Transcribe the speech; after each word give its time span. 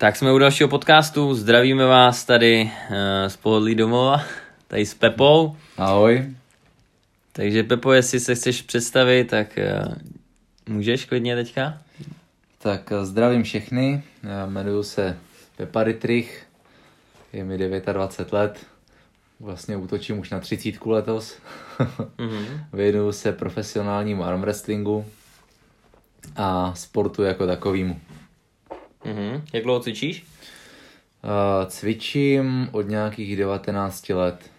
Tak 0.00 0.16
jsme 0.16 0.32
u 0.32 0.38
dalšího 0.38 0.68
podcastu, 0.68 1.34
zdravíme 1.34 1.86
vás 1.86 2.24
tady 2.24 2.62
uh, 2.62 2.96
z 3.28 3.36
pohodlí 3.36 3.74
domova, 3.74 4.24
tady 4.68 4.86
s 4.86 4.94
Pepou. 4.94 5.56
Ahoj. 5.76 6.34
Takže 7.32 7.62
Pepo, 7.62 7.92
jestli 7.92 8.20
se 8.20 8.34
chceš 8.34 8.62
představit, 8.62 9.24
tak 9.24 9.58
uh, 9.86 9.94
můžeš 10.68 11.04
klidně 11.04 11.36
teďka? 11.36 11.78
Tak 12.58 12.90
uh, 12.90 13.04
zdravím 13.04 13.42
všechny, 13.42 14.02
já 14.22 14.46
jmenuji 14.46 14.82
se 14.82 15.16
Pepa 15.56 15.84
Ritrich, 15.84 16.46
je 17.32 17.44
mi 17.44 17.58
29 17.58 18.32
let, 18.32 18.66
vlastně 19.40 19.76
útočím 19.76 20.18
už 20.18 20.30
na 20.30 20.40
30 20.40 20.86
letos. 20.86 21.38
mm-hmm. 22.18 22.64
Věnuju 22.72 23.12
se 23.12 23.32
profesionálnímu 23.32 24.24
arm 24.24 24.40
wrestlingu 24.40 25.06
a 26.36 26.74
sportu 26.74 27.22
jako 27.22 27.46
takovýmu. 27.46 28.00
Mm-hmm. 29.08 29.42
Jak 29.52 29.64
dlouho 29.64 29.80
cvičíš? 29.80 30.26
Uh, 31.24 31.68
cvičím 31.68 32.68
od 32.72 32.82
nějakých 32.82 33.36
19 33.36 34.08
let. 34.08 34.50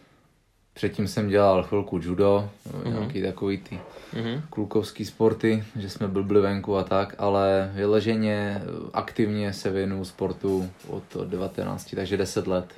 Předtím 0.74 1.08
jsem 1.08 1.30
dělal 1.30 1.64
chvilku 1.64 2.00
judo, 2.04 2.50
mm-hmm. 2.70 2.94
nějaký 2.94 3.22
takový 3.22 3.58
ty 3.58 3.80
mm-hmm. 4.14 4.42
klukovský 4.50 5.06
sporty, 5.06 5.64
že 5.80 5.90
jsme 5.90 6.08
blbli 6.08 6.42
venku 6.42 6.78
a 6.78 6.84
tak, 6.84 7.16
ale 7.18 7.72
vyleženě 7.74 8.62
aktivně 8.94 9.54
se 9.54 9.70
věnuju 9.70 10.06
sportu 10.06 10.70
od 10.88 11.04
19, 11.26 11.96
takže 11.96 12.18
10 12.18 12.48
let. 12.48 12.74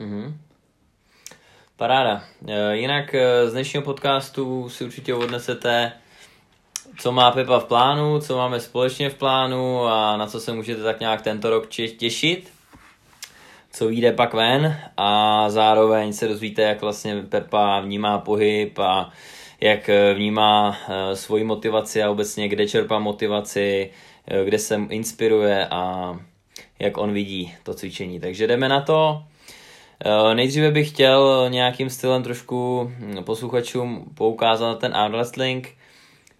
Mm-hmm. 0.00 0.34
Paráda. 1.76 2.24
E, 2.48 2.76
jinak 2.76 3.14
z 3.46 3.52
dnešního 3.52 3.82
podcastu 3.82 4.68
si 4.68 4.84
určitě 4.84 5.14
odnesete 5.14 5.92
co 6.98 7.12
má 7.12 7.30
Pepa 7.30 7.58
v 7.58 7.64
plánu, 7.64 8.20
co 8.20 8.36
máme 8.36 8.60
společně 8.60 9.10
v 9.10 9.14
plánu 9.14 9.86
a 9.86 10.16
na 10.16 10.26
co 10.26 10.40
se 10.40 10.52
můžete 10.52 10.82
tak 10.82 11.00
nějak 11.00 11.22
tento 11.22 11.50
rok 11.50 11.68
těšit, 11.96 12.52
co 13.72 13.88
vyjde 13.88 14.12
pak 14.12 14.34
ven 14.34 14.76
a 14.96 15.44
zároveň 15.50 16.12
se 16.12 16.28
dozvíte, 16.28 16.62
jak 16.62 16.80
vlastně 16.80 17.22
Pepa 17.22 17.80
vnímá 17.80 18.18
pohyb 18.18 18.78
a 18.78 19.10
jak 19.60 19.90
vnímá 20.14 20.76
eh, 20.88 21.16
svoji 21.16 21.44
motivaci 21.44 22.02
a 22.02 22.10
obecně 22.10 22.48
kde 22.48 22.68
čerpá 22.68 22.98
motivaci, 22.98 23.90
eh, 24.26 24.44
kde 24.44 24.58
se 24.58 24.80
inspiruje 24.88 25.66
a 25.66 26.12
jak 26.78 26.98
on 26.98 27.12
vidí 27.12 27.54
to 27.62 27.74
cvičení. 27.74 28.20
Takže 28.20 28.46
jdeme 28.46 28.68
na 28.68 28.80
to. 28.80 29.22
Eh, 30.04 30.34
nejdříve 30.34 30.70
bych 30.70 30.88
chtěl 30.88 31.46
nějakým 31.48 31.90
stylem 31.90 32.22
trošku 32.22 32.90
hm, 32.98 33.24
posluchačům 33.24 34.04
poukázat 34.14 34.66
na 34.66 34.74
ten 34.74 34.96
arm 34.96 35.12
wrestling, 35.12 35.76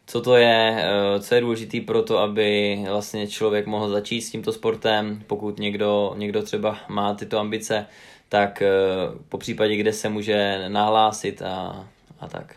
co 0.07 0.21
to 0.21 0.37
je, 0.37 0.77
eh, 0.79 1.21
co 1.21 1.35
je 1.35 1.41
důležité 1.41 1.81
pro 1.81 2.03
to, 2.03 2.19
aby 2.19 2.79
vlastně 2.89 3.27
člověk 3.27 3.67
mohl 3.67 3.91
začít 3.91 4.21
s 4.21 4.31
tímto 4.31 4.53
sportem, 4.53 5.23
pokud 5.27 5.59
někdo, 5.59 6.15
někdo 6.17 6.43
třeba 6.43 6.79
má 6.89 7.15
tyto 7.15 7.39
ambice, 7.39 7.87
tak 8.29 8.63
eh, 8.63 8.69
po 9.29 9.39
případě, 9.39 9.77
kde 9.77 9.93
se 9.93 10.09
může 10.09 10.65
nahlásit 10.69 11.43
a, 11.43 11.87
a 12.21 12.29
tak. 12.29 12.55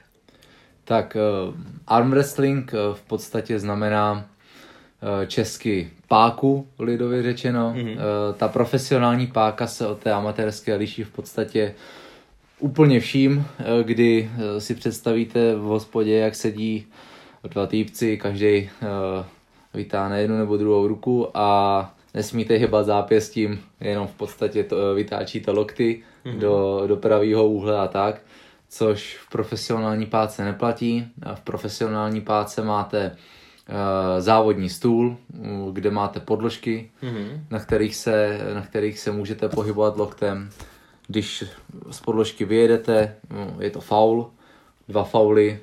Tak 0.87 1.17
uh, 1.47 1.55
arm 1.87 2.11
wrestling 2.11 2.71
v 2.93 3.01
podstatě 3.01 3.59
znamená 3.59 4.25
česky 5.27 5.91
páku, 6.07 6.67
lidově 6.79 7.23
řečeno. 7.23 7.73
Mm-hmm. 7.77 7.97
Ta 8.37 8.47
profesionální 8.47 9.27
páka 9.27 9.67
se 9.67 9.87
od 9.87 9.99
té 9.99 10.11
amatérské 10.11 10.75
liší 10.75 11.03
v 11.03 11.11
podstatě 11.11 11.75
úplně 12.59 12.99
vším, 12.99 13.45
kdy 13.83 14.29
si 14.59 14.75
představíte 14.75 15.55
v 15.55 15.61
hospodě, 15.61 16.17
jak 16.17 16.35
sedí 16.35 16.85
dva 17.47 17.67
týpci, 17.67 18.17
každý 18.17 18.63
uh, 18.63 18.89
vytáhne 19.73 20.21
jednu 20.21 20.37
nebo 20.37 20.57
druhou 20.57 20.87
ruku 20.87 21.27
a 21.33 21.95
nesmíte 22.13 22.53
hybat 22.53 22.85
zápěstím, 22.85 23.61
jenom 23.79 24.07
v 24.07 24.11
podstatě 24.11 24.63
to, 24.63 24.75
uh, 24.75 24.81
vytáčíte 24.95 25.51
lokty 25.51 26.03
mm-hmm. 26.25 26.37
do, 26.37 26.83
do 26.87 26.95
pravého 26.97 27.47
úhle 27.47 27.79
a 27.79 27.87
tak, 27.87 28.21
což 28.69 29.17
v 29.17 29.29
profesionální 29.29 30.05
páce 30.05 30.45
neplatí. 30.45 31.07
V 31.35 31.41
profesionální 31.41 32.21
páce 32.21 32.63
máte 32.63 33.11
uh, 33.11 33.75
závodní 34.19 34.69
stůl, 34.69 35.17
kde 35.71 35.91
máte 35.91 36.19
podložky, 36.19 36.89
mm-hmm. 37.03 37.39
na, 37.51 37.59
kterých 37.59 37.95
se, 37.95 38.39
na 38.53 38.61
kterých 38.61 38.99
se 38.99 39.11
můžete 39.11 39.49
pohybovat 39.49 39.97
loktem. 39.97 40.49
Když 41.07 41.43
z 41.91 41.99
podložky 41.99 42.45
vyjedete, 42.45 43.15
je 43.59 43.69
to 43.69 43.81
faul, 43.81 44.31
dva 44.87 45.03
fauly, 45.03 45.59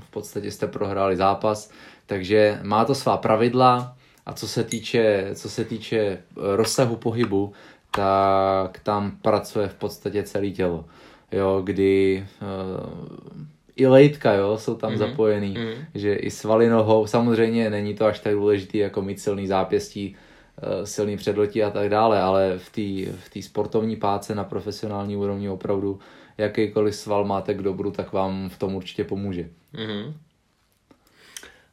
v 0.00 0.10
podstatě 0.10 0.50
jste 0.50 0.66
prohráli 0.66 1.16
zápas, 1.16 1.70
takže 2.06 2.60
má 2.62 2.84
to 2.84 2.94
svá 2.94 3.16
pravidla 3.16 3.96
a 4.26 4.32
co 4.32 4.48
se 4.48 4.64
týče, 4.64 5.30
co 5.34 5.50
se 5.50 5.64
týče 5.64 5.98
eh, 5.98 6.18
rozsahu 6.36 6.96
pohybu, 6.96 7.52
tak 7.90 8.80
tam 8.80 9.10
pracuje 9.22 9.68
v 9.68 9.74
podstatě 9.74 10.22
celé 10.22 10.50
tělo. 10.50 10.84
Jo, 11.32 11.60
kdy 11.64 12.26
uh, 12.42 13.46
i 13.76 13.86
lejtka, 13.86 14.32
jo, 14.32 14.58
jsou 14.58 14.74
tam 14.74 14.92
mm-hmm. 14.92 14.98
zapojený, 14.98 15.54
mm-hmm. 15.54 15.74
že 15.94 16.14
i 16.14 16.30
svaly 16.30 16.68
nohou, 16.68 17.06
samozřejmě 17.06 17.70
není 17.70 17.94
to 17.94 18.06
až 18.06 18.20
tak 18.20 18.32
důležitý 18.32 18.78
jako 18.78 19.02
mít 19.02 19.20
silný 19.20 19.46
zápěstí, 19.46 20.16
uh, 20.62 20.84
silný 20.84 21.16
předlotí 21.16 21.62
a 21.62 21.70
tak 21.70 21.88
dále, 21.88 22.20
ale 22.20 22.58
v 22.58 22.70
té 22.70 23.40
v 23.40 23.44
sportovní 23.44 23.96
páce 23.96 24.34
na 24.34 24.44
profesionální 24.44 25.16
úrovni 25.16 25.48
opravdu 25.48 25.98
jakýkoliv 26.38 26.94
sval 26.94 27.24
máte 27.24 27.54
k 27.54 27.62
dobru, 27.62 27.90
tak 27.90 28.12
vám 28.12 28.48
v 28.48 28.58
tom 28.58 28.74
určitě 28.74 29.04
pomůže. 29.04 29.48
Mm-hmm. 29.74 30.14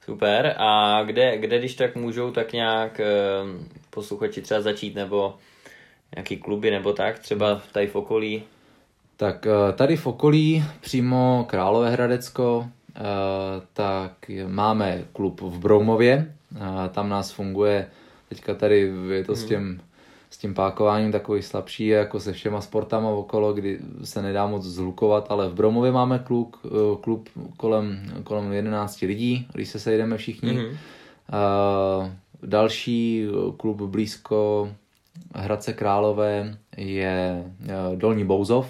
Super. 0.05 0.55
A 0.57 1.03
kde, 1.03 1.37
kde, 1.37 1.59
když 1.59 1.75
tak 1.75 1.95
můžou 1.95 2.31
tak 2.31 2.53
nějak 2.53 2.99
eh, 2.99 3.05
posluchači 3.89 4.41
třeba 4.41 4.61
začít, 4.61 4.95
nebo 4.95 5.35
nějaký 6.15 6.37
kluby, 6.37 6.71
nebo 6.71 6.93
tak, 6.93 7.19
třeba 7.19 7.61
tady 7.71 7.87
v 7.87 7.95
okolí? 7.95 8.43
Tak 9.17 9.47
eh, 9.47 9.73
tady 9.73 9.97
v 9.97 10.07
okolí, 10.07 10.63
přímo 10.81 11.45
Královéhradecko, 11.49 12.67
eh, 12.95 13.01
tak 13.73 14.31
máme 14.47 15.03
klub 15.13 15.41
v 15.41 15.59
Broumově, 15.59 16.35
tam 16.91 17.09
nás 17.09 17.31
funguje, 17.31 17.87
teďka 18.29 18.53
tady 18.53 18.91
je 19.09 19.23
to 19.23 19.31
mm. 19.31 19.35
s 19.35 19.49
mhm. 19.49 19.79
S 20.30 20.38
tím 20.38 20.53
pákováním 20.53 21.12
takový 21.12 21.41
slabší, 21.41 21.88
jako 21.88 22.19
se 22.19 22.34
všema 22.34 22.62
sportama 22.62 23.09
okolo, 23.09 23.53
kdy 23.53 23.80
se 24.03 24.22
nedá 24.22 24.47
moc 24.47 24.63
zhlukovat, 24.63 25.25
ale 25.30 25.50
v 25.50 25.53
Bromově 25.53 25.91
máme 25.91 26.19
klub, 26.19 26.58
eh, 26.66 26.69
klub 27.02 27.30
kolem, 27.58 28.13
kolem 28.24 28.53
11 28.53 29.02
lidí, 29.02 29.47
když 29.53 29.69
se 29.69 29.80
sejdeme 29.80 30.18
všichni. 30.18 30.52
Mm-hmm. 30.52 30.78
Uh, 31.34 32.09
další 32.44 33.28
klub 33.58 33.81
blízko 33.81 34.69
Hradce 35.36 35.74
Králové 35.74 36.57
je 36.78 37.44
uh, 37.62 37.96
Dolní 37.96 38.25
Bouzov. 38.25 38.68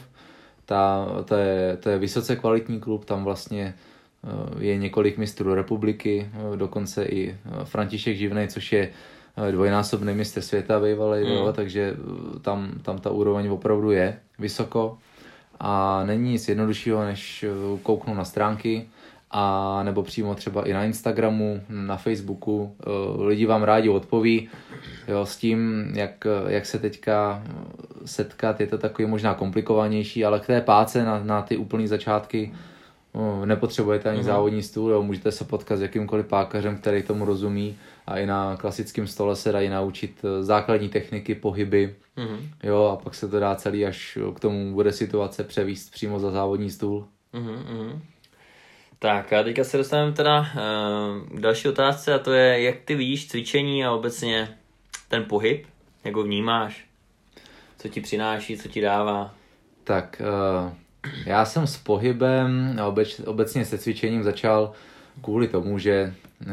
Ta, 0.65 1.07
to, 1.25 1.35
je, 1.35 1.77
to 1.77 1.89
je 1.89 1.97
vysoce 1.97 2.35
kvalitní 2.35 2.79
klub, 2.79 3.05
tam 3.05 3.23
vlastně 3.23 3.75
uh, 4.23 4.61
je 4.63 4.77
několik 4.77 5.17
mistrů 5.17 5.53
republiky, 5.53 6.29
dokonce 6.55 7.05
i 7.05 7.37
František 7.63 8.17
Živnej, 8.17 8.47
což 8.47 8.71
je 8.71 8.89
Eh, 8.89 9.14
dvojnásobný 9.51 10.13
mistr 10.13 10.41
světa 10.41 10.79
bývalý, 10.79 11.23
mm. 11.23 11.31
jo, 11.31 11.53
takže 11.53 11.93
eh, 11.95 12.39
tam, 12.39 12.71
tam 12.81 12.97
ta 12.97 13.09
úroveň 13.09 13.47
opravdu 13.49 13.91
je 13.91 14.19
vysoko 14.39 14.97
a 15.59 16.03
není 16.03 16.31
nic 16.31 16.49
jednoduššího, 16.49 17.03
než 17.03 17.43
eh, 17.43 17.77
kouknout 17.83 18.17
na 18.17 18.25
stránky 18.25 18.87
a 19.31 19.83
nebo 19.83 20.03
přímo 20.03 20.35
třeba 20.35 20.67
i 20.67 20.73
na 20.73 20.83
Instagramu, 20.83 21.61
na 21.69 21.97
Facebooku. 21.97 22.75
Lidi 23.19 23.45
vám 23.45 23.63
rádi 23.63 23.89
odpoví. 23.89 24.49
Jo, 25.07 25.25
s 25.25 25.37
tím, 25.37 25.91
jak, 25.95 26.27
jak 26.47 26.65
se 26.65 26.79
teďka 26.79 27.43
setkat, 28.05 28.61
je 28.61 28.67
to 28.67 28.77
takový 28.77 29.07
možná 29.07 29.33
komplikovanější, 29.33 30.25
ale 30.25 30.39
k 30.39 30.45
té 30.45 30.61
páce 30.61 31.03
na, 31.03 31.23
na 31.23 31.41
ty 31.41 31.57
úplné 31.57 31.87
začátky 31.87 32.53
nepotřebujete 33.45 34.09
ani 34.09 34.17
mm. 34.17 34.23
závodní 34.23 34.63
stůl, 34.63 34.91
jo, 34.91 35.03
můžete 35.03 35.31
se 35.31 35.45
potkat 35.45 35.77
s 35.77 35.81
jakýmkoliv 35.81 36.25
pákařem, 36.25 36.77
který 36.77 37.03
tomu 37.03 37.25
rozumí 37.25 37.77
a 38.07 38.17
i 38.19 38.25
na 38.25 38.57
klasickém 38.57 39.07
stole 39.07 39.35
se 39.35 39.51
dají 39.51 39.69
naučit 39.69 40.21
eh, 40.23 40.43
základní 40.43 40.89
techniky, 40.89 41.35
pohyby, 41.35 41.95
mm-hmm. 42.17 42.39
jo, 42.63 42.83
a 42.83 42.95
pak 43.03 43.15
se 43.15 43.27
to 43.27 43.39
dá 43.39 43.55
celý, 43.55 43.85
až 43.85 44.17
k 44.35 44.39
tomu 44.39 44.73
bude 44.73 44.91
situace 44.91 45.43
převíst 45.43 45.91
přímo 45.91 46.19
za 46.19 46.31
závodní 46.31 46.71
stůl. 46.71 47.07
Mm-hmm. 47.33 47.99
Tak 48.99 49.33
a 49.33 49.43
teďka 49.43 49.63
se 49.63 49.77
dostaneme 49.77 50.11
teda 50.11 50.39
uh, 50.39 51.37
k 51.37 51.39
další 51.39 51.67
otázce 51.67 52.13
a 52.13 52.19
to 52.19 52.33
je, 52.33 52.61
jak 52.61 52.75
ty 52.85 52.95
vidíš 52.95 53.27
cvičení 53.27 53.85
a 53.85 53.91
obecně 53.91 54.57
ten 55.07 55.23
pohyb, 55.23 55.65
jak 56.03 56.15
ho 56.15 56.23
vnímáš, 56.23 56.85
co 57.77 57.89
ti 57.89 58.01
přináší, 58.01 58.57
co 58.57 58.69
ti 58.69 58.81
dává? 58.81 59.33
Tak 59.83 60.21
uh, 60.65 60.71
já 61.25 61.45
jsem 61.45 61.67
s 61.67 61.77
pohybem 61.77 62.77
a 62.81 62.85
obec, 62.85 63.21
obecně 63.25 63.65
se 63.65 63.77
cvičením 63.77 64.23
začal 64.23 64.71
kvůli 65.21 65.47
tomu, 65.47 65.79
že 65.79 66.13
uh, 66.41 66.51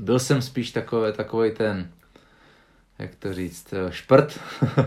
byl 0.00 0.18
jsem 0.18 0.42
spíš 0.42 0.70
takový, 0.70 1.12
takový 1.12 1.50
ten, 1.50 1.90
jak 2.98 3.14
to 3.14 3.34
říct, 3.34 3.72
eh, 3.72 3.92
šprt 3.92 4.40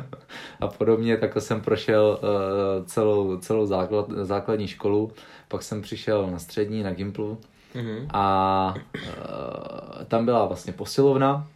a 0.59 0.67
podobně, 0.67 1.17
tak 1.17 1.31
jsem 1.39 1.61
prošel 1.61 2.19
uh, 2.21 2.85
celou, 2.85 3.37
celou 3.37 3.65
základ, 3.65 4.09
základní 4.09 4.67
školu, 4.67 5.11
pak 5.47 5.63
jsem 5.63 5.81
přišel 5.81 6.31
na 6.31 6.39
střední, 6.39 6.83
na 6.83 6.93
Gimplu 6.93 7.37
mm-hmm. 7.75 8.07
a 8.13 8.75
uh, 8.95 10.03
tam 10.07 10.25
byla 10.25 10.45
vlastně 10.45 10.73
posilovna, 10.73 11.47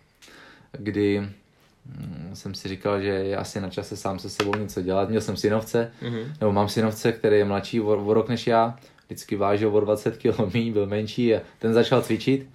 kdy 0.72 1.20
mm, 1.20 2.32
jsem 2.34 2.54
si 2.56 2.68
říkal, 2.70 3.02
že 3.02 3.10
je 3.10 3.38
asi 3.38 3.62
na 3.62 3.70
čase 3.70 3.98
sám 3.98 4.20
se 4.20 4.30
sebou 4.30 4.56
něco 4.56 4.82
dělat. 4.82 5.10
Měl 5.10 5.22
jsem 5.22 5.38
synovce, 5.38 5.92
Mhm. 6.02 6.34
nebo 6.40 6.52
mám 6.52 6.70
synovce, 6.70 7.12
který 7.12 7.38
je 7.38 7.46
mladší 7.46 7.82
o, 7.82 8.06
o 8.06 8.14
rok 8.14 8.30
než 8.30 8.48
já, 8.48 8.76
vždycky 9.06 9.36
vážil 9.36 9.76
o 9.76 9.80
20 9.80 10.18
kg 10.18 10.56
byl 10.74 10.86
menší 10.86 11.36
a 11.36 11.42
ten 11.60 11.74
začal 11.74 12.02
cvičit. 12.02 12.48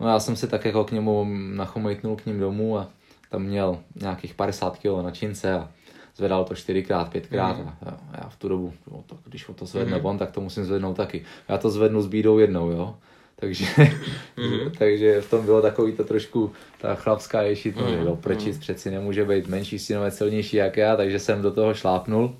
No 0.00 0.08
já 0.08 0.20
jsem 0.20 0.36
se 0.36 0.46
tak 0.46 0.64
jako 0.64 0.84
k 0.84 0.92
němu 0.92 1.26
nachomejtnul 1.54 2.16
k 2.16 2.26
ním 2.26 2.40
domů 2.40 2.78
a 2.78 2.88
tam 3.30 3.42
měl 3.42 3.78
nějakých 4.00 4.34
50 4.34 4.78
kg 4.78 5.02
na 5.02 5.10
čince 5.10 5.52
a 5.54 5.68
zvedal 6.16 6.44
to 6.44 6.54
4x, 6.54 7.08
5x 7.10 7.56
Mhm. 7.58 7.68
a 7.86 7.98
já- 8.22 8.28
v 8.28 8.36
tu 8.36 8.48
dobu, 8.48 8.72
no, 8.92 9.04
tak 9.06 9.18
když 9.24 9.46
to 9.54 9.66
zvedne 9.66 10.00
on, 10.02 10.18
tak 10.18 10.30
to 10.30 10.40
musím 10.40 10.64
zvednout 10.64 10.96
taky. 10.96 11.24
Já 11.48 11.58
to 11.58 11.70
zvednu 11.70 12.02
s 12.02 12.06
bídou 12.06 12.38
jednou, 12.38 12.70
jo. 12.70 12.96
Takže, 13.36 13.66
Mhm. 14.36 14.70
takže 14.78 15.20
v 15.20 15.30
tom 15.30 15.44
bylo 15.44 15.62
takový 15.62 15.92
to 15.92 16.04
trošku 16.04 16.52
ta 16.80 16.94
chlapská 16.94 17.42
ješitnost, 17.42 17.90
Mhm, 17.90 17.98
že 18.02 18.08
jo, 18.08 18.16
prčic 18.16 18.58
přeci 18.58 18.90
nemůže 18.90 19.24
být 19.24 19.48
menší 19.48 19.78
synovec 19.78 20.16
silnější 20.16 20.56
jak 20.56 20.76
já, 20.76 20.96
takže 20.96 21.18
jsem 21.18 21.42
do 21.42 21.50
toho 21.50 21.74
šlápnul. 21.74 22.36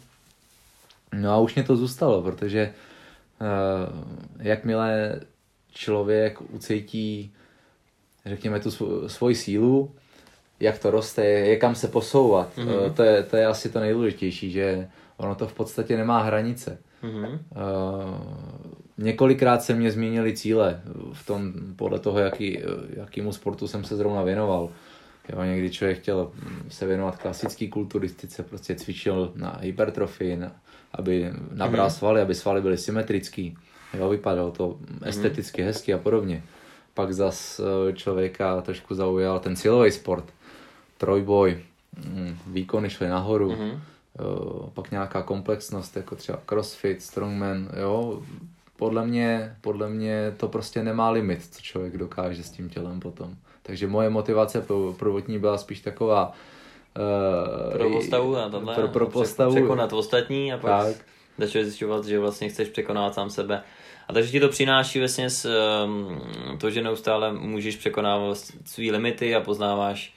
No 1.14 1.30
a 1.32 1.38
už 1.38 1.54
mě 1.54 1.64
to 1.64 1.76
zůstalo, 1.76 2.22
protože 2.22 2.72
uh, 3.40 3.46
jakmile 4.46 5.20
člověk 5.72 6.38
ucítí, 6.50 7.32
řekněme, 8.26 8.60
tu 8.60 8.70
svou- 8.70 9.06
svoji 9.08 9.34
sílu, 9.34 9.90
jak 10.60 10.78
to 10.78 10.90
roste, 10.90 11.24
je 11.24 11.56
kam 11.56 11.74
se 11.74 11.88
posouvat, 11.88 12.56
Mhm. 12.56 12.68
mm-hmm. 12.68 12.92
to, 12.92 13.02
je, 13.02 13.22
to 13.22 13.36
je 13.36 13.46
asi 13.46 13.68
to 13.68 13.80
nejdůležitější, 13.80 14.50
že 14.50 14.88
ono 15.16 15.34
to 15.34 15.46
v 15.46 15.52
podstatě 15.54 15.96
nemá 15.96 16.22
hranice. 16.22 16.78
Mhm. 17.02 17.24
Uh, 17.24 17.38
několikrát 18.98 19.62
se 19.62 19.74
mě 19.74 19.90
změnily 19.90 20.36
cíle 20.36 20.80
v 21.12 21.26
tom, 21.26 21.52
podle 21.76 21.98
toho, 21.98 22.18
jaký, 22.18 22.58
jakýmu 22.96 23.32
sportu 23.32 23.68
jsem 23.68 23.84
se 23.84 23.96
zrovna 23.96 24.22
věnoval. 24.22 24.70
Jo, 25.32 25.42
někdy 25.44 25.70
člověk 25.70 25.98
chtěl 25.98 26.30
se 26.68 26.86
věnovat 26.86 27.16
klasické 27.16 27.68
kulturistice, 27.68 28.42
prostě 28.42 28.74
cvičil 28.74 29.32
na 29.34 29.58
hypertrofii, 29.60 30.36
na, 30.36 30.52
aby 30.92 31.30
nabral 31.52 31.86
Mhm. 31.86 31.94
svaly, 31.94 32.20
aby 32.20 32.34
svaly 32.34 32.60
byly 32.60 32.78
symetrický. 32.78 33.56
Jo, 33.98 34.08
vypadalo 34.08 34.50
to 34.50 34.78
esteticky 35.02 35.62
hezky 35.62 35.94
a 35.94 35.98
podobně. 35.98 36.42
Pak 36.98 37.14
zas 37.14 37.60
eh, 37.60 37.92
člověka 37.92 38.60
trošku 38.60 38.94
zaujal 38.94 39.40
ten 39.40 39.56
silový 39.56 39.90
sport, 39.90 40.24
trojboj, 40.98 41.58
mm, 42.04 42.38
výkony 42.46 42.90
šly 42.90 43.08
nahoru, 43.08 43.50
Mhm. 43.50 43.70
Eh, 43.70 44.70
pak 44.74 44.90
nějaká 44.90 45.22
komplexnost, 45.22 45.96
jako 45.96 46.16
třeba 46.16 46.38
crossfit, 46.46 47.02
strongman, 47.02 47.68
jo. 47.80 48.22
Podle 48.76 49.06
mě, 49.06 49.56
podle 49.60 49.88
mě 49.88 50.34
to 50.36 50.48
prostě 50.48 50.82
nemá 50.82 51.10
limit, 51.10 51.46
co 51.50 51.62
člověk 51.62 51.96
dokáže 51.96 52.42
s 52.42 52.50
tím 52.50 52.68
tělem 52.68 53.00
potom. 53.00 53.34
Takže 53.62 53.86
moje 53.86 54.10
motivace 54.10 54.64
prvotní 54.96 55.38
byla 55.38 55.58
spíš 55.58 55.80
taková... 55.80 56.32
Uh, 56.98 57.78
Pro 57.78 57.90
postavu 57.90 58.36
a 58.36 58.48
tohle. 58.48 58.74
Pro, 58.74 58.88
pro 58.88 59.06
postavu. 59.06 59.54
Překonat 59.54 59.92
ostatní 59.92 60.52
a 60.52 60.58
pak 60.58 60.86
Tak. 60.86 60.96
Začal 61.38 61.64
zjišťovat, 61.64 62.04
že 62.04 62.18
vlastně 62.18 62.48
chceš 62.48 62.68
překonat 62.68 63.14
sám 63.14 63.30
sebe. 63.30 63.62
A 64.08 64.12
takže 64.12 64.30
ti 64.30 64.40
to 64.40 64.48
přináší 64.48 64.98
vlastně 64.98 65.30
s, 65.30 65.48
um, 65.84 66.20
to, 66.58 66.70
že 66.70 66.82
neustále 66.82 67.32
můžeš 67.32 67.76
překonávat 67.76 68.38
své 68.64 68.84
limity 68.84 69.34
a 69.34 69.40
poznáváš 69.40 70.14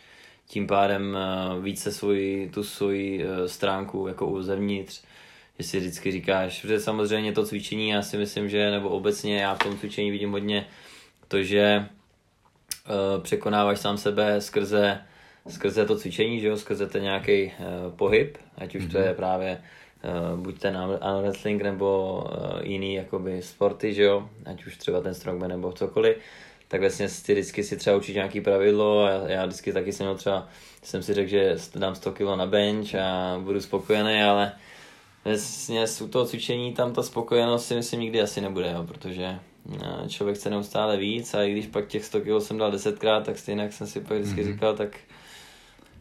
tím 0.47 0.67
pádem 0.67 1.17
uh, 1.17 1.63
více 1.63 1.91
svoji, 1.91 2.49
tu 2.49 2.63
svoji 2.63 3.25
uh, 3.25 3.45
stránku 3.45 4.07
jako 4.07 4.43
zevnitř, 4.43 5.01
že 5.59 5.65
si 5.65 5.79
vždycky 5.79 6.11
říkáš, 6.11 6.65
že 6.67 6.79
samozřejmě 6.79 7.31
to 7.33 7.45
cvičení, 7.45 7.89
já 7.89 8.01
si 8.01 8.17
myslím, 8.17 8.49
že, 8.49 8.71
nebo 8.71 8.89
obecně 8.89 9.41
já 9.41 9.55
v 9.55 9.59
tom 9.59 9.77
cvičení 9.77 10.11
vidím 10.11 10.31
hodně 10.31 10.67
to, 11.27 11.43
že 11.43 11.89
uh, 12.89 13.23
překonáváš 13.23 13.79
sám 13.79 13.97
sebe 13.97 14.41
skrze, 14.41 15.01
skrze 15.47 15.85
to 15.85 15.97
cvičení, 15.97 16.39
že 16.39 16.47
jo, 16.47 16.57
skrze 16.57 16.87
ten 16.87 17.03
nějaký 17.03 17.45
uh, 17.45 17.51
pohyb, 17.95 18.37
ať 18.57 18.75
už 18.75 18.83
mm-hmm. 18.83 18.91
to 18.91 18.97
je 18.97 19.13
právě 19.13 19.61
uh, 20.03 20.39
buď 20.39 20.59
ten 20.59 20.77
arm 20.77 21.21
wrestling 21.21 21.61
nebo 21.61 22.23
uh, 22.25 22.61
jiný 22.63 22.93
jakoby 22.93 23.41
sporty, 23.41 23.93
že 23.93 24.03
jo, 24.03 24.29
ať 24.45 24.65
už 24.65 24.77
třeba 24.77 25.01
ten 25.01 25.13
strongman 25.13 25.49
nebo 25.49 25.71
cokoliv, 25.71 26.17
tak 26.67 26.81
vlastně 26.81 27.09
si 27.09 27.33
vždycky 27.33 27.63
si 27.63 27.77
třeba 27.77 27.95
učit 27.95 28.13
nějaký 28.13 28.41
pravidlo 28.41 29.03
a 29.03 29.09
já, 29.09 29.27
já 29.27 29.45
vždycky 29.45 29.73
taky 29.73 29.93
jsem 29.93 30.05
měl 30.05 30.15
třeba, 30.15 30.47
jsem 30.83 31.03
si 31.03 31.13
řekl, 31.13 31.29
že 31.29 31.55
dám 31.75 31.95
100 31.95 32.11
kg 32.11 32.21
na 32.35 32.45
bench 32.45 32.95
a 32.95 33.39
budu 33.43 33.61
spokojený, 33.61 34.23
ale 34.23 34.51
vlastně 35.25 35.85
u 36.03 36.07
toho 36.07 36.25
cvičení 36.25 36.73
tam 36.73 36.93
ta 36.93 37.03
spokojenost 37.03 37.65
si 37.65 37.75
myslím 37.75 37.99
nikdy 37.99 38.21
asi 38.21 38.41
nebude, 38.41 38.71
jo, 38.71 38.83
protože 38.83 39.39
eh, 39.75 40.09
člověk 40.09 40.37
chce 40.37 40.49
neustále 40.49 40.97
víc 40.97 41.33
a 41.33 41.43
i 41.43 41.51
když 41.51 41.67
pak 41.67 41.87
těch 41.87 42.05
100 42.05 42.21
kg 42.21 42.27
jsem 42.39 42.57
dal 42.57 42.71
10krát, 42.71 43.21
tak 43.21 43.37
stejně 43.37 43.61
jak 43.61 43.73
jsem 43.73 43.87
si 43.87 44.01
pak 44.01 44.17
vždycky 44.17 44.41
mm-hmm. 44.41 44.53
říkal, 44.53 44.75
tak 44.75 44.97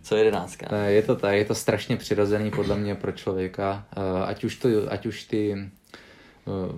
co 0.02 0.16
jedenáctka. 0.16 0.66
Ne, 0.72 0.92
Je 0.92 1.02
to 1.02 1.16
tak, 1.16 1.34
je 1.34 1.44
to 1.44 1.54
strašně 1.54 1.96
přirozený 1.96 2.50
podle 2.50 2.76
mě 2.76 2.94
pro 2.94 3.12
člověka, 3.12 3.84
Eh, 3.96 4.24
ať 4.24 4.44
už, 4.44 4.56
to, 4.56 4.68
ať 4.88 5.06
už 5.06 5.24
ty 5.24 5.52
eh, 5.56 6.72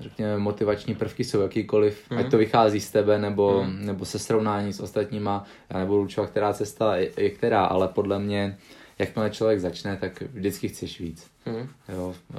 řekněme, 0.00 0.38
motivační 0.38 0.94
prvky 0.94 1.24
jsou 1.24 1.40
jakýkoliv, 1.40 2.10
mm. 2.10 2.18
ať 2.18 2.30
to 2.30 2.38
vychází 2.38 2.80
z 2.80 2.90
tebe 2.90 3.18
nebo, 3.18 3.64
mm. 3.64 3.86
nebo 3.86 4.04
se 4.04 4.18
srovnání 4.18 4.72
s 4.72 4.80
ostatníma, 4.80 5.44
já 5.70 5.78
nebudu 5.78 6.00
určovat, 6.02 6.30
která 6.30 6.52
cesta 6.52 6.96
je, 6.96 7.10
je 7.16 7.30
která, 7.30 7.64
ale 7.64 7.88
podle 7.88 8.18
mě, 8.18 8.58
jakmile 8.98 9.30
člověk 9.30 9.60
začne, 9.60 9.96
tak 9.96 10.22
vždycky 10.22 10.68
chceš 10.68 11.00
víc. 11.00 11.30
Mm. 11.46 11.68
Jo, 11.88 12.14
eh, 12.30 12.36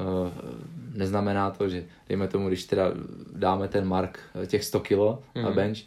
neznamená 0.93 1.51
to, 1.51 1.69
že 1.69 1.83
dejme 2.09 2.27
tomu, 2.27 2.47
když 2.47 2.63
teda 2.63 2.91
dáme 3.35 3.67
ten 3.67 3.87
mark 3.87 4.19
eh, 4.43 4.47
těch 4.47 4.63
100 4.63 4.79
kilo 4.79 5.23
mm. 5.35 5.41
na 5.43 5.49
Mhm. 5.49 5.55
bench, 5.55 5.77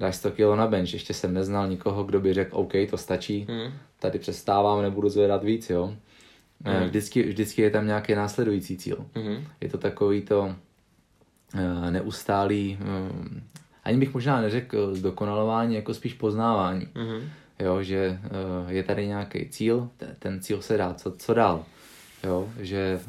dáš 0.00 0.16
100 0.16 0.30
kilo 0.30 0.56
na 0.56 0.66
bench, 0.66 0.92
ještě 0.92 1.14
jsem 1.14 1.34
neznal 1.34 1.68
nikoho, 1.68 2.04
kdo 2.04 2.20
by 2.20 2.34
řekl, 2.34 2.56
OK, 2.56 2.72
to 2.90 2.96
stačí, 2.98 3.46
Mm. 3.48 3.72
tady 4.00 4.18
přestávám, 4.18 4.82
nebudu 4.82 5.08
zvedat 5.08 5.44
víc, 5.44 5.70
jo. 5.70 5.94
Eh, 6.64 6.74
Mhm. 6.80 6.84
Vždycky, 6.88 7.22
vždycky 7.22 7.62
je 7.62 7.70
tam 7.70 7.86
nějaký 7.86 8.14
následující 8.14 8.76
cíl. 8.76 9.06
Mm. 9.14 9.44
Je 9.60 9.68
to 9.68 9.78
takový 9.78 10.22
to 10.22 10.54
eh, 11.54 11.90
neustálý, 11.90 12.78
eh, 12.80 13.40
ani 13.84 13.98
bych 13.98 14.14
možná 14.14 14.40
neřekl 14.40 14.94
zdokonalování, 14.94 15.74
jako 15.74 15.94
spíš 15.94 16.14
poznávání. 16.14 16.88
Mm. 16.94 17.28
Jo, 17.58 17.82
že 17.82 18.18
je 18.68 18.82
tady 18.82 19.06
nějaký 19.06 19.48
cíl, 19.48 19.88
te- 19.96 20.16
ten 20.18 20.40
cíl 20.40 20.62
se 20.62 20.76
dá, 20.76 20.94
co, 20.94 21.10
co 21.12 21.34
dál. 21.34 21.64
Jo, 22.24 22.48
že 22.60 23.00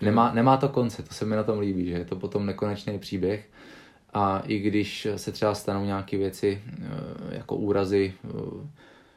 nemá, 0.00 0.32
nemá 0.32 0.56
to 0.56 0.68
konce, 0.68 1.02
to 1.02 1.14
se 1.14 1.24
mi 1.24 1.36
na 1.36 1.42
tom 1.42 1.58
líbí, 1.58 1.86
že 1.86 1.92
je 1.92 2.04
to 2.04 2.16
potom 2.16 2.46
nekonečný 2.46 2.98
příběh 2.98 3.48
a 4.14 4.42
i 4.46 4.58
když 4.58 5.06
se 5.16 5.32
třeba 5.32 5.54
stanou 5.54 5.84
nějaké 5.84 6.16
věci 6.16 6.62
eh, 6.68 6.84
jako 7.30 7.56
úrazy, 7.56 8.14
eh, 8.24 8.28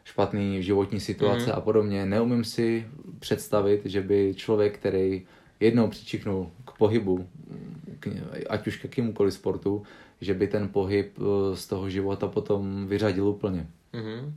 špatný 0.04 0.64
životní 0.64 1.00
situace 1.00 1.46
Mhm. 1.46 1.56
a 1.56 1.62
podobně, 1.62 2.06
neumím 2.06 2.44
si 2.44 2.88
představit, 3.20 3.82
že 3.86 4.02
by 4.02 4.34
člověk, 4.38 4.78
který 4.80 5.26
jednou 5.60 5.88
přičiknul 5.88 6.50
k 6.66 6.72
pohybu, 6.78 7.28
k, 8.00 8.08
ať 8.50 8.68
už 8.68 8.78
k 8.78 8.84
jakémukoliv 8.84 9.34
sportu, 9.34 9.84
že 10.22 10.34
by 10.34 10.48
ten 10.48 10.70
pohyb 10.70 11.14
eh, 11.18 11.56
z 11.56 11.68
toho 11.68 11.90
života 11.90 12.28
potom 12.28 12.88
vyřadil 12.88 13.28
úplně. 13.28 13.68
Mm. 13.94 14.36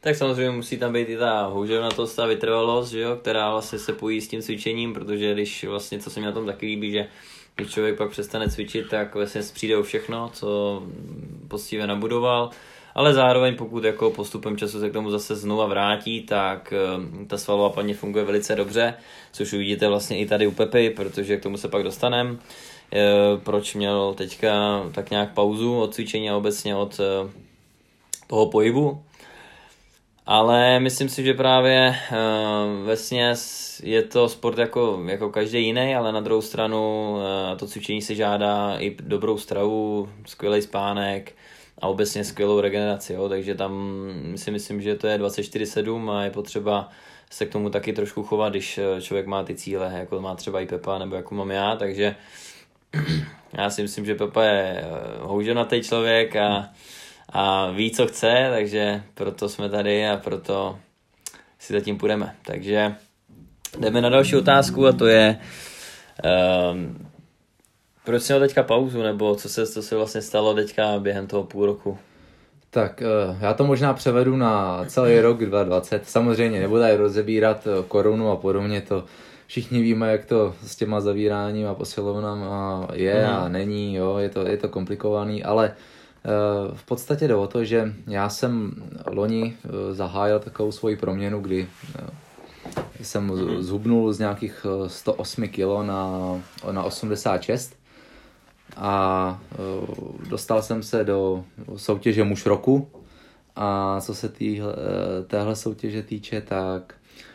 Tak 0.00 0.16
samozřejmě 0.16 0.50
musí 0.50 0.78
tam 0.78 0.92
být 0.92 1.08
i 1.08 1.16
ta 1.16 1.46
houževnatost 1.46 2.18
a 2.18 2.26
vytrvalost, 2.26 2.90
že 2.92 3.00
jo, 3.00 3.16
která 3.16 3.50
vlastně 3.50 3.78
se 3.78 3.92
pojí 3.92 4.20
s 4.20 4.28
tím 4.28 4.42
cvičením, 4.42 4.92
protože 4.94 5.34
když 5.34 5.64
vlastně, 5.64 5.98
co 5.98 6.10
se 6.10 6.20
mi 6.20 6.26
na 6.26 6.32
tom 6.32 6.46
taky 6.46 6.66
líbí, 6.66 6.90
že 6.92 7.06
když 7.60 7.72
člověk 7.72 7.96
pak 7.96 8.10
přestane 8.10 8.48
cvičit, 8.48 8.88
tak 8.88 9.14
vlastně 9.14 9.40
přijde 9.52 9.76
o 9.76 9.82
všechno, 9.82 10.30
co 10.32 10.82
poctivě 11.48 11.86
nabudoval, 11.86 12.50
ale 12.94 13.14
zároveň 13.14 13.56
pokud 13.56 13.84
jako 13.84 14.10
postupem 14.10 14.56
času 14.56 14.80
se 14.80 14.90
k 14.90 14.92
tomu 14.92 15.10
zase 15.10 15.36
znova 15.36 15.66
vrátí, 15.66 16.22
tak 16.22 16.72
eh, 16.72 17.26
ta 17.26 17.38
svalová 17.38 17.68
paměť 17.68 17.96
funguje 17.96 18.24
velice 18.24 18.56
dobře, 18.56 18.94
což 19.32 19.52
uvidíte 19.52 19.88
vlastně 19.88 20.18
i 20.18 20.26
tady 20.26 20.46
u 20.46 20.50
Pepy, 20.50 20.90
protože 20.90 21.36
k 21.36 21.42
tomu 21.42 21.56
se 21.56 21.68
pak 21.68 21.82
dostaneme. 21.82 22.36
Proč 23.42 23.74
měl 23.74 24.14
teďka 24.14 24.82
tak 24.92 25.10
nějak 25.10 25.34
pauzu 25.34 25.80
od 25.80 25.94
cvičení 25.94 26.30
a 26.30 26.36
obecně 26.36 26.76
od 26.76 27.00
eh, 27.00 27.30
toho 28.26 28.46
pohybu. 28.46 29.02
Ale 30.26 30.80
myslím 30.80 31.08
si, 31.08 31.24
že 31.24 31.34
právě 31.34 31.96
uh, 32.12 32.86
ve 32.86 32.96
směs 32.96 33.80
je 33.84 34.02
to 34.02 34.28
sport 34.28 34.58
jako, 34.58 35.02
jako 35.06 35.30
každý 35.30 35.64
jiný, 35.64 35.94
ale 35.94 36.12
na 36.12 36.20
druhou 36.20 36.42
stranu 36.42 37.12
uh, 37.12 37.58
to 37.58 37.66
cvičení 37.66 38.02
si 38.02 38.16
žádá 38.16 38.76
i 38.78 38.96
dobrou 39.00 39.38
stravu, 39.38 40.08
skvělý 40.26 40.62
spánek 40.62 41.36
a 41.80 41.88
obecně 41.88 42.24
skvělou 42.24 42.60
regeneraci, 42.60 43.12
jo? 43.12 43.28
takže 43.28 43.54
tam 43.54 43.72
si 44.36 44.50
myslím, 44.50 44.82
že 44.82 44.94
to 44.94 45.06
je 45.06 45.18
24-7 45.18 46.10
a 46.10 46.24
je 46.24 46.30
potřeba 46.30 46.88
se 47.30 47.46
k 47.46 47.52
tomu 47.52 47.70
taky 47.70 47.92
trošku 47.92 48.22
chovat, 48.22 48.48
když 48.48 48.78
eh, 48.78 49.02
člověk 49.02 49.26
má 49.26 49.44
ty 49.44 49.54
cíle, 49.54 49.92
jako 49.98 50.20
má 50.20 50.34
třeba 50.34 50.60
i 50.60 50.66
Pepa 50.66 50.98
nebo 50.98 51.16
jako 51.16 51.34
mám 51.34 51.50
já, 51.50 51.76
takže 51.76 52.16
já 53.52 53.70
si 53.70 53.82
myslím, 53.82 54.04
že 54.04 54.14
Pepa 54.14 54.42
je 54.42 54.84
eh, 54.84 54.86
houževnatý 55.20 55.82
člověk 55.82 56.36
a, 56.36 56.70
a 57.32 57.70
ví, 57.70 57.90
co 57.90 58.06
chce, 58.06 58.46
takže 58.50 59.02
proto 59.14 59.48
jsme 59.48 59.68
tady 59.68 60.08
a 60.08 60.16
proto 60.16 60.78
si 61.58 61.72
zatím 61.72 61.98
půjdeme. 61.98 62.34
Takže 62.44 62.94
jdeme 63.78 64.00
na 64.00 64.08
další 64.08 64.36
otázku 64.36 64.86
a 64.86 64.92
to 64.92 65.06
je, 65.06 65.38
um, 66.72 67.08
proč 68.04 68.22
jsi 68.22 68.32
měl 68.32 68.40
teďka 68.40 68.62
pauzu, 68.62 69.02
nebo 69.02 69.34
co 69.34 69.48
se, 69.48 69.66
co 69.66 69.82
se 69.82 69.96
vlastně 69.96 70.22
stalo 70.22 70.54
teďka 70.54 70.98
během 70.98 71.26
toho 71.26 71.44
půl 71.44 71.66
roku? 71.66 71.98
Tak 72.70 73.02
eh, 73.02 73.38
já 73.40 73.54
to 73.54 73.66
možná 73.66 73.94
převedu 73.94 74.36
na 74.36 74.84
celý 74.86 75.20
rok 75.20 75.38
2020. 75.38 76.08
Samozřejmě 76.08 76.60
nebudu 76.60 76.80
tady 76.80 76.96
rozebírat 76.96 77.66
eh, 77.66 77.82
korunu 77.88 78.30
a 78.30 78.36
podobně, 78.36 78.80
to 78.80 79.04
všichni 79.46 79.82
víme, 79.82 80.12
jak 80.12 80.24
to 80.24 80.54
s 80.66 80.76
těma 80.76 81.00
zavíráním 81.00 81.66
a 81.66 81.74
posilovnama 81.74 82.88
je 82.92 83.26
mm. 83.26 83.34
a 83.34 83.48
není, 83.48 83.94
jo, 83.94 84.18
je 84.18 84.28
to, 84.28 84.46
je 84.46 84.56
to 84.56 84.68
komplikovaný, 84.68 85.44
ale 85.44 85.68
uh, 85.68 85.74
v 86.74 86.84
podstatě 86.84 87.28
jde 87.28 87.34
o 87.34 87.46
to, 87.46 87.64
že 87.64 87.94
já 88.06 88.28
jsem 88.28 88.74
loni 89.06 89.56
uh, 89.64 89.70
zahájil 89.94 90.38
takovou 90.38 90.72
svoji 90.72 90.96
proměnu, 90.96 91.40
kdy 91.40 91.68
uh, 92.02 92.08
jsem 93.00 93.24
mm. 93.24 93.62
zhubnul 93.62 94.12
z 94.12 94.18
nějakých 94.18 94.66
108 94.86 95.48
kg 95.48 95.86
na, 95.86 96.40
na 96.70 96.82
86 96.82 97.76
a 98.76 99.40
dostal 100.28 100.62
jsem 100.62 100.82
se 100.82 101.04
do 101.04 101.44
soutěže 101.76 102.24
muž 102.24 102.46
roku 102.46 102.88
a 103.56 104.00
co 104.00 104.14
se 104.14 104.28
týhle, 104.28 104.74
téhle 105.26 105.56
soutěže 105.56 106.02
týče, 106.02 106.40
tak 106.40 106.94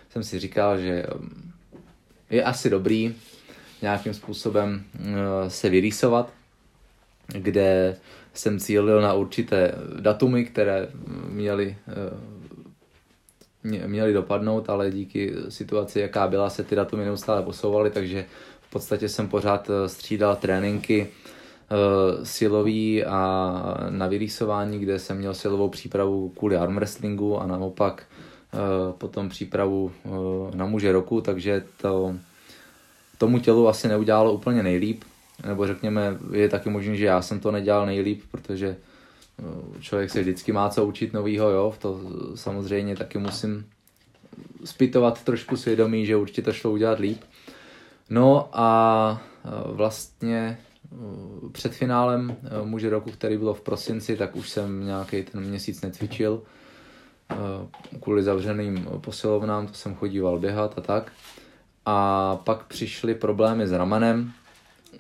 jsem 0.09 0.23
si 0.23 0.39
říkal, 0.39 0.79
že 0.79 1.05
je 2.29 2.43
asi 2.43 2.69
dobrý 2.69 3.15
nějakým 3.81 4.13
způsobem 4.13 4.83
eh, 4.95 5.49
se 5.49 5.69
vyrýsovat, 5.69 6.33
kde 7.27 7.95
jsem 8.35 8.59
cílil 8.59 9.01
na 9.01 9.13
určité 9.13 9.75
datumy, 9.99 10.45
které 10.45 10.87
měly, 11.29 11.77
eh, 13.73 13.87
měly 13.87 14.13
dopadnout, 14.13 14.69
ale 14.69 14.91
díky 14.91 15.33
situaci, 15.49 15.99
jaká 15.99 16.27
byla, 16.27 16.49
se 16.49 16.63
ty 16.63 16.75
datumy 16.75 17.05
neustále 17.05 17.43
posouvaly, 17.43 17.89
takže 17.89 18.25
v 18.61 18.69
podstatě 18.69 19.09
jsem 19.09 19.27
pořád 19.27 19.69
eh, 19.69 19.89
střídal 19.89 20.35
tréninky 20.35 21.07
silový 22.23 23.05
a 23.05 23.61
na 23.89 24.07
vyrýsování, 24.07 24.79
kde 24.79 24.99
jsem 24.99 25.17
měl 25.17 25.33
silovou 25.33 25.69
přípravu 25.69 26.29
kvůli 26.29 26.57
arm 26.57 26.75
wrestlingu 26.75 27.41
a 27.41 27.47
naopak 27.47 28.05
Eh, 28.55 28.93
potom 28.97 29.29
přípravu 29.29 29.91
eh, 30.05 30.09
na 30.57 30.65
muže 30.65 30.91
roku, 30.91 31.21
takže 31.21 31.63
to 31.81 32.15
tomu 33.17 33.39
tělu 33.39 33.67
asi 33.67 33.87
neudělalo 33.87 34.33
úplně 34.33 34.63
nejlíp, 34.63 35.03
nebo 35.47 35.67
řekněme, 35.67 36.17
je 36.31 36.49
taky 36.49 36.69
možné, 36.69 36.95
že 36.95 37.05
já 37.05 37.21
jsem 37.21 37.39
to 37.39 37.51
nedělal 37.51 37.85
nejlíp, 37.85 38.23
protože 38.31 38.67
eh, 39.39 39.81
člověk 39.81 40.09
se 40.09 40.21
vždycky 40.21 40.51
má 40.51 40.69
co 40.69 40.85
učit 40.85 41.13
novýho, 41.13 41.49
jo, 41.49 41.73
to 41.79 41.99
samozřejmě 42.35 42.95
taky 42.95 43.17
musím 43.17 43.65
zpytovat 44.63 45.23
trošku 45.23 45.57
svědomí, 45.57 46.05
že 46.05 46.15
určitě 46.15 46.41
to 46.41 46.53
šlo 46.53 46.71
udělat 46.71 46.99
líp. 46.99 47.21
No 48.09 48.49
a 48.53 49.21
vlastně 49.65 50.57
před 51.51 51.73
finálem 51.73 52.35
muže 52.63 52.89
roku, 52.89 53.11
který 53.11 53.37
bylo 53.37 53.53
v 53.53 53.61
prosinci, 53.61 54.17
tak 54.17 54.35
už 54.35 54.49
jsem 54.49 54.85
nějaký 54.85 55.23
ten 55.23 55.41
měsíc 55.41 55.81
necvičil, 55.81 56.41
Eh, 57.31 57.97
kvůli 57.99 58.23
zavřeným 58.23 58.87
posilovnám, 59.01 59.67
to 59.67 59.73
jsem 59.73 59.95
chodíval 59.95 60.39
běhat 60.39 60.77
a 60.77 60.81
tak. 60.81 61.11
A 61.85 62.35
pak 62.35 62.63
přišly 62.63 63.15
problémy 63.15 63.67
s 63.67 63.71
ramenem, 63.71 64.31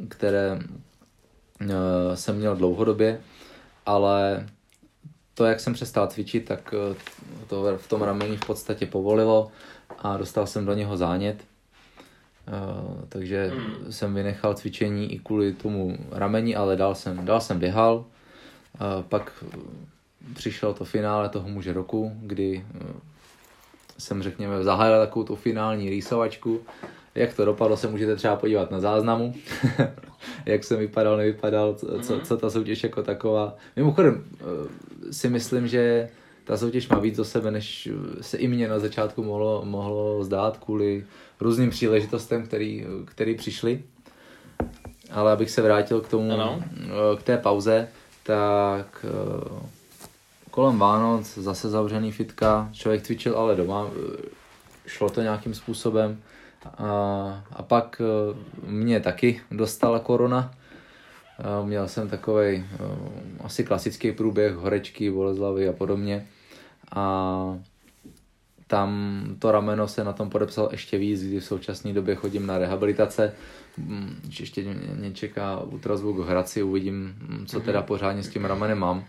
které 0.09 0.59
eh, 1.61 1.67
jsem 2.15 2.35
měl 2.37 2.55
dlouhodobě, 2.55 3.21
ale 3.85 4.47
to, 5.33 5.45
jak 5.45 5.59
jsem 5.59 5.73
přestal 5.73 6.07
cvičit, 6.07 6.45
tak 6.45 6.73
eh, 6.73 6.95
to 7.47 7.77
v 7.77 7.87
tom 7.87 8.01
rameni 8.01 8.37
v 8.37 8.45
podstatě 8.45 8.85
povolilo 8.85 9.51
a 9.99 10.17
dostal 10.17 10.47
jsem 10.47 10.65
do 10.65 10.73
něho 10.73 10.97
zánět. 10.97 11.43
Takže 13.09 13.51
hmm. 13.53 13.91
jsem 13.91 14.13
vynechal 14.13 14.53
cvičení 14.53 15.13
i 15.13 15.19
kvůli 15.19 15.53
tomu 15.53 15.97
rameni, 16.11 16.55
ale 16.55 16.75
dál 16.75 16.95
jsem, 16.95 17.25
dál 17.25 17.41
jsem 17.41 17.59
běhal. 17.59 18.05
Pak 19.09 19.43
přišlo 20.33 20.73
to 20.73 20.85
finále 20.85 21.29
toho 21.29 21.49
muže 21.49 21.73
roku, 21.73 22.11
kdy 22.21 22.65
eh, 22.75 22.79
jsem, 23.97 24.23
řekněme, 24.23 24.63
zahájil 24.63 24.99
takovou 24.99 25.25
tu 25.25 25.35
finální 25.35 25.89
rýsovačku. 25.89 26.61
Jak 27.15 27.33
to 27.33 27.45
dopadlo, 27.45 27.77
se 27.77 27.87
můžete 27.87 28.15
třeba 28.15 28.35
podívat 28.35 28.71
na 28.71 28.79
záznamu, 28.79 29.33
jak 30.45 30.63
jsem 30.63 30.79
vypadal, 30.79 31.17
nevypadal, 31.17 31.73
co, 31.73 31.99
co, 31.99 32.19
co 32.19 32.37
ta 32.37 32.49
soutěž 32.49 32.83
jako 32.83 33.03
taková. 33.03 33.55
Mimochodem 33.75 34.23
eh, 34.31 34.43
si 35.13 35.29
myslím, 35.29 35.67
že 35.67 36.09
ta 36.43 36.57
soutěž 36.57 36.89
má 36.89 36.99
víc 36.99 37.17
do 37.17 37.25
sebe, 37.25 37.51
než 37.51 37.89
se 38.21 38.37
i 38.37 38.47
mně 38.47 38.67
na 38.67 38.79
začátku 38.79 39.23
mohlo, 39.23 39.61
mohlo 39.65 40.23
zdát 40.23 40.57
kvůli 40.57 41.05
různým 41.39 41.69
příležitostem, 41.69 42.43
který, 42.43 42.85
který 43.05 43.35
přišly. 43.35 43.83
Ale 45.11 45.31
abych 45.31 45.51
se 45.51 45.61
vrátil 45.61 46.01
k 46.01 46.09
tomu, 46.09 46.33
ano. 46.33 46.63
Eh, 46.63 47.17
k 47.17 47.23
té 47.23 47.37
pauze, 47.37 47.87
tak 48.23 49.05
kolem 50.51 50.79
Vánoc 50.79 51.37
zase 51.37 51.69
zavřený 51.69 52.11
fitka, 52.11 52.69
člověk 52.73 53.03
cvičil 53.03 53.37
ale 53.37 53.55
doma, 53.55 53.87
šlo 54.87 55.09
to 55.09 55.21
nějakým 55.21 55.53
způsobem. 55.53 56.21
A, 56.65 57.43
a 57.51 57.63
pak 57.63 58.01
e, 58.01 58.35
mě 58.69 58.99
taky 58.99 59.41
dostala 59.51 59.99
korona. 59.99 60.51
Měl 61.63 61.87
jsem 61.87 62.09
takový 62.09 62.47
e, 62.47 62.65
asi 63.43 63.63
klasický 63.63 64.11
průběh 64.11 64.55
horečky, 64.55 65.11
bolezlavy 65.11 65.69
a 65.69 65.73
podobně. 65.73 66.27
A 66.95 67.57
tam 68.67 69.21
to 69.39 69.51
rameno 69.51 69.87
se 69.87 70.03
na 70.03 70.13
tom 70.13 70.29
podepsalo 70.29 70.69
ještě 70.71 70.97
víc, 70.97 71.23
kdy 71.23 71.39
v 71.39 71.45
současné 71.45 71.93
době 71.93 72.15
chodím 72.15 72.47
na 72.47 72.57
rehabilitace. 72.57 73.33
Mm, 73.77 74.15
ještě 74.39 74.63
mě 74.95 75.11
čeká 75.11 75.59
ultrazvuk 75.59 76.17
v 76.17 76.27
Hradci, 76.27 76.63
uvidím, 76.63 77.15
co 77.45 77.59
teda 77.59 77.79
mhm. 77.79 77.87
pořádně 77.87 78.23
s 78.23 78.29
tím 78.29 78.45
ramenem 78.45 78.77
mám 78.77 79.05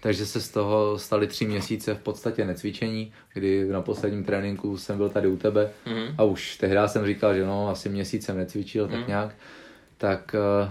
takže 0.00 0.26
se 0.26 0.40
z 0.40 0.48
toho 0.48 0.98
staly 0.98 1.26
tři 1.26 1.46
měsíce 1.46 1.94
v 1.94 1.98
podstatě 1.98 2.44
necvičení, 2.44 3.12
kdy 3.34 3.68
na 3.68 3.82
posledním 3.82 4.24
tréninku 4.24 4.78
jsem 4.78 4.96
byl 4.96 5.08
tady 5.08 5.28
u 5.28 5.36
tebe 5.36 5.70
mm. 5.86 6.14
a 6.18 6.22
už 6.22 6.56
tehdy 6.56 6.76
jsem 6.86 7.06
říkal, 7.06 7.34
že 7.34 7.46
no, 7.46 7.68
asi 7.68 7.88
měsíc 7.88 8.24
jsem 8.24 8.36
necvičil, 8.36 8.84
mm. 8.84 8.90
tak 8.90 9.00
mhm. 9.00 9.08
nějak. 9.08 9.34
Tak 9.98 10.36
uh, 10.64 10.70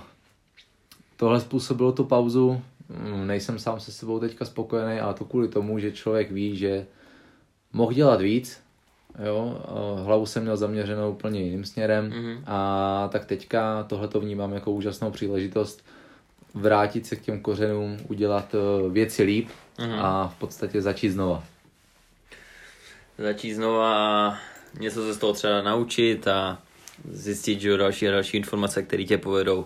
tohle 1.18 1.40
způsobilo 1.40 1.92
tu 1.92 2.04
pauzu, 2.04 2.62
mm, 2.90 3.28
nejsem 3.28 3.60
sám 3.60 3.80
se 3.80 3.92
sebou 3.92 4.20
teďka 4.20 4.46
spokojený, 4.46 5.00
a 5.00 5.14
to 5.14 5.26
kvůli 5.26 5.48
tomu, 5.48 5.80
že 5.80 5.92
člověk 5.92 6.32
ví, 6.32 6.58
že 6.58 6.86
mohl 7.74 7.94
dělat 7.94 8.22
víc, 8.22 8.62
jo, 9.26 9.62
hlavu 10.04 10.26
jsem 10.26 10.44
měl 10.44 10.58
zaměřenou 10.58 11.12
úplně 11.12 11.42
jiným 11.42 11.66
směrem 11.66 12.06
mm. 12.06 12.44
a 12.46 13.10
tak 13.12 13.26
teďka 13.26 13.84
tohle 13.84 14.08
to 14.08 14.20
vnímám 14.20 14.54
jako 14.54 14.72
úžasnou 14.72 15.12
příležitost 15.12 15.84
vrátit 16.56 17.06
se 17.06 17.16
k 17.16 17.22
těm 17.22 17.40
kořenům, 17.40 17.98
udělat 18.08 18.56
eh, 18.56 18.90
věci 18.90 19.24
líp 19.24 19.50
mm-hmm. 19.78 20.00
a 20.02 20.28
v 20.28 20.36
podstatě 20.36 20.82
začít 20.82 21.10
znova. 21.10 21.44
Začít 23.18 23.54
znova 23.54 23.96
a 23.96 24.38
něco 24.80 25.04
se 25.04 25.14
z 25.14 25.18
toho 25.18 25.34
třeba 25.34 25.62
naučit 25.62 26.28
a 26.28 26.58
zjistit, 27.12 27.62
že 27.62 27.78
další 27.78 28.08
a 28.08 28.12
další 28.12 28.38
informace, 28.38 28.84
které 28.84 29.04
tě 29.04 29.18
povedou 29.18 29.66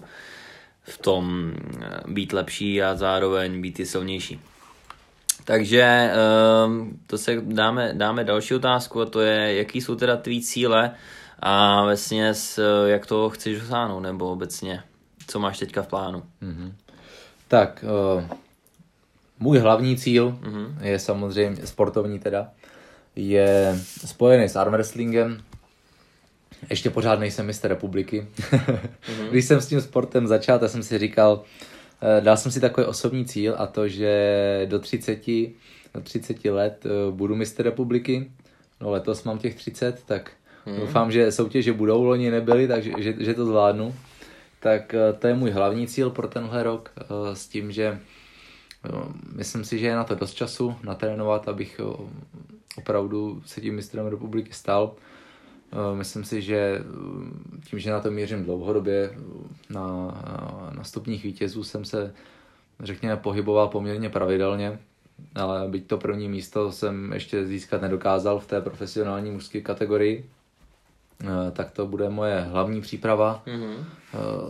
v 0.84 0.98
tom 0.98 1.54
eh, 1.82 2.00
být 2.08 2.34
lepší 2.34 2.84
a 2.84 2.96
zároveň 2.96 3.62
být 3.62 3.80
i 3.80 3.86
silnější. 3.86 4.42
Takže 5.46 5.82
ehm, 5.82 7.00
to 7.08 7.18
se 7.18 7.42
dáme, 7.42 7.92
dáme 7.94 8.24
další 8.24 8.54
otázku 8.56 9.02
a 9.02 9.06
to 9.06 9.22
je, 9.22 9.56
jaký 9.56 9.82
jsou 9.82 9.96
teda 9.96 10.18
tvý 10.18 10.42
cíle 10.42 10.92
a 11.40 11.84
vlastně 11.84 12.34
jak 12.86 13.06
to 13.06 13.30
chceš 13.30 13.60
dosáhnout, 13.60 14.00
nebo 14.00 14.32
obecně 14.32 14.84
co 15.30 15.40
máš 15.40 15.58
teďka 15.60 15.82
v 15.82 15.88
plánu? 15.88 16.24
Mm-hmm. 16.42 16.74
Tak, 17.48 17.86
uh, 18.18 18.24
můj 19.40 19.60
hlavní 19.60 19.98
cíl 19.98 20.32
mm-hmm. 20.42 20.74
je 20.82 21.00
samozřejmě 21.00 21.68
sportovní 21.68 22.20
teda, 22.20 22.52
je 23.16 23.80
spojený 24.06 24.50
s 24.50 24.56
arm 24.56 24.72
wrestlingem. 24.72 25.42
Ještě 26.70 26.90
pořád 26.90 27.20
nejsem 27.20 27.46
mistr 27.46 27.68
republiky. 27.68 28.28
mm-hmm. 28.38 29.30
Když 29.32 29.46
jsem 29.46 29.62
s 29.62 29.68
tím 29.68 29.82
sportem 29.82 30.28
začal, 30.28 30.60
tak 30.60 30.70
jsem 30.70 30.84
si 30.84 30.98
říkal, 30.98 31.34
uh, 31.34 32.24
dal 32.24 32.38
jsem 32.38 32.52
si 32.52 32.60
takový 32.60 32.88
osobní 32.88 33.26
cíl 33.26 33.56
a 33.58 33.68
to, 33.68 33.88
že 33.88 34.66
do 34.70 34.80
30, 34.80 35.28
do 35.94 36.02
30 36.04 36.46
let 36.46 36.86
uh, 36.86 37.16
budu 37.16 37.36
mistr 37.36 37.64
republiky. 37.64 38.32
No 38.82 38.90
letos 38.90 39.24
mám 39.24 39.38
těch 39.38 39.56
30, 39.56 40.04
tak 40.06 40.32
mm-hmm. 40.66 40.80
doufám, 40.80 41.12
že 41.12 41.32
soutěže 41.32 41.74
budou, 41.74 42.04
loni 42.04 42.32
nebyly, 42.32 42.68
takže 42.68 42.92
že, 42.98 43.14
že 43.20 43.34
to 43.34 43.46
zvládnu 43.46 43.96
tak 44.60 44.94
eh, 44.94 45.14
to 45.14 45.28
je 45.28 45.36
můj 45.36 45.52
hlavní 45.52 45.88
cíl 45.88 46.10
pro 46.10 46.28
tenhle 46.28 46.64
rok 46.64 46.92
eh, 46.98 47.36
s 47.36 47.48
tím, 47.48 47.72
že 47.72 48.00
eh, 48.86 48.90
myslím 49.36 49.64
si, 49.64 49.80
že 49.80 49.88
je 49.88 49.96
na 49.96 50.04
to 50.04 50.16
dost 50.16 50.34
času 50.34 50.76
natrénovat, 50.84 51.48
abych 51.48 51.82
opravdu 52.78 53.42
se 53.46 53.62
tím 53.62 53.76
mistrem 53.76 54.08
republiky 54.08 54.54
stal. 54.54 54.96
Myslím 55.94 56.24
si, 56.24 56.42
že 56.42 56.80
tím, 57.66 57.80
že 57.80 57.92
na 57.92 58.00
to 58.00 58.12
mířím 58.12 58.44
dlouhodobě, 58.44 59.12
na, 59.70 59.86
na 60.76 60.84
stupních 60.84 61.24
vítězů 61.24 61.64
jsem 61.64 61.86
se, 61.86 62.14
řekněme, 62.80 63.18
pohyboval 63.18 63.68
poměrně 63.68 64.10
pravidelně, 64.10 64.80
ale 65.36 65.68
byť 65.68 65.88
to 65.88 65.98
první 65.98 66.30
místo 66.30 66.72
jsem 66.72 67.14
ještě 67.14 67.46
získat 67.46 67.82
nedokázal 67.82 68.40
v 68.40 68.48
té 68.48 68.62
profesionální 68.62 69.32
mužské 69.32 69.62
kategorii, 69.62 70.30
tak 71.52 71.72
to 71.72 71.86
bude 71.86 72.10
moje 72.10 72.42
hlavní 72.42 72.82
příprava 72.82 73.44
mm-hmm. 73.46 73.84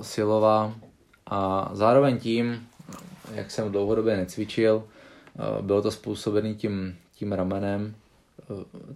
silová 0.02 0.74
a 1.28 1.70
zároveň 1.74 2.18
tím, 2.18 2.68
jak 3.34 3.52
jsem 3.52 3.72
dlouhodobě 3.72 4.18
necvičil, 4.18 4.84
bylo 5.62 5.82
to 5.82 5.92
způsobené 5.92 6.54
tím, 6.54 6.96
tím 7.16 7.32
ramenem, 7.32 7.96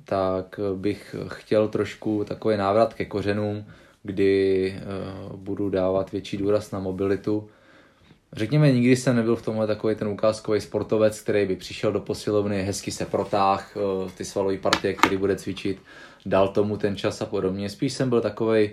tak 0.06 0.60
bych 0.76 1.16
chtěl 1.28 1.68
trošku 1.68 2.26
takový 2.28 2.58
návrat 2.58 2.94
ke 2.94 3.06
kořenům, 3.06 3.66
kdy 4.04 4.80
budu 5.36 5.70
dávat 5.70 6.12
větší 6.12 6.38
důraz 6.38 6.72
na 6.72 6.80
mobilitu. 6.80 7.50
Řekněme, 8.34 8.72
nikdy 8.72 8.96
jsem 8.96 9.16
nebyl 9.16 9.36
v 9.36 9.42
tomhle 9.42 9.68
takový 9.68 9.96
ten 9.96 10.08
ukázkový 10.08 10.62
sportovec, 10.62 11.22
který 11.22 11.46
by 11.46 11.56
přišel 11.56 11.92
do 11.92 12.00
posilovny, 12.00 12.64
hezky 12.64 12.92
se 12.92 13.06
protáh, 13.06 13.78
ty 14.18 14.26
svalové 14.26 14.58
partie, 14.58 14.94
který 14.94 15.18
bude 15.18 15.36
cvičit, 15.36 15.82
dal 16.26 16.48
tomu 16.48 16.78
ten 16.78 16.96
čas 16.96 17.22
a 17.22 17.26
podobně. 17.26 17.70
Spíš 17.70 17.94
jsem 17.94 18.10
byl 18.10 18.22
takový 18.22 18.70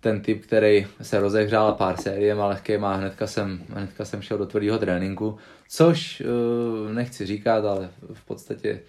ten 0.00 0.20
typ, 0.20 0.42
který 0.46 0.86
se 1.02 1.20
rozehřál 1.20 1.72
pár 1.72 1.96
sériem 1.96 2.40
a 2.40 2.46
lehkýma 2.46 2.92
a 2.92 2.96
hnedka 2.96 3.26
jsem, 3.26 3.62
hnedka 3.68 4.04
jsem 4.04 4.22
šel 4.22 4.38
do 4.38 4.46
tvrdého 4.46 4.78
tréninku, 4.78 5.38
což 5.68 6.20
uh, 6.20 6.92
nechci 6.92 7.26
říkat, 7.26 7.64
ale 7.64 7.90
v 8.12 8.24
podstatě 8.24 8.80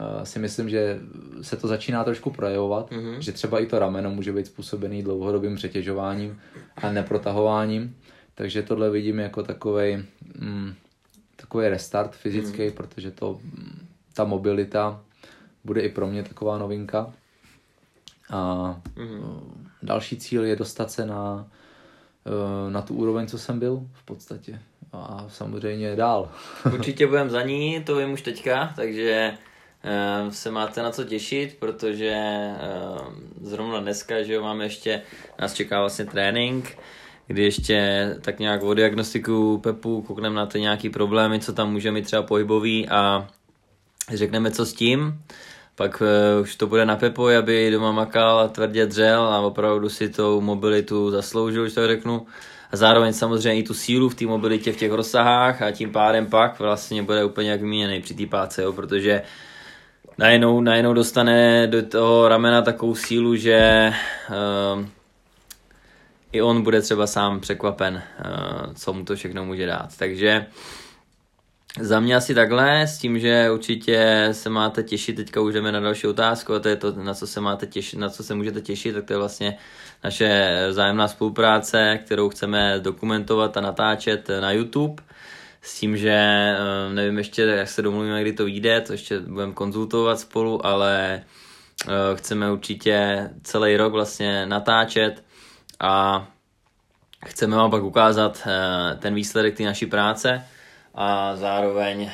uh, 0.00 0.22
si 0.22 0.38
myslím, 0.38 0.68
že 0.68 0.98
se 1.42 1.56
to 1.56 1.68
začíná 1.68 2.04
trošku 2.04 2.30
projevovat, 2.30 2.90
mm-hmm. 2.90 3.18
že 3.18 3.32
třeba 3.32 3.58
i 3.58 3.66
to 3.66 3.78
rameno 3.78 4.10
může 4.10 4.32
být 4.32 4.46
způsobený 4.46 5.02
dlouhodobým 5.02 5.56
přetěžováním 5.56 6.40
a 6.76 6.92
neprotahováním, 6.92 7.96
takže 8.34 8.62
tohle 8.62 8.90
vidím 8.90 9.18
jako 9.18 9.42
takový 9.42 10.04
mm, 10.38 10.74
takový 11.36 11.68
restart 11.68 12.16
fyzický, 12.16 12.62
mm-hmm. 12.62 12.72
protože 12.72 13.10
to, 13.10 13.40
ta 14.14 14.24
mobilita 14.24 15.00
bude 15.64 15.80
i 15.80 15.88
pro 15.88 16.06
mě 16.06 16.22
taková 16.22 16.58
novinka. 16.58 17.12
A 18.30 18.76
mm-hmm. 18.96 19.40
další 19.82 20.16
cíl 20.16 20.44
je 20.44 20.56
dostat 20.56 20.90
se 20.90 21.06
na, 21.06 21.46
eh, 22.26 22.70
na 22.70 22.82
tu 22.82 22.94
úroveň, 22.94 23.26
co 23.26 23.38
jsem 23.38 23.58
byl 23.58 23.86
v 23.92 24.02
podstatě. 24.04 24.60
A 24.92 25.26
samozřejmě 25.28 25.96
dál. 25.96 26.30
Určitě 26.74 27.06
budeme 27.06 27.30
za 27.30 27.42
ní, 27.42 27.82
to 27.84 27.96
vím 27.96 28.12
už 28.12 28.22
teďka, 28.22 28.72
takže 28.76 29.32
uh, 30.24 30.30
se 30.30 30.50
máte 30.50 30.82
na 30.82 30.90
co 30.90 31.04
těšit, 31.04 31.56
protože 31.60 32.16
zrovna 33.42 33.80
dneska, 33.80 34.22
že 34.22 34.32
jo, 34.32 34.42
máme 34.42 34.64
ještě, 34.64 35.02
nás 35.40 35.54
čeká 35.54 35.80
vlastně 35.80 36.04
trénink, 36.04 36.78
kdy 37.28 37.42
ještě 37.42 38.08
tak 38.20 38.38
nějak 38.38 38.62
o 38.62 38.74
diagnostiku 38.74 39.58
Pepu, 39.58 40.02
koukneme 40.02 40.36
na 40.36 40.46
ty 40.46 40.60
nějaký 40.60 40.90
problémy, 40.90 41.40
co 41.40 41.52
tam 41.52 41.72
může 41.72 41.90
mít 41.90 42.04
třeba 42.04 42.22
pohybový 42.22 42.88
a 42.88 43.28
řekneme, 44.14 44.50
co 44.50 44.66
s 44.66 44.72
tím 44.72 45.24
pak 45.78 46.02
uh, 46.02 46.42
už 46.42 46.56
to 46.56 46.66
bude 46.66 46.84
na 46.84 46.96
Pepoj, 46.96 47.36
aby 47.36 47.70
doma 47.70 47.92
makal 47.92 48.38
a 48.40 48.48
tvrdě 48.48 48.86
dřel 48.86 49.22
a 49.22 49.40
opravdu 49.40 49.88
si 49.88 50.08
tou 50.08 50.40
mobilitu 50.40 51.10
zasloužil, 51.10 51.62
už 51.62 51.74
to 51.74 51.86
řeknu. 51.86 52.26
A 52.72 52.76
zároveň 52.76 53.12
samozřejmě 53.12 53.60
i 53.60 53.62
tu 53.62 53.74
sílu 53.74 54.08
v 54.08 54.14
té 54.14 54.26
mobilitě 54.26 54.72
v 54.72 54.76
těch 54.76 54.92
rozsahách 54.92 55.62
a 55.62 55.70
tím 55.70 55.92
pádem 55.92 56.26
pak 56.26 56.58
vlastně 56.58 57.02
bude 57.02 57.24
úplně 57.24 57.50
jak 57.50 57.60
vyměněný 57.60 58.02
při 58.02 58.14
té 58.14 58.26
páce, 58.26 58.62
jo, 58.62 58.72
protože 58.72 59.22
najednou, 60.18 60.60
najednou 60.60 60.94
dostane 60.94 61.66
do 61.66 61.82
toho 61.82 62.28
ramena 62.28 62.62
takovou 62.62 62.94
sílu, 62.94 63.36
že 63.36 63.92
uh, 64.30 64.84
i 66.32 66.42
on 66.42 66.62
bude 66.62 66.80
třeba 66.80 67.06
sám 67.06 67.40
překvapen, 67.40 67.94
uh, 67.94 68.72
co 68.74 68.92
mu 68.92 69.04
to 69.04 69.16
všechno 69.16 69.44
může 69.44 69.66
dát. 69.66 69.88
Takže 69.98 70.46
za 71.80 72.00
mě 72.00 72.16
asi 72.16 72.34
takhle, 72.34 72.82
s 72.82 72.98
tím, 72.98 73.18
že 73.18 73.50
určitě 73.50 74.28
se 74.32 74.50
máte 74.50 74.82
těšit, 74.82 75.16
teďka 75.16 75.40
už 75.40 75.54
jdeme 75.54 75.72
na 75.72 75.80
další 75.80 76.06
otázku 76.06 76.54
a 76.54 76.58
to 76.58 76.68
je 76.68 76.76
to, 76.76 76.92
na 76.92 77.14
co 77.14 77.26
se 77.26 77.40
máte 77.40 77.66
těšit, 77.66 77.98
na 77.98 78.08
co 78.08 78.24
se 78.24 78.34
můžete 78.34 78.60
těšit, 78.60 78.94
tak 78.94 79.04
to 79.04 79.12
je 79.12 79.18
vlastně 79.18 79.58
naše 80.04 80.56
vzájemná 80.70 81.08
spolupráce, 81.08 81.98
kterou 82.04 82.28
chceme 82.28 82.80
dokumentovat 82.80 83.56
a 83.56 83.60
natáčet 83.60 84.28
na 84.40 84.52
YouTube. 84.52 85.02
S 85.62 85.80
tím, 85.80 85.96
že 85.96 86.10
eh, 86.10 86.94
nevím 86.94 87.18
ještě, 87.18 87.42
jak 87.42 87.68
se 87.68 87.82
domluvíme, 87.82 88.22
kdy 88.22 88.32
to 88.32 88.44
vyjde, 88.44 88.80
to 88.80 88.92
ještě 88.92 89.20
budeme 89.20 89.52
konzultovat 89.52 90.20
spolu, 90.20 90.66
ale 90.66 91.22
eh, 91.88 91.90
chceme 92.14 92.52
určitě 92.52 93.28
celý 93.42 93.76
rok 93.76 93.92
vlastně 93.92 94.46
natáčet 94.46 95.24
a 95.80 96.26
chceme 97.26 97.56
vám 97.56 97.70
pak 97.70 97.82
ukázat 97.82 98.42
eh, 98.46 98.96
ten 98.96 99.14
výsledek 99.14 99.56
té 99.56 99.62
naší 99.62 99.86
práce, 99.86 100.44
a 101.00 101.36
zároveň 101.36 102.02
eh, 102.02 102.10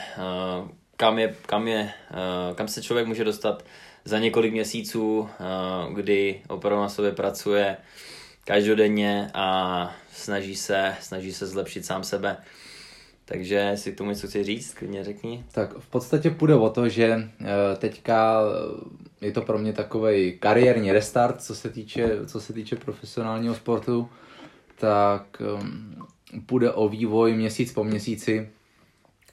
kam, 0.96 1.18
je, 1.18 1.34
kam, 1.46 1.68
je, 1.68 1.90
eh, 2.10 2.54
kam 2.54 2.68
se 2.68 2.82
člověk 2.82 3.06
může 3.06 3.24
dostat 3.24 3.64
za 4.04 4.18
několik 4.18 4.52
měsíců, 4.52 5.28
eh, 5.28 5.44
kdy 5.94 6.42
opravdu 6.48 6.82
na 6.82 6.88
sobě 6.88 7.12
pracuje 7.12 7.76
každodenně 8.44 9.30
a 9.34 9.90
snaží 10.12 10.56
se, 10.56 10.94
snaží 11.00 11.32
se 11.32 11.46
zlepšit 11.46 11.86
sám 11.86 12.04
sebe. 12.04 12.36
Takže 13.24 13.72
si 13.74 13.92
k 13.92 13.98
tomu 13.98 14.10
něco 14.10 14.26
chci 14.26 14.44
říct, 14.44 14.74
klidně 14.74 15.04
řekni. 15.04 15.44
Tak 15.52 15.78
v 15.78 15.86
podstatě 15.88 16.30
půjde 16.30 16.54
o 16.54 16.70
to, 16.70 16.88
že 16.88 17.28
teďka 17.78 18.40
je 19.20 19.32
to 19.32 19.42
pro 19.42 19.58
mě 19.58 19.72
takový 19.72 20.38
kariérní 20.38 20.92
restart, 20.92 21.42
co 21.42 21.54
se 21.54 21.70
týče, 21.70 22.26
co 22.26 22.40
se 22.40 22.52
týče 22.52 22.76
profesionálního 22.76 23.54
sportu, 23.54 24.08
tak 24.78 25.42
půjde 26.46 26.72
o 26.72 26.88
vývoj 26.88 27.32
měsíc 27.32 27.72
po 27.72 27.84
měsíci, 27.84 28.48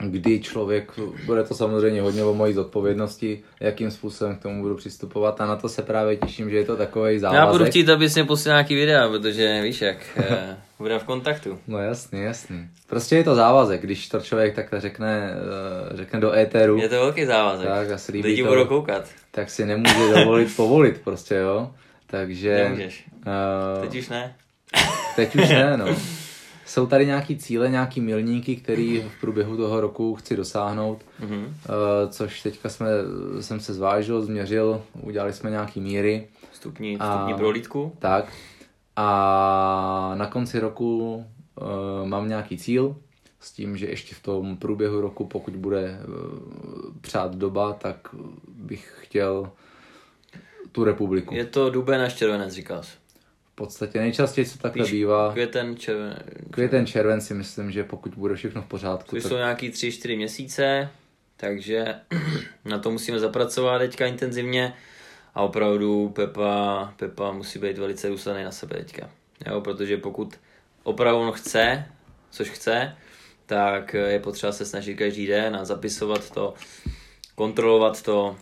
kdy 0.06 0.40
člověk, 0.40 0.92
bude 1.26 1.44
to 1.44 1.56
samozřejmě 1.56 2.02
hodně 2.02 2.24
o 2.24 2.34
mojí 2.34 2.54
zodpovědnosti, 2.54 3.44
jakým 3.60 3.92
způsobem 3.92 4.36
k 4.36 4.42
tomu 4.42 4.62
budu 4.62 4.76
přistupovat 4.76 5.42
a 5.42 5.46
na 5.46 5.56
to 5.56 5.70
se 5.70 5.82
právě 5.82 6.18
těším, 6.18 6.50
že 6.50 6.58
je 6.58 6.66
to 6.66 6.78
takový 6.78 7.20
závazek. 7.20 7.40
Já 7.40 7.52
budu 7.52 7.66
chtít, 7.66 7.90
abys 7.90 8.16
mě 8.16 8.24
posílal 8.24 8.58
nějaký 8.58 8.76
videa, 8.76 9.10
protože 9.10 9.62
víš 9.62 9.82
jak, 9.82 9.98
eh, 10.18 10.58
budeme 10.80 11.00
v 11.00 11.04
kontaktu. 11.04 11.60
No 11.68 11.78
jasný, 11.78 12.22
jasný. 12.22 12.68
Prostě 12.88 13.16
je 13.16 13.24
to 13.24 13.36
závazek, 13.36 13.82
když 13.82 14.10
to 14.10 14.20
člověk 14.20 14.56
takhle 14.56 14.82
řekne, 14.82 15.34
eh, 15.94 15.98
řekne 15.98 16.20
do 16.20 16.34
éteru. 16.34 16.78
Je 16.78 16.90
to 16.90 16.96
velký 16.96 17.26
závazek. 17.26 17.68
Tak, 17.68 17.92
asi 17.92 18.12
líbí 18.12 18.28
Lidi 18.28 18.44
to, 18.44 18.50
budou 18.50 18.66
koukat. 18.66 19.06
Tak 19.32 19.50
si 19.50 19.66
nemůže 19.66 20.14
dovolit 20.16 20.50
povolit 20.56 21.02
prostě, 21.04 21.36
jo. 21.36 21.72
Takže... 22.08 22.64
Nemůžeš. 22.64 23.06
Uh, 23.28 23.88
teď 23.88 24.00
už 24.00 24.10
ne. 24.10 24.36
teď 25.16 25.36
už 25.36 25.50
ne, 25.50 25.78
no. 25.78 25.86
Jsou 26.72 26.88
tady 26.88 27.06
nějaký 27.06 27.38
cíle, 27.38 27.70
nějaký 27.70 28.02
milníky, 28.02 28.56
který 28.56 29.02
v 29.02 29.22
průběhu 29.22 29.58
toho 29.58 29.82
roku 29.82 30.16
chci 30.16 30.36
dosáhnout, 30.36 31.02
mm-hmm. 31.22 31.48
což 32.10 32.42
teďka 32.42 32.70
jsme, 32.70 32.88
jsem 33.42 33.60
se 33.60 33.74
zvážil, 33.74 34.22
změřil, 34.22 34.82
udělali 35.02 35.34
jsme 35.34 35.50
nějaký 35.50 35.82
míry. 35.82 36.28
Stupní, 36.54 36.96
stupní 36.96 37.34
prolítku. 37.34 37.96
Tak. 38.00 38.34
A 38.96 40.12
na 40.16 40.28
konci 40.28 40.60
roku 40.60 41.16
uh, 41.16 42.08
mám 42.08 42.30
nějaký 42.30 42.58
cíl, 42.58 42.96
s 43.40 43.52
tím, 43.52 43.78
že 43.78 43.86
ještě 43.86 44.16
v 44.16 44.24
tom 44.24 44.58
průběhu 44.58 45.02
roku, 45.02 45.26
pokud 45.26 45.56
bude 45.56 46.00
uh, 46.08 46.16
přát 47.02 47.36
doba, 47.36 47.74
tak 47.74 48.08
bych 48.48 48.94
chtěl 49.02 49.52
tu 50.72 50.84
republiku. 50.84 51.36
Je 51.36 51.46
to 51.46 51.70
duben 51.70 52.02
až 52.02 52.14
červenec, 52.14 52.54
jsi 52.54 52.64
podstatě 53.62 54.00
nejčastěji, 54.00 54.46
co 54.46 54.58
takhle 54.58 54.84
Víš, 54.84 54.92
bývá. 54.92 55.32
Květen, 55.32 55.78
červen. 55.78 56.18
Květen, 56.52 56.86
červen 56.86 57.22
si 57.22 57.34
myslím, 57.34 57.72
že 57.72 57.84
pokud 57.84 58.16
bude 58.16 58.36
všechno 58.36 58.62
v 58.62 58.66
pořádku. 58.66 59.16
To 59.16 59.22
tak... 59.22 59.30
jsou 59.30 59.36
nějaký 59.36 59.70
3-4 59.70 60.16
měsíce, 60.16 60.90
takže 61.38 61.96
na 62.66 62.80
to 62.80 62.92
musíme 62.92 63.20
zapracovat 63.20 63.80
teďka 63.80 64.06
intenzivně 64.06 64.74
a 65.36 65.42
opravdu 65.42 66.10
Pepa, 66.10 66.94
Pepa 66.98 67.32
musí 67.32 67.60
být 67.60 67.78
velice 67.78 68.10
důsledný 68.10 68.44
na 68.44 68.52
sebe 68.52 68.76
teďka. 68.76 69.10
Jo, 69.48 69.62
protože 69.62 69.98
pokud 69.98 70.40
opravdu 70.84 71.22
on 71.22 71.32
chce, 71.32 71.86
což 72.32 72.50
chce, 72.50 72.96
tak 73.46 73.94
je 73.94 74.20
potřeba 74.20 74.52
se 74.52 74.66
snažit 74.66 74.96
každý 74.96 75.28
den 75.28 75.56
a 75.56 75.66
zapisovat 75.66 76.32
to, 76.32 76.54
kontrolovat 77.36 78.02
to, 78.02 78.36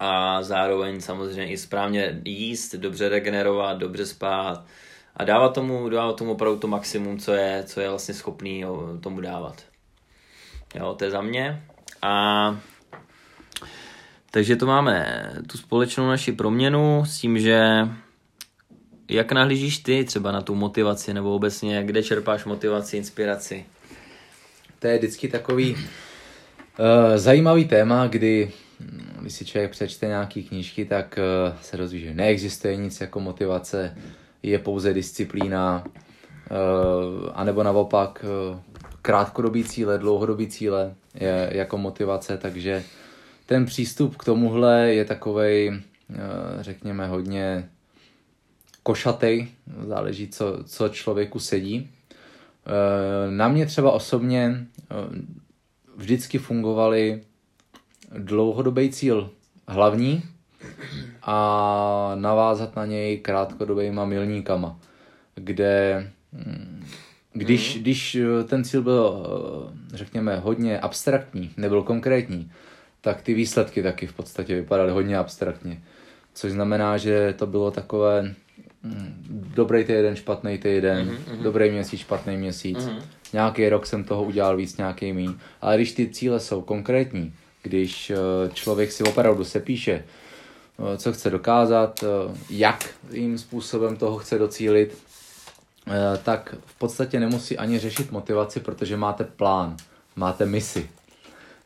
a 0.00 0.42
zároveň 0.42 1.00
samozřejmě 1.00 1.52
i 1.52 1.56
správně 1.56 2.20
jíst, 2.24 2.74
dobře 2.74 3.08
regenerovat, 3.08 3.78
dobře 3.78 4.06
spát 4.06 4.64
a 5.16 5.24
dávat 5.24 5.54
tomu, 5.54 5.88
dávat 5.88 6.16
tomu 6.16 6.32
opravdu 6.32 6.58
to 6.58 6.66
maximum, 6.66 7.18
co 7.18 7.32
je, 7.32 7.62
co 7.66 7.80
je 7.80 7.88
vlastně 7.88 8.14
schopný 8.14 8.64
tomu 9.00 9.20
dávat. 9.20 9.62
Jo, 10.74 10.94
to 10.98 11.04
je 11.04 11.10
za 11.10 11.22
mě. 11.22 11.62
A 12.02 12.60
takže 14.30 14.56
to 14.56 14.66
máme 14.66 15.30
tu 15.46 15.58
společnou 15.58 16.08
naši 16.08 16.32
proměnu 16.32 17.04
s 17.06 17.18
tím, 17.18 17.38
že 17.38 17.88
jak 19.08 19.32
nahlížíš 19.32 19.78
ty 19.78 20.04
třeba 20.04 20.32
na 20.32 20.42
tu 20.42 20.54
motivaci 20.54 21.14
nebo 21.14 21.34
obecně, 21.34 21.82
kde 21.84 22.02
čerpáš 22.02 22.44
motivaci, 22.44 22.96
inspiraci? 22.96 23.64
To 24.78 24.86
je 24.86 24.98
vždycky 24.98 25.28
takový 25.28 25.74
uh, 25.74 25.80
zajímavý 27.16 27.64
téma, 27.64 28.06
kdy 28.06 28.52
když 29.20 29.32
si 29.32 29.44
člověk 29.44 29.70
přečte 29.70 30.06
nějaký 30.06 30.44
knížky, 30.44 30.84
tak 30.84 31.18
uh, 31.18 31.56
se 31.60 31.76
dozví, 31.76 32.00
že 32.00 32.14
neexistuje 32.14 32.76
nic 32.76 33.00
jako 33.00 33.20
motivace, 33.20 33.96
je 34.42 34.58
pouze 34.58 34.94
disciplína, 34.94 35.84
uh, 35.86 37.30
anebo 37.34 37.62
naopak 37.62 38.24
uh, 38.50 38.58
krátkodobý 39.02 39.64
cíle, 39.64 39.98
dlouhodobý 39.98 40.46
cíle 40.46 40.94
je 41.14 41.50
jako 41.52 41.78
motivace, 41.78 42.38
takže 42.38 42.84
ten 43.46 43.66
přístup 43.66 44.16
k 44.16 44.24
tomuhle 44.24 44.94
je 44.94 45.04
takovej, 45.04 45.80
řekněme, 46.60 47.06
hodně 47.06 47.68
košatej, 48.82 49.48
záleží, 49.86 50.28
co, 50.28 50.58
co 50.64 50.88
člověku 50.88 51.38
sedí. 51.38 51.90
Na 53.30 53.48
mě 53.48 53.66
třeba 53.66 53.90
osobně 53.90 54.66
vždycky 55.96 56.38
fungovaly 56.38 57.22
dlouhodobý 58.18 58.90
cíl 58.90 59.30
hlavní 59.68 60.22
a 61.22 62.12
navázat 62.14 62.76
na 62.76 62.86
něj 62.86 63.18
krátkodobýma 63.18 64.04
milníkama, 64.04 64.78
kde 65.34 66.10
když, 67.32 67.76
mm. 67.76 67.82
když 67.82 68.18
ten 68.46 68.64
cíl 68.64 68.82
byl, 68.82 69.26
řekněme, 69.94 70.36
hodně 70.38 70.80
abstraktní, 70.80 71.50
nebyl 71.56 71.82
konkrétní, 71.82 72.50
tak 73.00 73.22
ty 73.22 73.34
výsledky 73.34 73.82
taky 73.82 74.06
v 74.06 74.12
podstatě 74.12 74.54
vypadaly 74.54 74.92
hodně 74.92 75.18
abstraktně. 75.18 75.82
Což 76.34 76.52
znamená, 76.52 76.96
že 76.96 77.34
to 77.38 77.46
bylo 77.46 77.70
takové 77.70 78.34
mm, 78.82 79.24
dobrý 79.54 79.84
týden, 79.84 80.16
špatný 80.16 80.58
týden, 80.58 81.08
mm-hmm. 81.08 81.42
dobrý 81.42 81.70
měsíc, 81.70 82.00
špatný 82.00 82.36
měsíc. 82.36 82.78
Mm-hmm. 82.78 83.02
Nějaký 83.32 83.68
rok 83.68 83.86
jsem 83.86 84.04
toho 84.04 84.24
udělal 84.24 84.56
víc, 84.56 84.76
nějaký 84.76 85.12
míň. 85.12 85.34
Ale 85.60 85.76
když 85.76 85.92
ty 85.92 86.08
cíle 86.08 86.40
jsou 86.40 86.62
konkrétní, 86.62 87.34
když 87.66 88.10
eh, 88.10 88.16
člověk 88.54 88.92
si 88.92 89.04
opravdu 89.04 89.44
se 89.44 89.60
píše, 89.60 90.04
eh, 90.04 90.98
co 90.98 91.12
chce 91.12 91.30
dokázat, 91.30 92.04
eh, 92.04 92.38
jakým 92.50 93.38
způsobem 93.38 93.96
toho 93.96 94.18
chce 94.18 94.38
docílit, 94.38 94.98
tak 96.22 96.54
v 96.66 96.78
podstatě 96.78 97.20
nemusí 97.20 97.58
ani 97.58 97.78
řešit 97.78 98.12
motivaci, 98.12 98.60
protože 98.60 98.96
máte 98.96 99.24
plán, 99.24 99.76
máte 100.16 100.46
misi. 100.46 100.90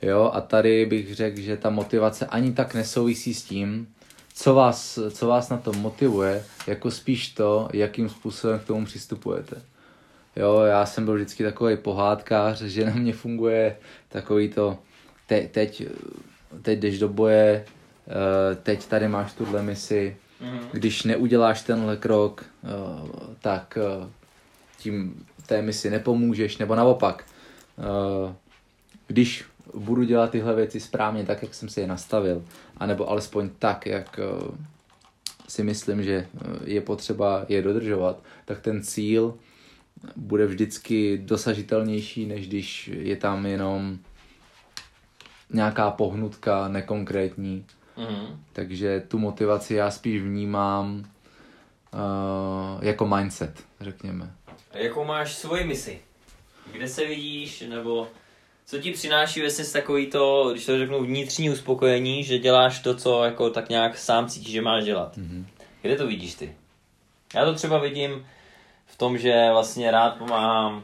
Jo, 0.03 0.31
a 0.35 0.41
tady 0.41 0.87
bych 0.87 1.15
řekl, 1.15 1.41
že 1.41 1.57
ta 1.57 1.71
motivace 1.71 2.27
ani 2.27 2.53
tak 2.53 2.75
nesouvisí 2.75 3.35
s 3.35 3.43
tím, 3.43 3.89
co 4.35 4.55
vás, 4.55 4.99
co 5.11 5.27
vás 5.27 5.49
na 5.49 5.57
to 5.57 5.73
motivuje, 5.73 6.45
jako 6.67 6.91
spíš 6.91 7.29
to, 7.29 7.69
jakým 7.73 8.09
způsobem 8.09 8.59
k 8.59 8.65
tomu 8.65 8.85
přistupujete. 8.85 9.57
Jo, 10.37 10.61
já 10.61 10.87
jsem 10.87 11.05
byl 11.05 11.15
vždycky 11.15 11.45
takový 11.45 11.77
pohádkář, 11.77 12.61
že 12.61 12.87
na 12.87 12.95
mě 12.95 13.13
funguje 13.13 13.77
takový 14.09 14.49
to, 14.49 14.79
te, 15.31 15.41
teď, 15.41 15.83
teď 16.63 16.79
jdeš 16.79 16.99
do 16.99 17.09
boje, 17.09 17.65
eh, 17.65 18.55
teď 18.63 18.87
tady 18.87 19.09
máš 19.09 19.33
tuhle 19.33 19.63
misi, 19.63 20.17
mm. 20.41 20.59
když 20.73 21.03
neuděláš 21.03 21.63
tenhle 21.63 21.97
krok, 21.97 22.45
eh, 22.45 22.69
tak 23.41 23.79
eh, 23.81 24.09
tím 24.79 25.27
té 25.47 25.63
misi 25.63 25.91
nepomůžeš, 25.91 26.59
nebo 26.59 26.75
naopak, 26.75 27.25
když 29.07 29.45
budu 29.75 30.03
dělat 30.03 30.31
tyhle 30.31 30.55
věci 30.55 30.81
správně 30.81 31.25
tak, 31.25 31.43
jak 31.43 31.55
jsem 31.55 31.69
si 31.69 31.81
je 31.81 31.87
nastavil, 31.87 32.45
anebo 32.77 33.11
alespoň 33.11 33.51
tak, 33.59 33.87
jak 33.87 34.21
si 35.49 35.63
myslím, 35.65 36.03
že 36.03 36.27
je 36.65 36.81
potřeba 36.81 37.45
je 37.49 37.63
dodržovat, 37.63 38.23
tak 38.45 38.61
ten 38.61 38.83
cíl 38.83 39.35
bude 40.17 40.47
vždycky 40.47 41.19
dosažitelnější, 41.19 42.27
než 42.27 42.49
když 42.49 42.91
je 42.95 43.17
tam 43.17 43.47
jenom 43.47 43.99
nějaká 45.51 45.91
pohnutka 45.91 46.69
nekonkrétní. 46.69 47.67
Mm. 47.97 48.45
Takže 48.53 49.01
tu 49.09 49.19
motivaci 49.19 49.75
já 49.75 49.91
spíš 49.91 50.23
vnímám 50.23 51.05
uh, 51.95 52.85
jako 52.85 53.07
mindset, 53.07 53.65
řekněme. 53.81 54.31
A 54.73 54.79
jakou 54.79 55.05
máš 55.05 55.35
svoji 55.35 55.65
misi? 55.65 56.01
Kde 56.73 56.89
se 56.89 57.07
vidíš, 57.07 57.61
nebo 57.69 58.09
co 58.67 58.79
ti 58.79 58.93
přináší 58.93 59.41
vlastně 59.41 59.65
takový 59.65 60.07
to, 60.07 60.49
když 60.53 60.67
to 60.67 60.79
řeknu, 60.79 61.05
vnitřní 61.05 61.51
uspokojení, 61.51 62.25
že 62.25 62.39
děláš 62.39 62.79
to, 62.79 62.95
co 62.95 63.25
jako 63.25 63.51
tak 63.51 63.69
nějak 63.69 63.99
sám 63.99 64.29
cítíš, 64.29 64.53
že 64.53 64.63
máš 64.63 64.85
dělat? 64.85 65.17
Mm-hmm. 65.17 65.45
Kde 65.83 65.97
to 65.97 66.07
vidíš 66.07 66.35
ty? 66.35 66.55
Já 67.35 67.45
to 67.45 67.55
třeba 67.55 67.79
vidím 67.79 68.27
v 68.87 68.97
tom, 68.97 69.19
že 69.19 69.49
vlastně 69.51 69.91
rád 69.91 70.11
pomáhám 70.11 70.83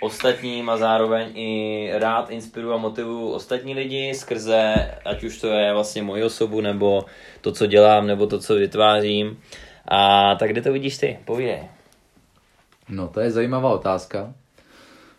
ostatním 0.00 0.70
a 0.70 0.76
zároveň 0.76 1.32
i 1.34 1.90
rád 1.94 2.30
inspiruju 2.30 2.74
a 2.74 2.76
motivuju 2.76 3.30
ostatní 3.30 3.74
lidi 3.74 4.14
skrze, 4.14 4.74
ať 5.04 5.24
už 5.24 5.40
to 5.40 5.46
je 5.46 5.72
vlastně 5.72 6.02
moji 6.02 6.24
osobu, 6.24 6.60
nebo 6.60 7.04
to, 7.40 7.52
co 7.52 7.66
dělám, 7.66 8.06
nebo 8.06 8.26
to, 8.26 8.38
co 8.38 8.54
vytvářím. 8.54 9.40
A 9.88 10.34
tak 10.34 10.50
kde 10.50 10.62
to 10.62 10.72
vidíš 10.72 10.98
ty? 10.98 11.18
Povídej. 11.24 11.68
No, 12.88 13.08
to 13.08 13.20
je 13.20 13.30
zajímavá 13.30 13.70
otázka, 13.70 14.34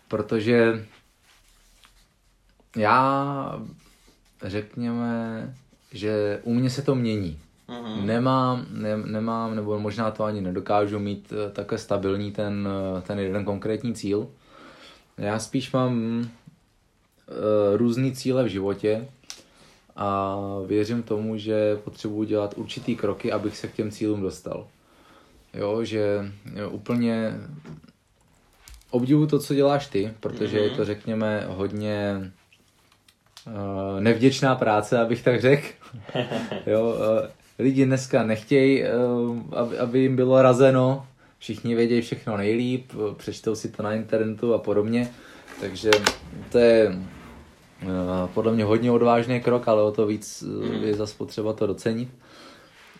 protože 0.07 0.85
já 2.77 3.61
řekněme, 4.43 5.53
že 5.93 6.39
u 6.43 6.53
mě 6.53 6.69
se 6.69 6.81
to 6.81 6.95
mění. 6.95 7.39
Mm-hmm. 7.69 8.05
Nemám, 8.05 8.65
ne, 8.71 8.97
nemám, 8.97 9.55
nebo 9.55 9.79
možná 9.79 10.11
to 10.11 10.23
ani 10.23 10.41
nedokážu 10.41 10.99
mít 10.99 11.33
eh, 11.33 11.51
takhle 11.51 11.77
stabilní 11.77 12.31
ten, 12.31 12.67
eh, 12.97 13.01
ten 13.01 13.19
jeden 13.19 13.45
konkrétní 13.45 13.93
cíl. 13.93 14.27
Já 15.17 15.39
spíš 15.39 15.71
mám 15.71 16.19
uh, 16.19 16.25
různý 17.75 18.11
cíle 18.11 18.43
v 18.43 18.47
životě 18.47 19.07
a 19.95 20.37
věřím 20.65 21.03
tomu, 21.03 21.37
že 21.37 21.75
potřebuji 21.83 22.23
dělat 22.23 22.53
určitý 22.57 22.95
kroky, 22.95 23.31
abych 23.31 23.57
se 23.57 23.67
k 23.67 23.73
těm 23.73 23.91
cílům 23.91 24.21
dostal. 24.21 24.67
Jo, 25.53 25.83
že 25.83 26.31
jo, 26.55 26.69
úplně 26.69 27.33
obdivuju 28.89 29.27
to, 29.27 29.39
co 29.39 29.53
děláš 29.53 29.87
ty, 29.87 30.13
protože 30.19 30.57
mm-hmm. 30.57 30.63
je 30.63 30.69
to, 30.69 30.85
řekněme, 30.85 31.45
hodně 31.47 32.31
uh, 33.47 33.99
nevděčná 33.99 34.55
práce, 34.55 34.99
abych 34.99 35.23
tak 35.23 35.41
řekl. 35.41 35.67
jo, 36.65 36.85
uh, 36.85 37.29
lidi 37.59 37.85
dneska 37.85 38.23
nechtějí, 38.23 38.83
uh, 38.83 39.37
aby, 39.55 39.77
aby 39.77 39.99
jim 39.99 40.15
bylo 40.15 40.41
razeno, 40.41 41.07
všichni 41.39 41.75
vědějí 41.75 42.01
všechno 42.01 42.37
nejlíp, 42.37 42.91
přečtou 43.17 43.55
si 43.55 43.69
to 43.69 43.83
na 43.83 43.93
internetu 43.93 44.53
a 44.53 44.57
podobně, 44.57 45.09
takže 45.61 45.91
to 46.51 46.57
je 46.57 46.87
uh, 46.89 47.89
podle 48.33 48.53
mě 48.53 48.63
hodně 48.63 48.91
odvážný 48.91 49.41
krok, 49.41 49.67
ale 49.67 49.83
o 49.83 49.91
to 49.91 50.05
víc 50.05 50.43
uh, 50.43 50.83
je 50.83 50.93
zase 50.93 51.15
potřeba 51.17 51.53
to 51.53 51.67
docenit. 51.67 52.09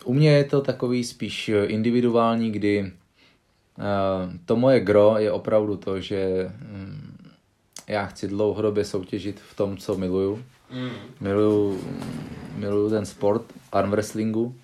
U 0.04 0.14
mě 0.14 0.30
je 0.30 0.44
to 0.44 0.60
takový 0.60 1.04
spíš 1.04 1.50
individuální, 1.66 2.50
kdy 2.50 2.92
to 4.44 4.56
moje 4.56 4.80
gro 4.80 5.14
je 5.18 5.32
opravdu 5.32 5.76
to, 5.76 6.00
že 6.00 6.52
um, 6.74 7.18
já 7.86 8.06
chci 8.06 8.28
dlouhodobě 8.28 8.84
soutěžit 8.84 9.40
v 9.40 9.56
tom, 9.56 9.76
co 9.76 9.96
miluju. 9.96 10.44
Mm. 10.72 10.90
Miluju, 11.20 11.80
miluju 12.56 12.90
ten 12.90 13.06
sport 13.06 13.42
arm 13.72 13.90
wrestlingu, 13.90 14.54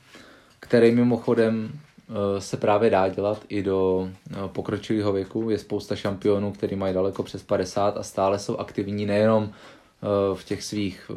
který 0.61 0.95
mimochodem 0.95 1.71
eh, 1.73 1.94
se 2.39 2.57
právě 2.57 2.91
dá 2.91 3.09
dělat 3.09 3.43
i 3.49 3.63
do 3.63 4.09
eh, 4.31 4.35
pokročilého 4.47 5.13
věku. 5.13 5.51
Je 5.51 5.59
spousta 5.59 5.97
šampionů, 5.97 6.53
kteří 6.53 6.77
mají 6.77 6.95
daleko 6.95 7.23
přes 7.23 7.43
50 7.43 7.97
a 7.97 8.03
stále 8.03 8.39
jsou 8.39 8.57
aktivní 8.57 9.07
nejenom 9.07 9.51
eh, 9.53 10.07
v 10.35 10.45
těch 10.45 10.63
svých 10.63 11.11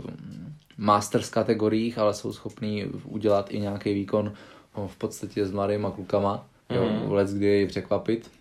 masters 0.77 1.29
kategoriích, 1.29 1.97
ale 1.97 2.13
jsou 2.13 2.33
schopní 2.33 2.85
udělat 2.85 3.51
i 3.51 3.59
nějaký 3.59 3.93
výkon 3.93 4.33
v 4.87 4.95
podstatě 4.95 5.45
s 5.45 5.51
mladýma 5.51 5.91
klukama. 5.91 6.45
Mm. 6.69 6.75
Jo, 6.75 6.83
mhm. 6.83 7.11
let, 7.11 7.27
kdy 7.27 7.45
je 7.45 7.67
překvapit. 7.67 8.31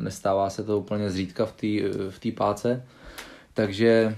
Nestává 0.00 0.50
se 0.50 0.64
to 0.64 0.78
úplně 0.78 1.10
zřídka 1.10 1.46
v 1.46 1.52
té 1.52 1.66
v 2.10 2.32
páce. 2.34 2.84
Takže 3.54 4.16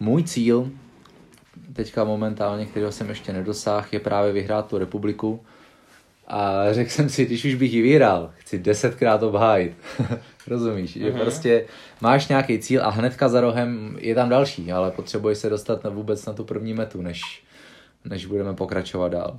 můj 0.00 0.22
cíl, 0.22 0.70
teďka 1.72 2.04
momentálně, 2.04 2.66
kterého 2.66 2.92
jsem 2.92 3.08
ještě 3.08 3.32
nedosáhl, 3.32 3.86
je 3.92 4.00
právě 4.00 4.32
vyhrát 4.32 4.68
tu 4.68 4.78
republiku. 4.78 5.40
A 6.28 6.72
řekl 6.72 6.90
jsem 6.90 7.08
si, 7.08 7.26
když 7.26 7.44
už 7.44 7.54
bych 7.54 7.72
ji 7.72 7.82
vyhrál, 7.82 8.30
chci 8.36 8.58
desetkrát 8.58 9.22
obhájit. 9.22 9.76
Rozumíš? 10.46 10.92
Že 10.92 11.10
mhm. 11.10 11.20
prostě 11.20 11.64
máš 12.00 12.28
nějaký 12.28 12.58
cíl 12.58 12.84
a 12.84 12.90
hnedka 12.90 13.28
za 13.28 13.40
rohem 13.40 13.96
je 14.00 14.14
tam 14.14 14.28
další, 14.28 14.72
ale 14.72 14.90
potřebuješ 14.90 15.38
se 15.38 15.50
dostat 15.50 15.84
na 15.84 15.90
vůbec 15.90 16.26
na 16.26 16.32
tu 16.32 16.44
první 16.44 16.74
metu, 16.74 17.02
než, 17.02 17.42
než 18.04 18.26
budeme 18.26 18.54
pokračovat 18.54 19.08
dál. 19.08 19.38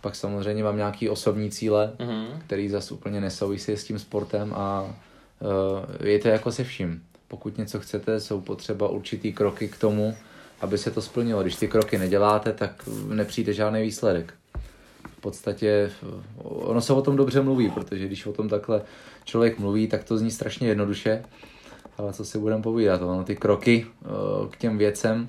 Pak 0.00 0.14
samozřejmě 0.14 0.64
mám 0.64 0.76
nějaký 0.76 1.08
osobní 1.08 1.50
cíle, 1.50 1.92
uh-huh. 1.98 2.26
který 2.46 2.68
zase 2.68 2.94
úplně 2.94 3.20
nesouvisí 3.20 3.72
s 3.72 3.84
tím 3.84 3.98
sportem 3.98 4.54
a 4.54 4.82
uh, 4.82 6.06
je 6.06 6.18
to 6.18 6.28
jako 6.28 6.52
se 6.52 6.64
vším 6.64 7.02
pokud 7.28 7.58
něco 7.58 7.80
chcete, 7.80 8.20
jsou 8.20 8.40
potřeba 8.40 8.88
určitý 8.88 9.32
kroky 9.32 9.68
k 9.68 9.76
tomu, 9.76 10.16
aby 10.60 10.78
se 10.78 10.90
to 10.90 11.02
splnilo. 11.02 11.42
Když 11.42 11.56
ty 11.56 11.68
kroky 11.68 11.98
neděláte, 11.98 12.52
tak 12.52 12.88
nepřijde 13.08 13.52
žádný 13.52 13.82
výsledek. 13.82 14.34
V 15.16 15.20
podstatě 15.20 15.90
ono 16.42 16.80
se 16.80 16.92
o 16.92 17.02
tom 17.02 17.16
dobře 17.16 17.40
mluví, 17.40 17.70
protože 17.70 18.06
když 18.06 18.26
o 18.26 18.32
tom 18.32 18.48
takhle 18.48 18.82
člověk 19.24 19.58
mluví, 19.58 19.88
tak 19.88 20.04
to 20.04 20.18
zní 20.18 20.30
strašně 20.30 20.68
jednoduše. 20.68 21.24
Ale 21.98 22.12
co 22.12 22.24
si 22.24 22.38
budeme 22.38 22.62
povídat, 22.62 23.02
ono 23.02 23.24
ty 23.24 23.36
kroky 23.36 23.86
eh, 23.86 24.08
k 24.50 24.56
těm 24.56 24.78
věcem, 24.78 25.28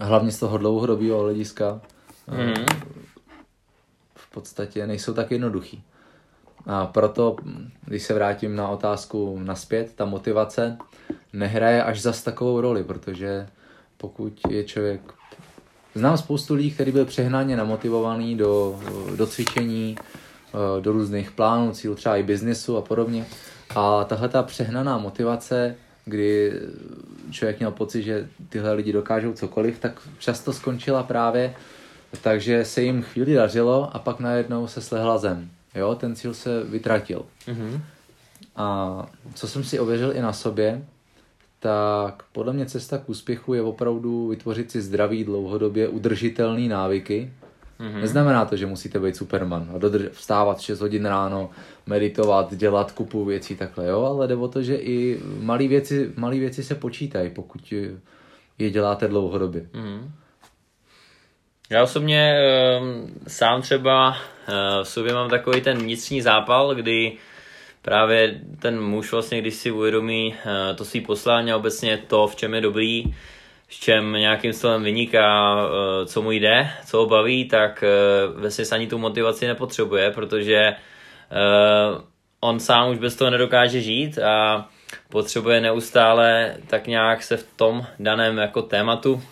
hlavně 0.00 0.32
z 0.32 0.38
toho 0.38 0.58
dlouhodobého 0.58 1.20
hlediska, 1.20 1.80
mm-hmm. 2.28 2.66
v 4.14 4.30
podstatě 4.30 4.86
nejsou 4.86 5.14
tak 5.14 5.30
jednoduchý. 5.30 5.82
A 6.66 6.86
proto, 6.86 7.36
když 7.84 8.02
se 8.02 8.14
vrátím 8.14 8.56
na 8.56 8.68
otázku 8.68 9.38
naspět, 9.42 9.94
ta 9.94 10.04
motivace 10.04 10.78
nehraje 11.32 11.84
až 11.84 12.02
zas 12.02 12.22
takovou 12.22 12.60
roli, 12.60 12.84
protože 12.84 13.48
pokud 13.96 14.40
je 14.50 14.64
člověk... 14.64 15.00
Znám 15.94 16.18
spoustu 16.18 16.54
lidí, 16.54 16.70
kteří 16.70 16.92
byl 16.92 17.04
přehnáně 17.04 17.56
namotivovaný 17.56 18.36
do, 18.36 18.80
do 19.16 19.26
cvičení, 19.26 19.96
eh, 19.98 20.80
do 20.80 20.92
různých 20.92 21.30
plánů, 21.30 21.72
cílů 21.72 21.94
třeba 21.94 22.16
i 22.16 22.22
biznesu 22.22 22.76
a 22.76 22.82
podobně. 22.82 23.26
A 23.76 24.04
tahle 24.04 24.28
ta 24.28 24.42
přehnaná 24.42 24.98
motivace, 24.98 25.74
kdy 26.04 26.52
člověk 27.30 27.58
měl 27.58 27.70
pocit, 27.70 28.02
že 28.02 28.28
tyhle 28.48 28.72
lidi 28.72 28.92
dokážou 28.92 29.32
cokoliv, 29.32 29.78
tak 29.78 30.08
často 30.18 30.52
skončila 30.52 31.02
právě 31.02 31.54
takže 32.22 32.64
se 32.64 32.82
jim 32.82 33.02
chvíli 33.02 33.34
dařilo 33.34 33.96
a 33.96 33.98
pak 33.98 34.20
najednou 34.20 34.66
se 34.66 34.80
slehla 34.80 35.18
zem. 35.18 35.50
Jo, 35.74 35.94
ten 35.94 36.16
cíl 36.16 36.34
se 36.34 36.64
vytratil. 36.64 37.22
Mm-hmm. 37.46 37.80
A 38.56 39.06
co 39.34 39.48
jsem 39.48 39.64
si 39.64 39.78
ověřil 39.78 40.16
i 40.16 40.20
na 40.20 40.32
sobě, 40.32 40.84
tak 41.60 42.22
podle 42.32 42.52
mě 42.52 42.66
cesta 42.66 42.98
k 42.98 43.08
úspěchu 43.08 43.54
je 43.54 43.62
opravdu 43.62 44.28
vytvořit 44.28 44.70
si 44.70 44.80
zdravý, 44.80 45.24
dlouhodobě 45.24 45.88
udržitelný 45.88 46.68
návyky. 46.68 47.32
Mm-hmm. 47.80 48.00
Neznamená 48.00 48.44
to, 48.44 48.56
že 48.56 48.66
musíte 48.66 48.98
být 48.98 49.16
Superman 49.16 49.70
a 49.74 49.78
dodrž- 49.78 50.10
vstávat 50.10 50.60
6 50.60 50.80
hodin 50.80 51.06
ráno, 51.06 51.50
meditovat, 51.86 52.54
dělat 52.54 52.92
kupu 52.92 53.24
věcí 53.24 53.56
takhle, 53.56 53.86
jo, 53.86 54.02
ale 54.02 54.28
jde 54.28 54.36
o 54.36 54.48
to, 54.48 54.62
že 54.62 54.76
i 54.76 55.20
malé 55.40 55.68
věci, 55.68 56.12
malý 56.16 56.40
věci 56.40 56.62
se 56.62 56.74
počítají, 56.74 57.30
pokud 57.30 57.74
je 58.58 58.70
děláte 58.70 59.08
dlouhodobě. 59.08 59.62
Mm-hmm. 59.62 60.10
Já 61.70 61.82
osobně 61.82 62.34
ehm, 62.38 63.14
sám 63.28 63.62
třeba 63.62 64.16
eh, 64.48 64.52
v 64.82 64.88
sobě 64.88 65.14
mám 65.14 65.30
takový 65.30 65.60
ten 65.60 65.78
vnitřní 65.78 66.22
zápal, 66.22 66.74
kdy 66.74 67.12
právě 67.82 68.40
ten 68.58 68.80
muž 68.80 69.12
vlastně, 69.12 69.40
když 69.40 69.54
si 69.54 69.70
uvědomí 69.70 70.34
eh, 70.34 70.74
to 70.74 70.84
svý 70.84 71.00
poslání 71.00 71.52
a 71.52 71.56
obecně 71.56 71.98
to, 72.06 72.26
v 72.26 72.36
čem 72.36 72.54
je 72.54 72.60
dobrý, 72.60 73.04
v 73.66 73.74
čem 73.80 74.12
nějakým 74.12 74.52
stylem 74.52 74.82
vyniká, 74.82 75.56
eh, 75.64 76.06
co 76.06 76.22
mu 76.22 76.30
jde, 76.30 76.70
co 76.86 76.98
ho 76.98 77.06
baví, 77.06 77.48
tak 77.48 77.84
vlastně 78.34 78.64
ani 78.72 78.86
tu 78.86 78.98
motivaci 78.98 79.46
nepotřebuje, 79.46 80.10
protože 80.10 80.76
on 82.40 82.60
sám 82.60 82.90
už 82.90 82.98
bez 82.98 83.16
toho 83.16 83.30
nedokáže 83.30 83.80
žít 83.80 84.18
a 84.18 84.68
potřebuje 85.08 85.60
neustále 85.60 86.56
tak 86.66 86.86
nějak 86.86 87.22
se 87.22 87.36
v 87.36 87.46
tom 87.56 87.86
daném 87.98 88.38
jako 88.38 88.62
tématu 88.62 89.22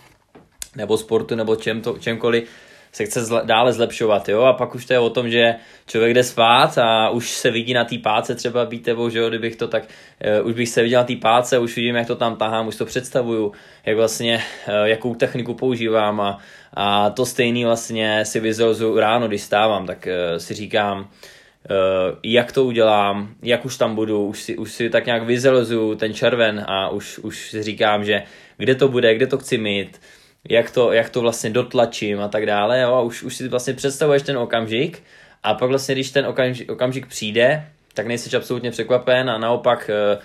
nebo 0.76 0.98
sportu, 0.98 1.34
nebo 1.34 1.56
čem 1.56 1.82
to, 1.82 1.98
čemkoliv, 1.98 2.50
se 2.92 3.04
chce 3.04 3.24
zle, 3.24 3.42
dále 3.44 3.72
zlepšovat, 3.72 4.28
jo, 4.28 4.42
a 4.42 4.52
pak 4.52 4.74
už 4.74 4.86
to 4.86 4.92
je 4.92 4.98
o 4.98 5.10
tom, 5.10 5.30
že 5.30 5.54
člověk 5.86 6.14
jde 6.14 6.24
spát 6.24 6.78
a 6.78 7.10
už 7.10 7.30
se 7.30 7.50
vidí 7.50 7.74
na 7.74 7.84
té 7.84 7.98
páce 7.98 8.34
třeba 8.34 8.66
být 8.66 8.82
tebou, 8.82 9.08
že 9.08 9.18
jo, 9.18 9.28
kdybych 9.28 9.56
to 9.56 9.68
tak, 9.68 9.82
uh, 10.40 10.46
už 10.46 10.54
bych 10.54 10.68
se 10.68 10.82
viděl 10.82 11.00
na 11.00 11.06
té 11.06 11.16
páce, 11.16 11.58
už 11.58 11.76
vidím, 11.76 11.96
jak 11.96 12.06
to 12.06 12.16
tam 12.16 12.36
tahám, 12.36 12.66
už 12.66 12.76
to 12.76 12.84
představuju, 12.84 13.52
jak 13.86 13.96
vlastně, 13.96 14.42
uh, 14.68 14.84
jakou 14.84 15.14
techniku 15.14 15.54
používám 15.54 16.20
a, 16.20 16.38
a 16.74 17.10
to 17.10 17.26
stejný 17.26 17.64
vlastně 17.64 18.24
si 18.24 18.40
vizualizuju 18.40 18.98
ráno, 18.98 19.28
když 19.28 19.42
stávám, 19.42 19.86
tak 19.86 20.06
uh, 20.06 20.38
si 20.38 20.54
říkám, 20.54 20.98
uh, 21.00 21.06
jak 22.22 22.52
to 22.52 22.64
udělám, 22.64 23.34
jak 23.42 23.64
už 23.64 23.76
tam 23.76 23.94
budu, 23.94 24.26
už 24.26 24.42
si, 24.42 24.56
už 24.56 24.72
si 24.72 24.90
tak 24.90 25.06
nějak 25.06 25.26
vizualizuju 25.26 25.94
ten 25.94 26.14
červen 26.14 26.64
a 26.68 26.88
už, 26.88 27.18
už 27.18 27.50
si 27.50 27.62
říkám, 27.62 28.04
že 28.04 28.22
kde 28.56 28.74
to 28.74 28.88
bude, 28.88 29.14
kde 29.14 29.26
to 29.26 29.38
chci 29.38 29.58
mít, 29.58 30.00
jak 30.48 30.70
to, 30.70 30.92
jak 30.92 31.10
to 31.10 31.20
vlastně 31.20 31.50
dotlačím 31.50 32.20
a 32.20 32.28
tak 32.28 32.46
dále, 32.46 32.80
jo, 32.80 32.94
a 32.94 33.00
už, 33.00 33.22
už 33.22 33.36
si 33.36 33.48
vlastně 33.48 33.74
představuješ 33.74 34.22
ten 34.22 34.38
okamžik 34.38 35.02
a 35.42 35.54
pak 35.54 35.68
vlastně, 35.68 35.94
když 35.94 36.10
ten 36.10 36.26
okamžik, 36.26 36.70
okamžik 36.70 37.06
přijde, 37.06 37.66
tak 37.94 38.06
nejsi 38.06 38.36
absolutně 38.36 38.70
překvapen 38.70 39.30
a 39.30 39.38
naopak 39.38 39.90
e, 39.90 40.18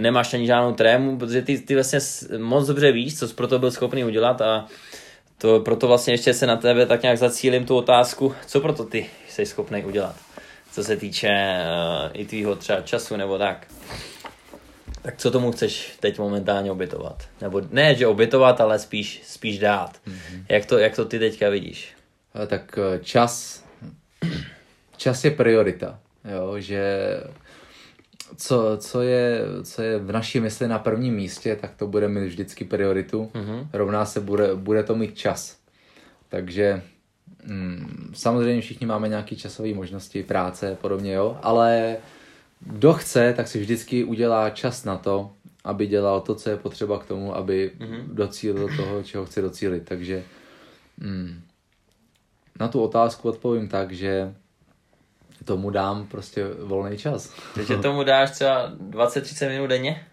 nemáš 0.00 0.34
ani 0.34 0.46
žádnou 0.46 0.72
trému, 0.72 1.18
protože 1.18 1.42
ty, 1.42 1.58
ty 1.58 1.74
vlastně 1.74 1.98
moc 2.38 2.66
dobře 2.66 2.92
víš, 2.92 3.18
co 3.18 3.28
jsi 3.28 3.34
pro 3.34 3.48
to 3.48 3.58
byl 3.58 3.70
schopný 3.70 4.04
udělat 4.04 4.40
a 4.40 4.66
to, 5.38 5.60
proto 5.60 5.86
vlastně 5.86 6.14
ještě 6.14 6.34
se 6.34 6.46
na 6.46 6.56
tebe 6.56 6.86
tak 6.86 7.02
nějak 7.02 7.18
zacílím 7.18 7.66
tu 7.66 7.76
otázku, 7.76 8.34
co 8.46 8.60
proto 8.60 8.84
ty 8.84 9.06
jsi 9.28 9.46
schopný 9.46 9.84
udělat, 9.84 10.16
co 10.72 10.84
se 10.84 10.96
týče 10.96 11.28
uh, 11.28 12.10
i 12.12 12.26
tvýho 12.26 12.56
třeba 12.56 12.80
času 12.80 13.16
nebo 13.16 13.38
tak. 13.38 13.66
Tak 15.02 15.16
co 15.16 15.30
tomu 15.30 15.52
chceš 15.52 15.96
teď 16.00 16.18
momentálně 16.18 16.72
obětovat? 16.72 17.28
Nebo 17.40 17.62
ne, 17.70 17.94
že 17.94 18.06
obětovat, 18.06 18.60
ale 18.60 18.78
spíš, 18.78 19.22
spíš 19.24 19.58
dát. 19.58 20.00
Mm-hmm. 20.06 20.44
Jak, 20.48 20.66
to, 20.66 20.78
jak 20.78 20.96
to 20.96 21.04
ty 21.04 21.18
teďka 21.18 21.48
vidíš? 21.48 21.94
Tak 22.46 22.78
eh, 22.78 22.98
čas, 22.98 23.64
čas 24.96 25.24
je 25.24 25.30
priorita. 25.30 25.98
Jo, 26.24 26.54
že 26.60 27.16
co, 28.36 28.76
co, 28.76 29.02
je, 29.02 29.40
co 29.62 29.82
je 29.82 29.98
v 29.98 30.12
naší 30.12 30.40
mysli 30.40 30.68
na 30.68 30.78
prvním 30.78 31.14
místě, 31.14 31.56
tak 31.56 31.74
to 31.74 31.86
bude 31.86 32.08
mít 32.08 32.26
vždycky 32.26 32.64
prioritu. 32.64 33.30
Mm-hmm. 33.34 33.68
Rovná 33.72 34.04
se 34.04 34.20
bude, 34.20 34.54
bude 34.54 34.82
to 34.82 34.94
mít 34.94 35.18
čas. 35.18 35.56
Takže 36.28 36.82
mm, 37.44 38.12
samozřejmě 38.14 38.62
všichni 38.62 38.86
máme 38.86 39.08
nějaké 39.08 39.36
časové 39.36 39.74
možnosti, 39.74 40.22
práce 40.22 40.72
a 40.72 40.74
podobně, 40.74 41.12
jo, 41.12 41.38
ale 41.42 41.96
kdo 42.66 42.92
chce, 42.92 43.32
tak 43.36 43.48
si 43.48 43.60
vždycky 43.60 44.04
udělá 44.04 44.50
čas 44.50 44.84
na 44.84 44.96
to, 44.96 45.30
aby 45.64 45.86
dělal 45.86 46.20
to, 46.20 46.34
co 46.34 46.50
je 46.50 46.56
potřeba 46.56 46.98
k 46.98 47.06
tomu, 47.06 47.36
aby 47.36 47.72
mm-hmm. 47.78 48.04
docílil 48.06 48.76
toho, 48.76 49.02
čeho 49.02 49.26
chce 49.26 49.42
docílit. 49.42 49.84
Takže 49.84 50.24
mm, 50.98 51.40
na 52.60 52.68
tu 52.68 52.80
otázku 52.80 53.28
odpovím 53.28 53.68
tak, 53.68 53.92
že 53.92 54.34
tomu 55.44 55.70
dám 55.70 56.06
prostě 56.06 56.44
volný 56.48 56.98
čas. 56.98 57.34
Takže 57.54 57.76
tomu 57.76 58.04
dáš 58.04 58.30
třeba 58.30 58.72
20-30 58.72 59.48
minut 59.48 59.66
denně? 59.66 60.06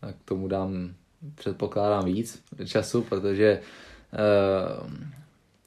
Tak 0.00 0.14
tomu 0.24 0.48
dám, 0.48 0.94
předpokládám 1.34 2.04
víc 2.04 2.42
času, 2.66 3.02
protože 3.02 3.60
uh, 4.82 4.88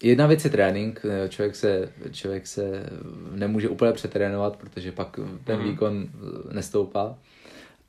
Jedna 0.04 0.28
věc 0.28 0.44
je 0.46 0.52
trénink, 0.52 1.06
člověk 1.30 1.56
se, 1.56 1.90
člověk 2.12 2.48
se 2.48 2.90
nemůže 3.32 3.70
úplně 3.70 3.92
přetrénovat, 3.92 4.58
protože 4.58 4.92
pak 4.92 5.20
ten 5.44 5.60
mm. 5.60 5.66
výkon 5.66 6.10
nestoupá. 6.52 7.16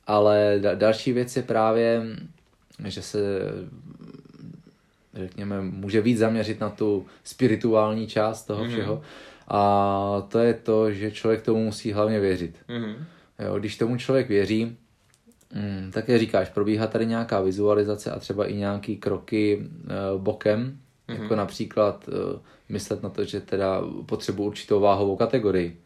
Ale 0.07 0.59
další 0.75 1.13
věc 1.13 1.35
je 1.35 1.43
právě, 1.43 2.03
že 2.85 3.01
se 3.01 3.19
řekněme, 5.13 5.61
může 5.61 6.01
víc 6.01 6.17
zaměřit 6.17 6.59
na 6.59 6.69
tu 6.69 7.05
spirituální 7.23 8.07
část 8.07 8.43
toho 8.43 8.63
mm. 8.63 8.69
všeho. 8.69 9.01
A 9.47 10.27
to 10.27 10.39
je 10.39 10.53
to, 10.53 10.91
že 10.91 11.11
člověk 11.11 11.41
tomu 11.41 11.63
musí 11.63 11.91
hlavně 11.91 12.19
věřit. 12.19 12.57
Mm. 12.67 13.05
Jo, 13.45 13.59
když 13.59 13.77
tomu 13.77 13.97
člověk 13.97 14.29
věří, 14.29 14.77
mm, 15.55 15.91
tak 15.93 16.09
je 16.09 16.19
říkáš, 16.19 16.49
probíhá 16.49 16.87
tady 16.87 17.05
nějaká 17.05 17.41
vizualizace 17.41 18.11
a 18.11 18.19
třeba 18.19 18.45
i 18.45 18.55
nějaký 18.55 18.97
kroky 18.97 19.61
e, 19.61 20.17
bokem, 20.17 20.79
Mm-hmm. 21.09 21.21
Jako 21.21 21.35
například 21.35 22.07
uh, 22.07 22.39
myslet 22.69 23.03
na 23.03 23.09
to, 23.09 23.23
že 23.23 23.41
teda 23.41 23.81
potřebuji 24.05 24.43
určitou 24.43 24.79
váhovou 24.79 25.15
kategorii. 25.15 25.79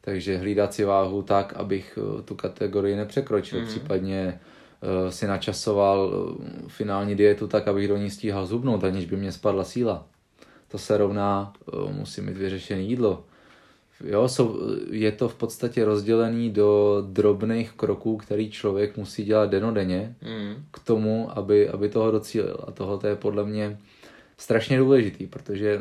Takže 0.00 0.38
hlídat 0.38 0.74
si 0.74 0.84
váhu 0.84 1.22
tak, 1.22 1.52
abych 1.52 1.98
uh, 2.02 2.20
tu 2.20 2.34
kategorii 2.34 2.96
nepřekročil. 2.96 3.60
Mm-hmm. 3.60 3.66
Případně 3.66 4.40
uh, 5.04 5.10
si 5.10 5.26
načasoval 5.26 6.06
uh, 6.06 6.68
finální 6.68 7.14
dietu 7.14 7.46
tak, 7.46 7.68
abych 7.68 7.88
do 7.88 7.96
ní 7.96 8.10
stíhal 8.10 8.46
zubnout, 8.46 8.84
aniž 8.84 9.06
by 9.06 9.16
mě 9.16 9.32
spadla 9.32 9.64
síla. 9.64 10.06
To 10.68 10.78
se 10.78 10.96
rovná, 10.96 11.52
uh, 11.72 11.92
musím 11.92 12.26
mít 12.26 12.36
vyřešené 12.36 12.80
jídlo. 12.80 13.24
Jo, 14.04 14.28
jsou, 14.28 14.60
je 14.90 15.12
to 15.12 15.28
v 15.28 15.34
podstatě 15.34 15.84
rozdělený 15.84 16.50
do 16.50 17.02
drobných 17.06 17.72
kroků, 17.72 18.16
který 18.16 18.50
člověk 18.50 18.96
musí 18.96 19.24
dělat 19.24 19.50
denodenně 19.50 20.16
mm. 20.22 20.64
k 20.70 20.78
tomu, 20.78 21.30
aby, 21.38 21.68
aby 21.68 21.88
toho 21.88 22.10
docílil. 22.10 22.56
A 22.66 22.70
tohle 22.70 23.10
je 23.10 23.16
podle 23.16 23.44
mě 23.44 23.78
strašně 24.38 24.78
důležitý, 24.78 25.26
protože 25.26 25.80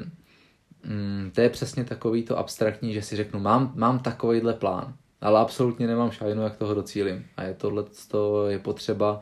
mm, 0.84 1.32
to 1.36 1.41
je 1.41 1.50
přesně 1.50 1.84
takový 1.84 2.24
to 2.24 2.38
abstraktní, 2.38 2.93
že 2.93 3.02
si 3.02 3.15
řeknu, 3.15 3.39
mám, 3.39 3.72
mám 3.76 4.00
takovýhle 4.00 4.54
plán, 4.54 4.93
ale 5.22 5.39
absolutně 5.39 5.88
nemám 5.88 6.12
šajnu, 6.12 6.43
jak 6.43 6.58
toho 6.58 6.74
docílim. 6.74 7.26
A 7.38 7.43
je 7.43 7.54
tohle 7.54 7.84
to 8.08 8.48
je 8.48 8.60
potřeba 8.60 9.22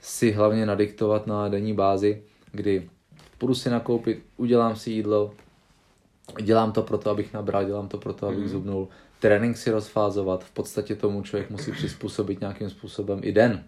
si 0.00 0.30
hlavně 0.30 0.66
nadiktovat 0.66 1.26
na 1.26 1.48
denní 1.48 1.74
bázi, 1.74 2.22
kdy 2.52 2.90
půjdu 3.38 3.54
si 3.54 3.70
nakoupit, 3.70 4.22
udělám 4.36 4.76
si 4.76 4.90
jídlo, 4.90 5.34
dělám 6.42 6.72
to 6.72 6.82
proto, 6.82 7.10
abych 7.10 7.32
nabral, 7.32 7.64
dělám 7.64 7.88
to 7.88 7.98
proto, 7.98 8.26
abych 8.26 8.38
mm. 8.38 8.48
zubnul, 8.48 8.88
trénink 9.20 9.56
si 9.56 9.70
rozfázovat, 9.70 10.44
v 10.44 10.50
podstatě 10.50 10.96
tomu 10.96 11.22
člověk 11.22 11.50
musí 11.50 11.72
přizpůsobit 11.72 12.40
nějakým 12.40 12.70
způsobem 12.70 13.20
i 13.22 13.32
den. 13.32 13.64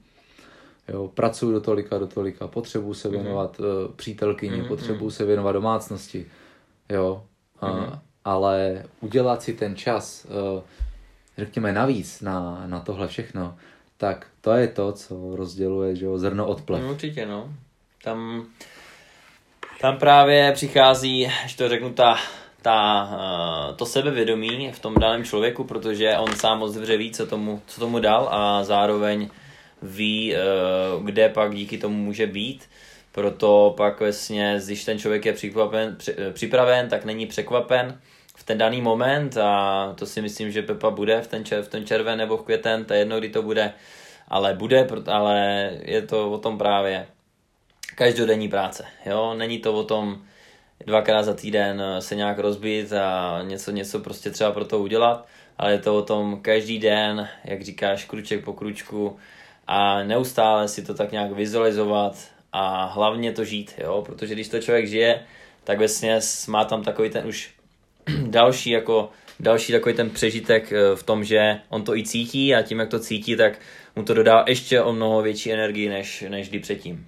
Jo, 0.89 1.09
pracuji 1.15 1.53
do 1.53 1.61
tolika, 1.61 1.99
do 1.99 2.07
tolika, 2.07 2.47
potřebuji 2.47 2.95
se 2.95 3.09
mhm. 3.09 3.17
věnovat 3.17 3.59
mm-hmm. 3.59 3.87
uh, 3.89 3.95
přítelkyni, 3.95 4.63
mm-hmm. 4.63 4.69
potřebuji 4.69 5.11
se 5.11 5.25
věnovat 5.25 5.53
domácnosti, 5.53 6.27
jo, 6.89 7.25
mm-hmm. 7.61 7.99
ale 8.25 8.85
udělat 9.01 9.43
si 9.43 9.53
ten 9.53 9.77
čas, 9.77 10.27
uh, 10.55 10.63
řekněme 11.39 11.73
navíc 11.73 12.21
na, 12.21 12.65
na 12.67 12.81
tohle 12.81 13.09
všechno, 13.09 13.57
tak 13.97 14.27
to 14.41 14.53
je 14.53 14.69
to, 14.69 14.93
co 14.93 15.37
rozděluje 15.37 15.97
že 15.97 16.05
jo, 16.05 16.19
zrno 16.19 16.47
od 16.47 16.63
plev. 16.63 16.83
No, 16.83 16.91
určitě, 16.91 17.27
no. 17.27 17.49
Tam, 18.05 18.47
tam 19.81 19.99
právě 19.99 20.53
přichází, 20.53 21.31
že 21.47 21.57
to 21.57 21.69
řeknu, 21.69 21.93
ta, 21.93 22.17
ta, 22.63 23.09
uh, 23.71 23.77
to 23.77 23.87
sebevědomí 23.87 24.73
v 24.73 24.79
tom 24.79 24.95
daném 24.95 25.25
člověku, 25.25 25.65
protože 25.65 26.19
on 26.19 26.37
sám 26.37 26.59
moc 26.59 26.75
dobře 26.75 26.97
ví, 26.97 27.13
co 27.13 27.27
tomu, 27.27 27.63
co 27.67 27.81
tomu 27.81 27.99
dal 27.99 28.29
a 28.33 28.65
zároveň 28.65 29.29
ví, 29.83 30.35
eh, 30.35 30.39
kde 31.05 31.29
pak 31.29 31.55
díky 31.55 31.79
tomu 31.79 31.97
může 31.97 32.27
být. 32.27 32.69
Proto 33.13 33.75
pak 33.77 34.01
vlastně, 34.01 34.61
když 34.67 34.85
ten 34.85 34.99
člověk 34.99 35.27
je 35.27 35.33
připraven, 35.33 35.97
eh, 36.09 36.33
připraven 36.33 36.89
tak 36.89 37.05
není 37.05 37.27
překvapen 37.27 38.01
v 38.37 38.45
ten 38.45 38.59
daný 38.59 38.81
moment 38.81 39.37
a 39.37 39.95
to 39.99 40.07
si 40.07 40.23
myslím, 40.23 40.51
že 40.53 40.63
Pepa 40.63 40.91
bude 40.91 41.21
v 41.21 41.27
ten, 41.27 41.45
čer, 41.45 41.63
v 41.63 41.69
ten 41.69 41.87
červen 41.87 42.19
nebo 42.19 42.37
v 42.37 42.43
květen, 42.43 42.85
to 42.85 42.93
je 42.95 42.99
jedno, 42.99 43.19
kdy 43.19 43.29
to 43.29 43.43
bude. 43.43 43.73
ale 44.29 44.55
bude, 44.55 44.87
ale 45.07 45.71
je 45.83 46.03
to 46.03 46.31
o 46.31 46.39
tom 46.39 46.59
právě 46.59 47.07
každodenní 47.95 48.49
práce, 48.49 48.85
jo, 49.07 49.35
není 49.35 49.59
to 49.59 49.75
o 49.75 49.85
tom 49.85 50.23
dvakrát 50.87 51.23
za 51.23 51.35
týden 51.35 51.83
se 51.99 52.17
nějak 52.17 52.39
rozbít 52.39 52.93
a 52.93 53.41
něco, 53.43 53.71
něco 53.71 54.01
prostě 54.01 54.31
třeba 54.31 54.53
pro 54.53 54.65
to 54.65 54.79
udělat, 54.79 55.27
ale 55.59 55.73
je 55.73 55.79
to 55.79 55.97
o 55.97 56.03
tom 56.03 56.41
každý 56.43 56.79
den, 56.79 57.29
jak 57.45 57.63
říkáš, 57.63 58.05
kruček 58.05 58.45
po 58.45 58.53
kručku 58.53 59.19
a 59.69 60.03
neustále 60.03 60.69
si 60.69 60.83
to 60.83 60.95
tak 60.95 61.13
nějak 61.13 61.33
vizualizovat 61.33 62.17
a 62.53 62.85
hlavně 62.85 63.33
to 63.33 63.45
žít, 63.45 63.75
jo, 63.79 64.03
protože 64.07 64.35
když 64.35 64.49
to 64.49 64.61
člověk 64.61 64.89
žije, 64.89 65.21
tak 65.65 65.79
vlastně 65.79 66.21
má 66.49 66.65
tam 66.65 66.83
takový 66.83 67.11
ten 67.11 67.27
už 67.27 67.51
další 68.27 68.71
jako 68.71 69.11
další 69.41 69.73
takový 69.73 69.95
ten 69.95 70.11
přežitek 70.11 70.73
eh, 70.73 70.97
v 70.97 71.03
tom, 71.03 71.25
že 71.25 71.61
on 71.69 71.83
to 71.83 71.97
i 71.97 72.05
cítí 72.05 72.55
a 72.55 72.63
tím, 72.63 72.79
jak 72.79 72.89
to 72.89 72.99
cítí, 72.99 73.37
tak 73.37 73.59
mu 73.97 74.03
to 74.03 74.15
dodá 74.15 74.45
ještě 74.49 74.83
o 74.83 74.93
mnoho 74.93 75.23
větší 75.23 75.53
energii, 75.53 75.89
než, 75.89 76.25
než 76.29 76.49
kdy 76.49 76.59
předtím. 76.59 77.07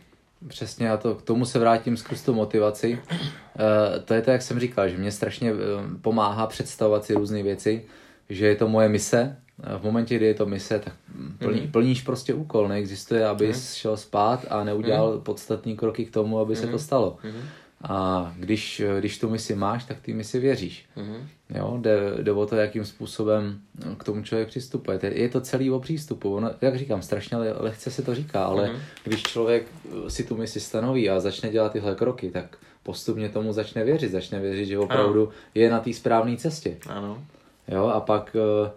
Přesně 0.48 0.90
a 0.90 0.96
to, 0.96 1.14
k 1.14 1.22
tomu 1.22 1.44
se 1.44 1.58
vrátím 1.58 1.96
skrz 1.96 2.22
tu 2.22 2.34
motivaci. 2.34 2.98
E, 3.10 4.00
to 4.00 4.14
je 4.14 4.22
to, 4.22 4.30
jak 4.30 4.42
jsem 4.42 4.60
říkal, 4.60 4.88
že 4.88 4.96
mě 4.96 5.12
strašně 5.12 5.50
eh, 5.50 5.54
pomáhá 6.00 6.46
představovat 6.46 7.04
si 7.04 7.14
různé 7.14 7.42
věci, 7.42 7.84
že 8.28 8.46
je 8.46 8.56
to 8.56 8.68
moje 8.68 8.88
mise. 8.88 9.36
V 9.78 9.82
momentě, 9.82 10.16
kdy 10.16 10.26
je 10.26 10.34
to 10.34 10.46
mise, 10.46 10.78
tak 10.78 10.92
plní, 11.38 11.60
mm. 11.60 11.72
plníš 11.72 12.02
prostě 12.02 12.34
úkol. 12.34 12.68
Neexistuje, 12.68 13.26
abys 13.26 13.56
mm. 13.56 13.74
šel 13.74 13.96
spát 13.96 14.46
a 14.50 14.64
neudělal 14.64 15.14
mm. 15.14 15.20
podstatní 15.20 15.76
kroky 15.76 16.04
k 16.04 16.10
tomu, 16.10 16.38
aby 16.38 16.54
mm. 16.54 16.60
se 16.60 16.66
to 16.66 16.78
stalo. 16.78 17.16
Mm. 17.24 17.42
A 17.82 18.32
když, 18.36 18.82
když 18.98 19.18
tu 19.18 19.30
misi 19.30 19.54
máš, 19.54 19.84
tak 19.84 20.00
ty 20.00 20.12
misi 20.12 20.38
věříš. 20.38 20.84
Mm-hmm. 20.96 21.20
Jo, 21.54 21.78
jde, 21.80 21.98
jde 22.22 22.32
o 22.32 22.46
to, 22.46 22.56
jakým 22.56 22.84
způsobem 22.84 23.60
k 23.98 24.04
tomu 24.04 24.22
člověk 24.22 24.48
přistupuje. 24.48 24.98
Je 25.02 25.28
to 25.28 25.40
celý 25.40 25.70
o 25.70 25.80
přístupu. 25.80 26.34
Ono, 26.34 26.50
jak 26.60 26.78
říkám, 26.78 27.02
strašně 27.02 27.36
lehce 27.36 27.90
se 27.90 28.02
to 28.02 28.14
říká, 28.14 28.44
ale 28.44 28.68
mm-hmm. 28.68 28.78
když 29.04 29.22
člověk 29.22 29.66
si 30.08 30.24
tu 30.24 30.36
misi 30.36 30.60
stanoví 30.60 31.10
a 31.10 31.20
začne 31.20 31.50
dělat 31.50 31.72
tyhle 31.72 31.94
kroky, 31.94 32.30
tak 32.30 32.56
postupně 32.82 33.28
tomu 33.28 33.52
začne 33.52 33.84
věřit. 33.84 34.12
Začne 34.12 34.40
věřit, 34.40 34.66
že 34.66 34.78
opravdu 34.78 35.22
ano. 35.22 35.32
je 35.54 35.70
na 35.70 35.80
té 35.80 35.92
správné 35.92 36.36
cestě. 36.36 36.76
Ano. 36.86 37.24
Jo, 37.68 37.86
a 37.86 38.00
pak, 38.00 38.36
eh, 38.36 38.70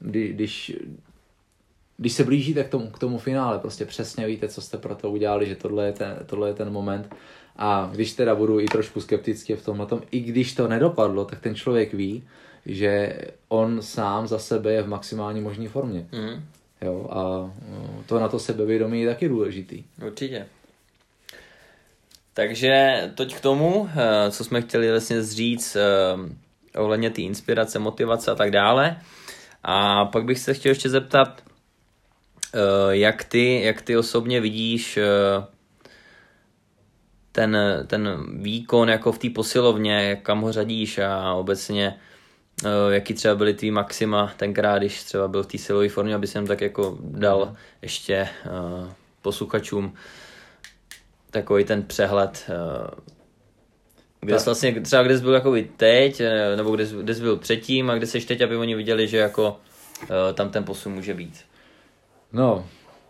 kdy, 0.00 0.28
když, 0.28 0.76
když 1.96 2.12
se 2.12 2.24
blížíte 2.24 2.64
k 2.64 2.68
tomu, 2.68 2.90
k 2.90 2.98
tomu 2.98 3.18
finále, 3.18 3.58
prostě 3.58 3.84
přesně 3.84 4.26
víte, 4.26 4.48
co 4.48 4.60
jste 4.60 4.78
pro 4.78 4.94
to 4.94 5.10
udělali, 5.10 5.46
že 5.46 5.56
tohle 5.56 5.86
je 5.86 5.92
ten, 5.92 6.18
tohle 6.26 6.48
je 6.48 6.54
ten 6.54 6.70
moment, 6.70 7.14
a 7.56 7.90
když 7.92 8.12
teda 8.12 8.34
budu 8.34 8.60
i 8.60 8.66
trošku 8.66 9.00
skeptický 9.00 9.54
v 9.54 9.64
tomhle 9.64 9.86
tom, 9.86 10.02
i 10.10 10.20
když 10.20 10.54
to 10.54 10.68
nedopadlo, 10.68 11.24
tak 11.24 11.40
ten 11.40 11.54
člověk 11.54 11.94
ví, 11.94 12.22
že 12.66 13.18
on 13.48 13.82
sám 13.82 14.26
za 14.26 14.38
sebe 14.38 14.72
je 14.72 14.82
v 14.82 14.88
maximální 14.88 15.40
možné 15.40 15.68
formě. 15.68 16.06
Mm. 16.12 16.44
Jo, 16.82 17.08
a 17.10 17.22
no, 17.70 18.04
to 18.06 18.20
na 18.20 18.28
to 18.28 18.38
sebevědomí 18.38 19.00
je 19.00 19.08
taky 19.08 19.28
důležitý. 19.28 19.84
Určitě. 20.06 20.46
Takže 22.34 23.02
toť 23.14 23.34
k 23.34 23.40
tomu, 23.40 23.88
eh, 23.96 24.30
co 24.30 24.44
jsme 24.44 24.62
chtěli 24.62 24.90
vlastně 24.90 25.22
zříct 25.22 25.76
eh, 25.76 26.80
ohledně 26.80 27.10
té 27.10 27.22
inspirace, 27.22 27.78
motivace 27.78 28.30
a 28.30 28.34
tak 28.34 28.50
dále. 28.50 28.96
A 29.70 30.04
pak 30.04 30.24
bych 30.24 30.38
se 30.38 30.54
chtěl 30.54 30.70
ještě 30.70 30.88
zeptat, 30.88 31.42
eh, 32.54 32.58
jak 32.90 33.24
ty, 33.24 33.62
jak 33.62 33.82
ty 33.82 33.96
osobně 33.96 34.40
vidíš 34.40 34.98
ten, 37.32 37.56
ten 37.86 38.26
výkon 38.42 38.88
jako 38.88 39.12
v 39.12 39.18
té 39.18 39.30
posilovně, 39.30 40.16
kam 40.22 40.40
ho 40.40 40.52
řadíš 40.52 40.98
a 40.98 41.34
obecně 41.34 41.94
uh, 42.64 42.92
jaký 42.92 43.14
třeba 43.14 43.34
byly 43.34 43.54
tvý 43.54 43.70
maxima 43.70 44.32
tenkrát, 44.36 44.78
když 44.78 45.02
třeba 45.02 45.28
byl 45.28 45.42
v 45.42 45.46
té 45.46 45.58
silové 45.58 45.88
formě, 45.88 46.14
aby 46.14 46.26
jsem 46.26 46.46
tak 46.46 46.60
jako 46.60 46.98
dal 47.00 47.56
ještě 47.82 48.28
uh, 48.46 48.88
posluchačům 49.22 49.94
takový 51.30 51.64
ten 51.64 51.82
přehled, 51.82 52.50
uh, 54.22 54.26
kde 54.26 54.38
jsi 54.38 54.44
vlastně, 54.44 54.80
třeba 54.80 55.02
kde 55.02 55.18
jsi 55.18 55.24
byl 55.24 55.34
jako 55.34 55.54
teď, 55.76 56.22
nebo 56.56 56.70
kde, 56.70 56.86
kde 57.02 57.14
jsi 57.14 57.20
byl 57.20 57.36
předtím 57.36 57.90
a 57.90 57.94
kde 57.94 58.06
jsi 58.06 58.20
teď, 58.20 58.40
aby 58.40 58.56
oni 58.56 58.74
viděli, 58.74 59.08
že 59.08 59.16
jako 59.16 59.56
uh, 60.02 60.08
tam 60.34 60.50
ten 60.50 60.64
posun 60.64 60.92
může 60.92 61.14
být. 61.14 61.34
No, 62.32 62.66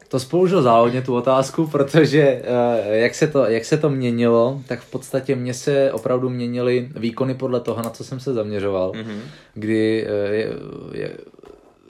to 0.09 0.21
spolužil 0.21 0.62
záhodně 0.62 1.03
tu 1.03 1.14
otázku, 1.14 1.66
protože 1.66 2.42
uh, 2.42 2.94
jak, 2.94 3.14
se 3.14 3.27
to, 3.27 3.44
jak 3.44 3.64
se 3.64 3.77
to 3.77 3.90
měnilo, 3.90 4.62
tak 4.68 4.81
v 4.81 4.90
podstatě 4.90 5.37
mě 5.37 5.55
se 5.55 5.92
opravdu 5.92 6.29
měnily 6.31 6.88
výkony 6.97 7.35
podle 7.35 7.61
toho, 7.61 7.83
na 7.83 7.90
co 7.90 8.05
jsem 8.05 8.21
se 8.21 8.35
zaměřoval. 8.35 8.92
Mm-hmm. 8.92 9.21
Kdy, 9.55 10.07
uh, 10.07 10.33
je, 10.35 10.49
je, 10.92 11.16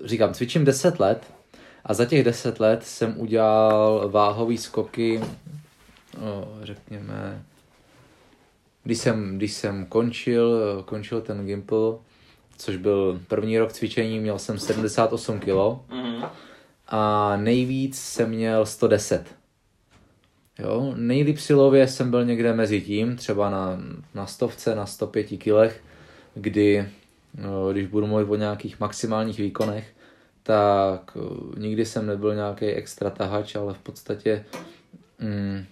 říkám, 0.04 0.34
cvičím 0.34 0.64
10 0.64 1.00
let 1.00 1.22
a 1.84 1.94
za 1.94 2.04
těch 2.04 2.24
10 2.24 2.60
let 2.60 2.80
jsem 2.84 3.14
udělal 3.20 4.08
váhový 4.12 4.58
skoky, 4.58 5.20
oh, 6.20 6.44
řekněme, 6.62 7.42
když 8.88 8.98
jsem, 8.98 9.36
když 9.36 9.52
jsem 9.52 9.86
končil, 9.86 10.60
končil 10.86 11.20
ten 11.20 11.46
Gimple, 11.46 11.98
což 12.56 12.76
byl 12.76 13.20
první 13.28 13.58
rok 13.58 13.72
cvičení, 13.72 14.20
měl 14.20 14.38
jsem 14.38 14.58
78 14.58 15.40
kg. 15.40 15.46
Mm-hmm 15.46 16.28
a 16.88 17.36
nejvíc 17.36 18.00
jsem 18.00 18.30
měl 18.30 18.66
110. 18.66 19.34
Jo, 20.58 20.94
nejlíp 20.96 21.38
silově 21.38 21.88
jsem 21.88 22.10
byl 22.10 22.24
někde 22.24 22.52
mezi 22.52 22.80
tím, 22.80 23.16
třeba 23.16 23.50
na, 23.50 23.78
na 24.14 24.26
stovce, 24.26 24.74
na 24.74 24.86
105 24.86 25.24
kilech, 25.24 25.82
kdy, 26.34 26.88
no, 27.34 27.72
když 27.72 27.86
budu 27.86 28.06
mluvit 28.06 28.30
o 28.30 28.36
nějakých 28.36 28.80
maximálních 28.80 29.38
výkonech, 29.38 29.92
tak 30.42 31.16
uh, 31.16 31.58
nikdy 31.58 31.86
jsem 31.86 32.06
nebyl 32.06 32.34
nějaký 32.34 32.66
extra 32.66 33.10
tahač, 33.10 33.56
ale 33.56 33.74
v 33.74 33.78
podstatě 33.78 34.44
mm, 35.18 35.64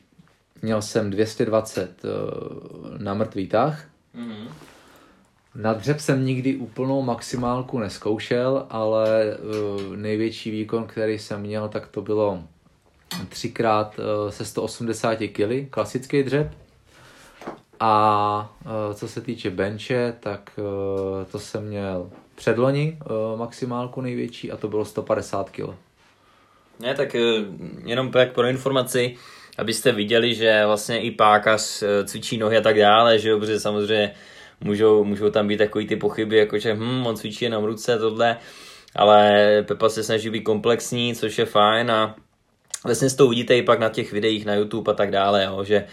měl 0.63 0.83
jsem 0.83 1.11
220 1.11 2.05
uh, 2.05 2.99
na 2.99 3.15
mrtvý 3.15 3.47
tah. 3.47 3.85
Mm-hmm. 4.15 4.49
Na 5.55 5.73
dřep 5.73 6.01
jsem 6.01 6.25
nikdy 6.25 6.57
úplnou 6.57 7.03
maximálku 7.03 7.79
neskoušel, 7.79 8.67
ale 8.71 9.37
uh, 9.37 9.97
největší 9.97 10.51
výkon, 10.51 10.87
který 10.87 11.19
jsem 11.19 11.41
měl, 11.41 11.69
tak 11.69 11.87
to 11.87 12.03
bylo 12.03 12.43
třikrát 13.29 13.99
uh, 13.99 14.31
se 14.31 14.45
180 14.45 15.15
kg, 15.17 15.71
klasický 15.71 16.23
dřep. 16.23 16.51
A 17.81 18.57
co 18.95 19.09
se 19.09 19.21
týče 19.21 19.51
benče, 19.51 20.15
tak 20.21 20.61
to 21.33 21.39
jsem 21.39 21.65
měl 21.65 22.11
předloni 22.35 22.99
maximálku 23.37 24.01
největší 24.01 24.53
a 24.53 24.57
to 24.57 24.69
bylo 24.69 24.85
150 24.85 25.51
kg. 25.51 25.69
Ne, 26.81 26.95
tak 26.95 27.17
jenom 27.85 28.13
pro 28.35 28.47
informaci, 28.47 29.17
abyste 29.59 29.93
viděli, 29.93 30.35
že 30.35 30.67
vlastně 30.67 31.01
i 31.01 31.11
pákař 31.11 31.83
cvičí 32.05 32.39
nohy 32.39 32.57
a 32.57 32.61
tak 32.61 32.79
dále, 32.79 33.19
že 33.19 33.29
jo, 33.29 33.39
protože 33.39 33.61
samozřejmě 33.61 34.13
můžou, 34.61 35.05
můžou 35.05 35.31
tam 35.31 35.49
být 35.49 35.57
takový 35.57 35.87
ty 35.87 35.97
pochyby, 35.97 36.37
jako 36.37 36.59
že 36.59 36.75
hm, 36.75 37.07
on 37.07 37.17
cvičí 37.17 37.45
jenom 37.45 37.65
ruce, 37.65 37.99
tohle, 37.99 38.37
ale 38.97 39.47
Pepa 39.69 39.89
se 39.89 40.03
snaží 40.03 40.31
být 40.31 40.43
komplexní, 40.43 41.15
což 41.15 41.39
je 41.39 41.45
fajn 41.45 41.91
a 41.91 42.17
vlastně 42.85 43.11
to 43.11 43.27
uvidíte 43.27 43.57
i 43.57 43.63
pak 43.63 43.79
na 43.79 43.89
těch 43.89 44.13
videích 44.13 44.47
na 44.47 44.55
YouTube 44.55 44.93
a 44.93 44.95
tak 44.95 45.11
dále, 45.11 45.45
jo, 45.45 45.65
že 45.65 45.85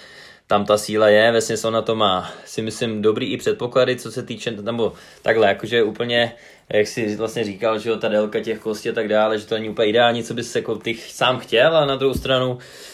tam 0.48 0.66
ta 0.66 0.78
síla 0.78 1.10
je, 1.10 1.32
vlastně 1.32 1.56
on 1.66 1.74
na 1.74 1.82
to 1.82 1.96
má, 1.96 2.32
si 2.46 2.62
myslím, 2.62 3.02
dobrý 3.02 3.34
i 3.34 3.38
předpoklady, 3.38 3.96
co 3.96 4.12
se 4.12 4.24
týče, 4.24 4.52
nebo 4.52 4.94
takhle, 5.22 5.48
jakože 5.48 5.84
úplně, 5.84 6.34
jak 6.70 6.88
si 6.88 7.16
vlastně 7.16 7.44
říkal, 7.44 7.80
že 7.80 7.90
jo, 7.90 7.98
ta 7.98 8.08
délka 8.08 8.40
těch 8.40 8.60
kostí 8.60 8.90
a 8.90 8.94
tak 8.94 9.08
dále, 9.08 9.40
že 9.40 9.46
to 9.46 9.56
není 9.56 9.70
úplně 9.70 9.88
ideální, 9.88 10.24
co 10.24 10.34
bys 10.34 10.56
jako 10.56 10.76
ty 10.76 10.96
sám 10.96 11.40
chtěl, 11.40 11.78
a 11.78 11.86
na 11.86 11.96
druhou 11.96 12.14
stranu 12.14 12.58
eh, 12.60 12.93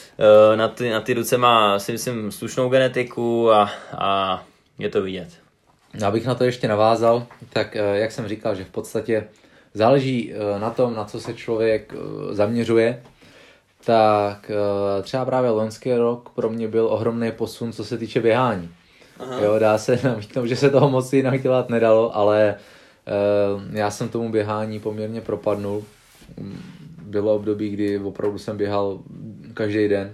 na 0.56 0.68
ty, 0.68 0.90
na 0.90 1.02
ty 1.02 1.14
ruce 1.14 1.38
má, 1.38 1.80
si 1.80 1.92
myslím, 1.92 2.32
slušnou 2.32 2.70
genetiku 2.70 3.52
a, 3.52 3.72
a 3.98 4.44
je 4.80 4.90
to 4.90 5.02
vidět. 5.02 5.30
Abych 6.06 6.26
na 6.26 6.36
to 6.36 6.44
ještě 6.44 6.68
navázal, 6.68 7.28
tak 7.50 7.76
eh, 7.76 8.00
jak 8.00 8.12
jsem 8.12 8.28
říkal, 8.28 8.56
že 8.56 8.64
v 8.64 8.70
podstatě 8.70 9.28
záleží 9.74 10.34
eh, 10.34 10.60
na 10.60 10.70
tom, 10.70 10.96
na 10.96 11.06
co 11.06 11.20
se 11.20 11.34
člověk 11.34 11.94
eh, 11.94 12.36
zaměřuje, 12.36 13.04
tak 13.86 14.52
třeba 15.02 15.26
právě 15.26 15.50
loňský 15.50 15.94
rok 15.94 16.30
pro 16.30 16.50
mě 16.50 16.68
byl 16.68 16.88
ohromný 16.88 17.32
posun, 17.32 17.72
co 17.74 17.86
se 17.86 17.98
týče 17.98 18.22
běhání. 18.22 18.70
Aha. 19.20 19.40
Jo, 19.40 19.60
dá 19.60 19.78
se 19.78 20.00
namítnout, 20.04 20.46
že 20.46 20.56
se 20.56 20.70
toho 20.70 20.90
moc 20.90 21.14
jinak 21.14 21.42
dělat 21.42 21.70
nedalo, 21.70 22.16
ale 22.16 22.56
já 23.72 23.92
jsem 23.92 24.10
tomu 24.10 24.32
běhání 24.32 24.80
poměrně 24.80 25.22
propadnul. 25.22 25.84
Bylo 27.10 27.36
období, 27.36 27.70
kdy 27.70 28.00
opravdu 28.00 28.38
jsem 28.38 28.58
běhal 28.58 29.00
každý 29.54 29.88
den. 29.88 30.14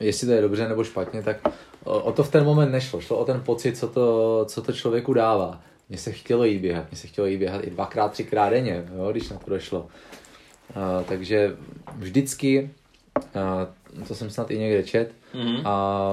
Jestli 0.00 0.26
to 0.26 0.32
je 0.32 0.42
dobře 0.42 0.68
nebo 0.68 0.84
špatně, 0.84 1.22
tak 1.22 1.36
o, 1.84 2.12
to 2.12 2.22
v 2.22 2.30
ten 2.30 2.44
moment 2.44 2.72
nešlo. 2.72 3.00
Šlo 3.00 3.18
o 3.18 3.24
ten 3.24 3.40
pocit, 3.40 3.78
co 3.78 3.88
to, 3.88 4.44
co 4.48 4.62
to 4.62 4.72
člověku 4.72 5.14
dává. 5.14 5.60
Mně 5.88 5.98
se 5.98 6.12
chtělo 6.12 6.44
jít 6.44 6.58
běhat. 6.58 6.90
Mně 6.90 6.98
se 6.98 7.06
chtělo 7.06 7.26
jít 7.26 7.38
běhat 7.38 7.64
i 7.64 7.70
dvakrát, 7.70 8.12
třikrát 8.12 8.50
denně, 8.50 8.84
jo, 8.96 9.08
když 9.10 9.28
na 9.28 9.36
to 9.36 9.50
došlo. 9.50 9.88
A, 10.74 11.02
takže 11.02 11.56
vždycky, 11.96 12.70
a, 13.34 13.66
to 14.08 14.14
jsem 14.14 14.30
snad 14.30 14.50
i 14.50 14.58
někde 14.58 14.82
čet, 14.82 15.12
mm-hmm. 15.34 15.62
a 15.64 16.12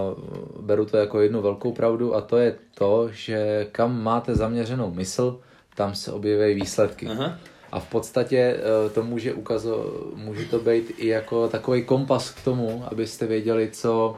beru 0.60 0.86
to 0.86 0.98
jako 0.98 1.22
jednu 1.22 1.42
velkou 1.42 1.72
pravdu 1.72 2.16
a 2.16 2.22
to 2.22 2.38
je 2.38 2.56
to, 2.74 3.10
že 3.12 3.68
kam 3.72 4.04
máte 4.04 4.36
zaměřenou 4.36 4.92
mysl, 4.92 5.40
tam 5.76 5.96
se 5.96 6.12
objeví 6.12 6.54
výsledky. 6.54 7.08
Aha. 7.08 7.38
A 7.78 7.80
v 7.80 7.90
podstatě 7.90 8.38
eh, 8.38 8.90
to 8.90 9.04
může, 9.04 9.34
ukazo, 9.34 10.08
může 10.16 10.46
to 10.46 10.60
být 10.60 10.92
i 10.98 11.08
jako 11.08 11.48
takový 11.48 11.84
kompas 11.84 12.32
k 12.32 12.44
tomu, 12.44 12.84
abyste 12.92 13.28
věděli, 13.28 13.70
co, 13.72 14.18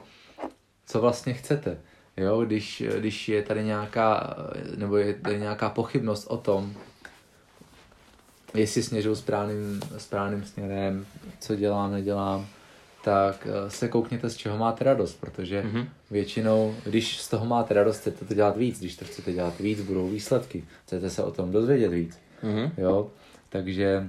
co 0.86 1.02
vlastně 1.02 1.34
chcete. 1.34 1.78
Jo, 2.18 2.42
když, 2.46 2.84
když 3.00 3.30
je 3.30 3.44
tady 3.44 3.64
nějaká, 3.64 4.38
nebo 4.76 4.98
je 4.98 5.14
tady 5.14 5.40
nějaká 5.40 5.70
pochybnost 5.70 6.28
o 6.28 6.38
tom, 6.38 6.74
jestli 8.54 8.84
směřuju 8.84 9.16
správným, 9.16 9.82
správným 9.98 10.44
směrem, 10.44 11.06
co 11.40 11.56
dělám, 11.56 11.92
nedělám, 11.92 12.48
tak 13.04 13.48
eh, 13.48 13.70
se 13.70 13.88
koukněte, 13.88 14.30
z 14.30 14.38
čeho 14.38 14.58
máte 14.58 14.84
radost, 14.84 15.20
protože 15.20 15.64
mm-hmm. 15.64 15.88
většinou, 16.12 16.76
když 16.86 17.20
z 17.22 17.30
toho 17.30 17.46
máte 17.46 17.74
radost, 17.74 18.00
chcete 18.00 18.26
to 18.26 18.34
dělat 18.34 18.58
víc, 18.58 18.80
když 18.80 18.96
to 18.96 19.06
chcete 19.06 19.34
dělat 19.34 19.60
víc, 19.60 19.82
budou 19.82 20.10
výsledky, 20.10 20.64
chcete 20.86 21.10
se 21.10 21.24
o 21.24 21.32
tom 21.32 21.52
dozvědět 21.52 21.90
víc, 21.90 22.20
mm-hmm. 22.44 22.72
jo, 22.78 23.12
takže 23.50 24.08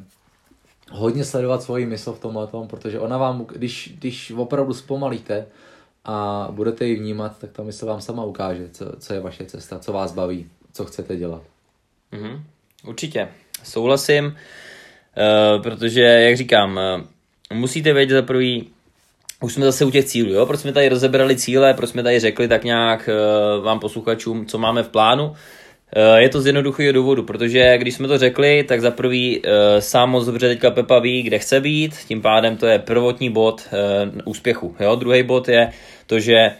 hodně 0.91 1.25
sledovat 1.25 1.63
svoji 1.63 1.87
mysl 1.87 2.13
v 2.13 2.21
tomhle 2.21 2.47
tom, 2.47 2.69
protože 2.69 3.01
ona 3.01 3.19
vám, 3.19 3.45
když, 3.45 3.93
když 3.99 4.33
opravdu 4.37 4.75
zpomalíte 4.75 5.47
a 6.05 6.49
budete 6.51 6.87
ji 6.87 6.97
vnímat, 6.97 7.39
tak 7.39 7.51
ta 7.53 7.63
mysl 7.63 7.87
vám 7.87 8.01
sama 8.01 8.25
ukáže, 8.25 8.69
co, 8.69 8.85
co 8.99 9.15
je 9.15 9.21
vaše 9.21 9.45
cesta, 9.45 9.79
co 9.79 9.93
vás 9.93 10.13
baví, 10.13 10.47
co 10.73 10.85
chcete 10.85 11.17
dělat. 11.17 11.43
Mm-hmm. 12.13 12.43
Určitě, 12.87 13.29
souhlasím, 13.65 14.27
uh, 14.27 15.63
protože, 15.63 16.01
jak 16.01 16.37
říkám, 16.37 16.81
uh, 17.51 17.59
musíte 17.59 17.93
vědět 17.93 18.15
za 18.15 18.23
prvý, 18.23 18.71
už 19.41 19.55
jsme 19.55 19.65
zase 19.65 19.85
u 19.85 19.91
těch 19.91 20.05
cílů, 20.05 20.33
jo? 20.33 20.47
proč 20.47 20.61
jsme 20.61 20.73
tady 20.73 20.89
rozebrali 20.89 21.37
cíle, 21.37 21.75
proč 21.75 21.91
jsme 21.91 22.03
tady 22.03 22.21
řekli 22.21 22.49
tak 22.49 22.65
nějak 22.65 23.09
uh, 23.59 23.65
vám 23.65 23.81
posluchačům, 23.81 24.47
co 24.47 24.59
máme 24.59 24.83
v 24.83 24.89
plánu. 24.89 25.35
Uh, 25.97 26.17
je 26.17 26.29
to 26.29 26.41
z 26.41 26.47
jednoduchého 26.47 26.93
důvodu, 26.93 27.23
protože 27.23 27.79
když 27.79 27.95
jsme 27.95 28.09
to 28.09 28.19
řekli, 28.19 28.65
tak 28.65 28.81
za 28.81 28.91
prvý 28.91 29.39
uh, 29.39 29.53
sám 29.79 30.11
moc 30.11 30.27
dobře 30.27 30.49
teďka 30.49 30.71
Pepa 30.71 30.99
ví, 30.99 31.23
kde 31.23 31.39
chce 31.39 31.61
být, 31.61 31.97
tím 32.09 32.23
pádem 32.23 32.57
to 32.57 32.67
je 32.67 32.79
prvotní 32.79 33.31
bod 33.31 33.69
uh, 33.73 34.11
úspěchu. 34.25 34.77
Jo? 34.81 34.95
Druhý 34.95 35.23
bod 35.23 35.49
je 35.49 35.71
to, 36.07 36.21
že 36.21 36.53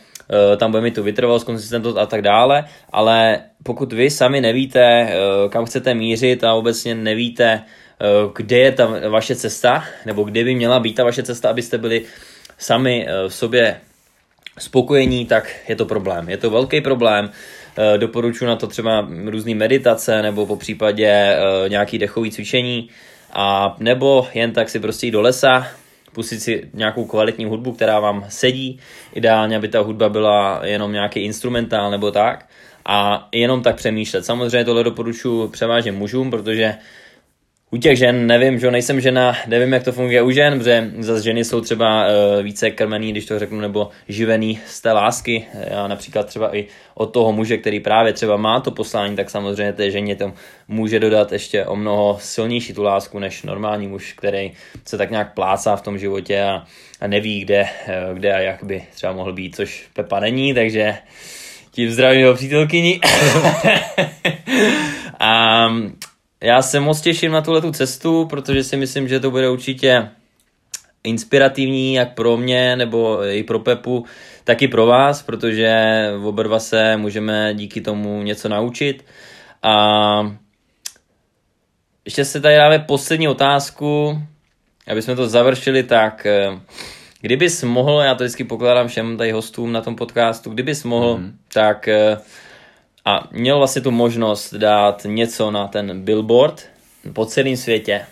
tam 0.57 0.71
bude 0.71 0.83
mít 0.83 0.95
tu 0.95 1.03
vytrvalost, 1.03 1.47
konsistentnost 1.47 1.99
a 1.99 2.07
tak 2.07 2.23
dále, 2.23 2.65
ale 2.93 3.41
pokud 3.63 3.93
vy 3.93 4.11
sami 4.11 4.41
nevíte, 4.41 5.13
kam 5.49 5.65
chcete 5.65 5.95
mířit 5.95 6.45
a 6.45 6.55
obecně 6.55 6.95
nevíte, 6.95 7.63
kde 8.37 8.59
je 8.59 8.73
ta 8.73 8.87
vaše 9.09 9.35
cesta, 9.37 9.85
nebo 10.07 10.23
kde 10.23 10.45
by 10.45 10.55
měla 10.55 10.81
být 10.81 10.95
ta 10.95 11.05
vaše 11.05 11.23
cesta, 11.23 11.51
abyste 11.51 11.79
byli 11.79 12.03
sami 12.61 13.07
eh, 13.09 13.29
v 13.29 13.35
sobě 13.35 13.81
spokojení, 14.59 15.27
tak 15.27 15.49
je 15.69 15.77
to 15.77 15.87
problém. 15.87 16.29
Je 16.29 16.37
to 16.37 16.51
velký 16.51 16.81
problém. 16.81 17.31
Eh, 17.79 17.99
doporučuji 17.99 18.47
na 18.47 18.57
to 18.57 18.67
třeba 18.67 19.09
různé 19.25 19.55
meditace 19.55 20.23
nebo 20.23 20.47
po 20.47 20.57
případě 20.57 21.07
eh, 21.09 21.69
nějaký 21.69 21.99
dechový 21.99 22.31
cvičení 22.31 22.89
a 23.33 23.77
nebo 23.79 24.29
jen 24.35 24.53
tak 24.53 24.69
si 24.69 24.81
prostě 24.81 25.07
jít 25.07 25.11
do 25.11 25.21
lesa, 25.21 25.67
pustit 26.13 26.41
si 26.41 26.71
nějakou 26.75 27.05
kvalitní 27.05 27.45
hudbu, 27.45 27.73
která 27.73 28.01
vám 28.01 28.25
sedí. 28.29 28.79
Ideálně, 29.15 29.57
aby 29.57 29.69
ta 29.69 29.81
hudba 29.81 30.09
byla 30.09 30.61
jenom 30.65 30.93
nějaký 30.93 31.21
instrumentál 31.21 31.91
nebo 31.91 32.11
tak. 32.11 32.47
A 32.87 33.29
jenom 33.33 33.63
tak 33.63 33.77
přemýšlet. 33.77 34.25
Samozřejmě 34.25 34.65
tohle 34.65 34.85
doporučuji 34.85 35.49
převážně 35.49 35.93
mužům, 35.93 36.31
protože 36.31 36.75
u 37.73 37.77
těch 37.77 37.99
žen 37.99 38.27
nevím, 38.27 38.59
že 38.59 38.71
nejsem 38.71 39.01
žena, 39.01 39.37
nevím, 39.47 39.73
jak 39.73 39.83
to 39.83 39.93
funguje 39.93 40.23
u 40.23 40.31
žen, 40.31 40.59
protože 40.59 40.91
zase 40.99 41.23
ženy 41.23 41.45
jsou 41.45 41.61
třeba 41.61 42.07
uh, 42.07 42.43
více 42.43 42.71
krmený, 42.71 43.13
když 43.13 43.27
to 43.27 43.39
řeknu, 43.39 43.61
nebo 43.61 43.89
živený 44.09 44.61
z 44.67 44.81
té 44.81 44.93
lásky. 44.93 45.45
Já 45.71 45.89
například 45.89 46.27
třeba 46.27 46.57
i 46.57 46.67
od 46.95 47.07
toho 47.07 47.33
muže, 47.33 47.57
který 47.57 47.81
právě 47.81 48.13
třeba 48.13 48.37
má 48.37 48.61
to 48.61 48.71
poslání, 48.71 49.17
tak 49.17 49.31
samozřejmě 49.31 49.73
té 49.73 49.91
ženě 49.91 50.17
to 50.17 50.33
může 50.69 51.01
dodat 51.01 51.33
ještě 51.33 51.67
o 51.67 51.77
mnoho 51.77 52.19
silnější 52.21 52.73
tu 52.73 52.83
lásku 52.83 53.19
než 53.19 53.43
normální 53.43 53.89
muž, 53.89 54.13
který 54.13 54.53
se 54.85 54.99
tak 54.99 55.11
nějak 55.11 55.35
plácá 55.35 55.77
v 55.77 55.83
tom 55.83 55.99
životě 55.99 56.43
a, 56.43 56.65
a 57.01 57.07
neví, 57.07 57.41
kde, 57.41 57.69
eh, 57.87 58.15
kde 58.15 58.35
a 58.35 58.39
jak 58.39 58.65
by 58.65 58.83
třeba 58.95 59.13
mohl 59.13 59.33
být, 59.33 59.57
což 59.57 59.89
Pepa 59.95 60.21
není, 60.21 60.55
takže 60.55 60.95
tím 61.71 61.91
zdravím 61.91 62.21
jeho 62.21 62.35
přítelkyni. 62.35 63.01
a 65.21 65.67
já 66.41 66.63
se 66.63 66.81
moc 66.81 67.01
těším 67.01 67.33
na 67.33 67.41
tuhle 67.41 67.73
cestu, 67.73 68.27
protože 68.27 68.65
si 68.65 68.77
myslím, 68.77 69.09
že 69.09 69.21
to 69.21 69.31
bude 69.31 69.51
určitě 69.51 70.09
inspirativní 71.05 71.95
jak 71.95 72.15
pro 72.15 72.37
mě, 72.37 72.77
nebo 72.77 73.25
i 73.25 73.43
pro 73.43 73.59
Pepu, 73.59 74.05
tak 74.45 74.63
i 74.63 74.69
pro 74.69 74.87
vás, 74.87 75.23
protože 75.23 75.75
oba 76.25 76.43
dva 76.43 76.59
se 76.59 76.97
můžeme 76.97 77.55
díky 77.55 77.81
tomu 77.81 78.23
něco 78.23 78.49
naučit. 78.49 79.05
A 79.63 80.37
ještě 82.05 82.25
se 82.25 82.41
tady 82.41 82.57
dáme 82.57 82.79
poslední 82.79 83.29
otázku, 83.29 84.23
aby 84.87 85.03
jsme 85.03 85.17
to 85.17 85.29
završili, 85.29 85.83
tak 85.83 86.27
eh, 86.27 86.61
kdybys 87.21 87.63
mohl, 87.63 88.01
já 88.01 88.15
to 88.15 88.25
vždycky 88.25 88.45
pokládám 88.45 88.89
všem 88.89 89.17
tady 89.17 89.33
hostům 89.33 89.73
na 89.73 89.81
tom 89.81 89.97
podcastu, 89.97 90.51
kdybys 90.51 90.85
mohl, 90.85 91.17
mm-hmm. 91.17 91.33
tak 91.53 91.89
eh, 91.89 92.17
a 93.05 93.29
měl 93.33 93.59
vlastně 93.59 93.83
tu 93.83 93.91
možnost 93.91 94.55
dát 94.55 95.03
něco 95.05 95.51
na 95.51 95.69
ten 95.69 96.03
billboard 96.05 96.67
po 97.13 97.27
celém 97.27 97.57
světě, 97.57 98.07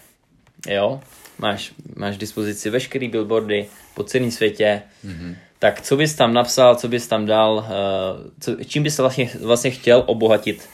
jo, 0.69 1.01
máš, 1.39 1.73
máš 1.97 2.17
dispozici 2.17 2.71
veškerý 2.71 3.09
billboardy 3.09 3.67
po 3.95 4.05
celém 4.05 4.31
světě, 4.31 4.83
mm-hmm. 5.05 5.37
tak 5.59 5.81
co 5.81 5.97
bys 5.97 6.15
tam 6.15 6.35
napsal, 6.35 6.77
co 6.77 6.89
bys 6.89 7.09
tam 7.09 7.27
dal, 7.27 7.55
uh, 7.55 8.31
co, 8.41 8.65
čím 8.65 8.83
bys 8.83 8.99
vlastně, 8.99 9.31
vlastně 9.43 9.71
chtěl 9.71 10.05
obohatit 10.07 10.69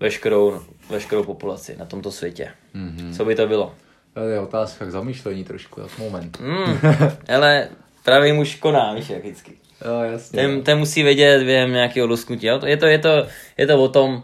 veškerou, 0.00 0.60
veškerou 0.90 1.24
populaci 1.24 1.76
na 1.78 1.84
tomto 1.84 2.12
světě? 2.12 2.50
Mm-hmm. 2.74 3.16
Co 3.16 3.24
by 3.24 3.34
to 3.34 3.46
bylo? 3.46 3.74
To 4.14 4.20
je 4.20 4.40
otázka 4.40 4.84
k 4.84 4.90
zamýšlení 4.90 5.44
trošku, 5.44 5.80
jak 5.80 5.98
moment. 5.98 6.38
Mm, 6.40 6.78
ale 7.34 7.68
pravý 8.04 8.32
muž 8.32 8.54
koná, 8.54 8.94
víš, 8.94 9.10
jak 9.10 9.22
vždycky. 9.22 9.52
Jo, 9.84 10.00
jasně. 10.12 10.42
Ten, 10.42 10.62
ten 10.62 10.78
musí 10.78 11.02
vědět 11.02 11.42
během 11.42 11.72
nějakého 11.72 12.06
lusknutí. 12.06 12.46
Je 12.46 12.58
to, 12.58 12.66
je, 12.66 12.76
to, 12.76 12.86
je, 12.86 12.98
to, 12.98 13.26
je 13.56 13.66
to 13.66 13.82
o 13.82 13.88
tom, 13.88 14.22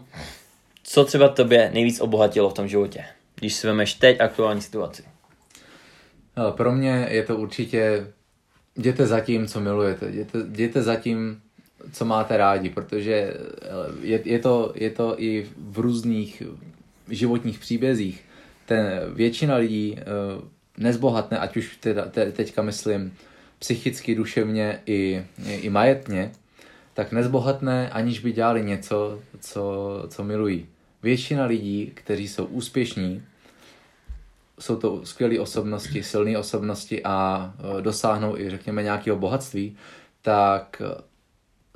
co 0.83 1.05
třeba 1.05 1.29
tobě 1.29 1.71
nejvíc 1.73 2.01
obohatilo 2.01 2.49
v 2.49 2.53
tom 2.53 2.67
životě, 2.67 3.05
když 3.35 3.53
si 3.53 3.67
vemeš 3.67 3.93
teď 3.93 4.21
aktuální 4.21 4.61
situaci. 4.61 5.03
No, 6.37 6.51
pro 6.51 6.71
mě 6.71 7.07
je 7.09 7.23
to 7.23 7.37
určitě 7.37 8.07
jděte 8.75 9.07
za 9.07 9.19
tím, 9.19 9.47
co 9.47 9.59
milujete. 9.59 10.09
Jděte, 10.09 10.37
jděte 10.37 10.81
za 10.81 10.95
tím, 10.95 11.41
co 11.91 12.05
máte 12.05 12.37
rádi, 12.37 12.69
protože 12.69 13.33
je, 14.01 14.21
je, 14.25 14.39
to, 14.39 14.71
je 14.75 14.89
to 14.89 15.15
i 15.21 15.47
v 15.57 15.79
různých 15.79 16.43
životních 17.09 17.59
příbězích. 17.59 18.25
Ten, 18.65 19.01
většina 19.13 19.55
lidí 19.55 19.95
uh, 19.95 20.43
nezbohatne, 20.77 21.37
ať 21.37 21.57
už 21.57 21.77
teda, 21.77 22.05
te, 22.05 22.31
teďka 22.31 22.61
myslím 22.61 23.13
psychicky, 23.65 24.15
duševně 24.15 24.79
i, 24.85 25.25
i 25.47 25.69
majetně, 25.69 26.31
tak 26.93 27.11
nezbohatne, 27.11 27.89
aniž 27.89 28.19
by 28.19 28.31
dělali 28.31 28.65
něco, 28.65 29.19
co, 29.39 30.05
co 30.09 30.23
milují. 30.23 30.65
Většina 31.03 31.45
lidí, 31.45 31.91
kteří 31.93 32.27
jsou 32.27 32.45
úspěšní, 32.45 33.23
jsou 34.59 34.75
to 34.75 35.05
skvělé 35.05 35.39
osobnosti, 35.39 36.03
silné 36.03 36.37
osobnosti 36.37 37.03
a 37.03 37.53
e, 37.57 37.81
dosáhnou 37.81 38.37
i, 38.37 38.49
řekněme, 38.49 38.83
nějakého 38.83 39.17
bohatství, 39.17 39.77
tak 40.21 40.81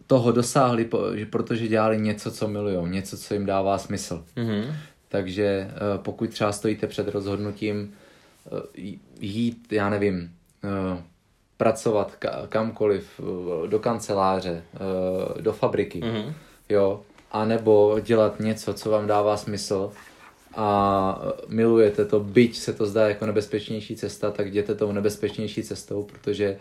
toho 0.07 0.31
dosáhli, 0.31 0.89
protože 1.29 1.67
dělali 1.67 2.01
něco, 2.01 2.31
co 2.31 2.47
milují, 2.47 2.91
něco, 2.91 3.17
co 3.17 3.33
jim 3.33 3.45
dává 3.45 3.77
smysl. 3.77 4.25
Mm-hmm. 4.35 4.73
Takže 5.07 5.45
e, 5.45 5.71
pokud 5.97 6.29
třeba 6.29 6.51
stojíte 6.51 6.87
před 6.87 7.07
rozhodnutím 7.07 7.93
e, 8.77 8.97
jít, 9.19 9.73
já 9.73 9.89
nevím, 9.89 10.31
pracovat 11.59 12.17
kamkoliv, 12.49 13.21
do 13.67 13.79
kanceláře, 13.79 14.63
eh, 14.73 15.41
do 15.41 15.53
fabriky, 15.53 15.99
mm-hmm. 16.01 16.33
jo, 16.69 17.01
a 17.31 17.45
nebo 17.45 17.99
dělat 18.01 18.39
něco, 18.39 18.73
co 18.73 18.89
vám 18.89 19.07
dává 19.07 19.37
smysl 19.37 19.91
a 20.55 21.21
milujete 21.47 22.05
to, 22.05 22.19
byť 22.19 22.57
se 22.57 22.73
to 22.73 22.85
zdá 22.85 23.07
jako 23.07 23.25
nebezpečnější 23.25 23.95
cesta, 23.95 24.31
tak 24.31 24.47
jděte 24.47 24.75
tou 24.75 24.91
nebezpečnější 24.91 25.63
cestou, 25.63 26.03
protože 26.03 26.57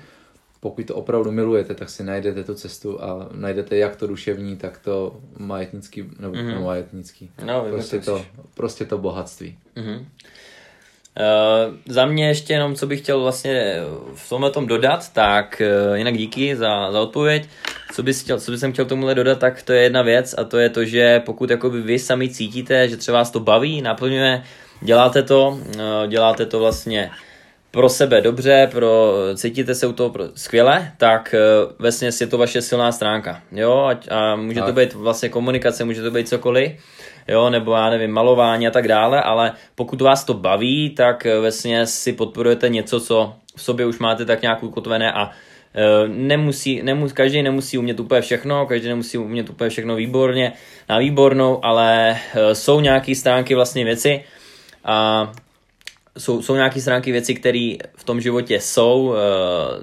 pokud 0.60 0.86
to 0.86 0.94
opravdu 0.94 1.32
milujete, 1.32 1.74
tak 1.74 1.90
si 1.90 2.04
najdete 2.04 2.44
tu 2.44 2.54
cestu 2.54 3.02
a 3.02 3.28
najdete 3.32 3.76
jak 3.76 3.96
to 3.96 4.06
duševní, 4.06 4.56
tak 4.56 4.78
to 4.78 5.20
majetnický, 5.38 6.10
nebo 6.18 6.34
mm-hmm. 6.34 6.64
majetnický. 6.64 7.30
No, 7.44 7.66
prostě, 7.70 8.00
to, 8.00 8.24
prostě 8.54 8.84
to 8.84 8.98
bohatství. 8.98 9.58
Mm-hmm. 9.76 10.04
Uh, 11.18 11.74
za 11.86 12.06
mě 12.06 12.28
ještě 12.28 12.52
jenom, 12.52 12.74
co 12.74 12.86
bych 12.86 13.00
chtěl 13.00 13.20
vlastně 13.20 13.76
v 14.14 14.28
tomhle 14.28 14.50
tom 14.50 14.66
dodat, 14.66 15.12
tak 15.12 15.62
uh, 15.90 15.96
jinak 15.96 16.16
díky 16.16 16.56
za, 16.56 16.92
za 16.92 17.00
odpověď. 17.00 17.48
Co, 17.92 18.02
bys 18.02 18.22
chtěl, 18.22 18.40
co 18.40 18.52
bych 18.52 18.60
chtěl 18.72 18.84
tomuhle 18.84 19.14
dodat, 19.14 19.38
tak 19.38 19.62
to 19.62 19.72
je 19.72 19.82
jedna 19.82 20.02
věc 20.02 20.34
a 20.38 20.44
to 20.44 20.58
je 20.58 20.68
to, 20.68 20.84
že 20.84 21.20
pokud 21.20 21.50
jakoby 21.50 21.82
vy 21.82 21.98
sami 21.98 22.28
cítíte, 22.28 22.88
že 22.88 22.96
třeba 22.96 23.18
vás 23.18 23.30
to 23.30 23.40
baví, 23.40 23.82
naplňuje, 23.82 24.42
děláte 24.80 25.22
to, 25.22 25.48
uh, 25.48 26.06
děláte 26.06 26.46
to 26.46 26.58
vlastně 26.58 27.10
pro 27.70 27.88
sebe 27.88 28.20
dobře, 28.20 28.68
pro, 28.70 29.14
cítíte 29.34 29.74
se 29.74 29.86
u 29.86 29.92
toho 29.92 30.10
pro, 30.10 30.24
skvěle, 30.34 30.92
tak 30.96 31.34
vlastně 31.78 32.10
je 32.20 32.26
to 32.26 32.38
vaše 32.38 32.62
silná 32.62 32.92
stránka. 32.92 33.42
Jo? 33.52 33.72
A, 33.72 34.14
a 34.14 34.36
může 34.36 34.60
tak. 34.60 34.66
to 34.66 34.72
být 34.72 34.94
vlastně 34.94 35.28
komunikace, 35.28 35.84
může 35.84 36.02
to 36.02 36.10
být 36.10 36.28
cokoliv, 36.28 36.72
jo? 37.28 37.50
nebo 37.50 37.72
já 37.72 37.90
nevím, 37.90 38.10
malování 38.10 38.66
a 38.66 38.70
tak 38.70 38.88
dále, 38.88 39.22
ale 39.22 39.52
pokud 39.74 40.00
vás 40.00 40.24
to 40.24 40.34
baví, 40.34 40.90
tak 40.90 41.26
vlastně 41.40 41.86
si 41.86 42.12
podporujete 42.12 42.68
něco, 42.68 43.00
co 43.00 43.34
v 43.56 43.62
sobě 43.62 43.86
už 43.86 43.98
máte 43.98 44.24
tak 44.24 44.42
nějak 44.42 44.62
ukotvené 44.62 45.12
a 45.12 45.30
Eh, 45.74 46.08
nemusí, 46.08 46.82
nemus, 46.82 47.12
každý 47.12 47.42
nemusí 47.42 47.78
umět 47.78 48.00
úplně 48.00 48.20
všechno, 48.20 48.66
každý 48.66 48.88
nemusí 48.88 49.18
umět 49.18 49.50
úplně 49.50 49.70
všechno 49.70 49.96
výborně, 49.96 50.52
na 50.88 50.98
výbornou, 50.98 51.64
ale 51.64 52.18
eh, 52.34 52.54
jsou 52.54 52.80
nějaké 52.80 53.14
stránky 53.14 53.54
vlastně 53.54 53.84
věci 53.84 54.24
a 54.84 55.32
jsou, 56.18 56.42
jsou 56.42 56.54
nějaké 56.54 56.80
stránky 56.80 57.12
věci, 57.12 57.34
které 57.34 57.76
v 57.96 58.04
tom 58.04 58.20
životě 58.20 58.60
jsou 58.60 59.14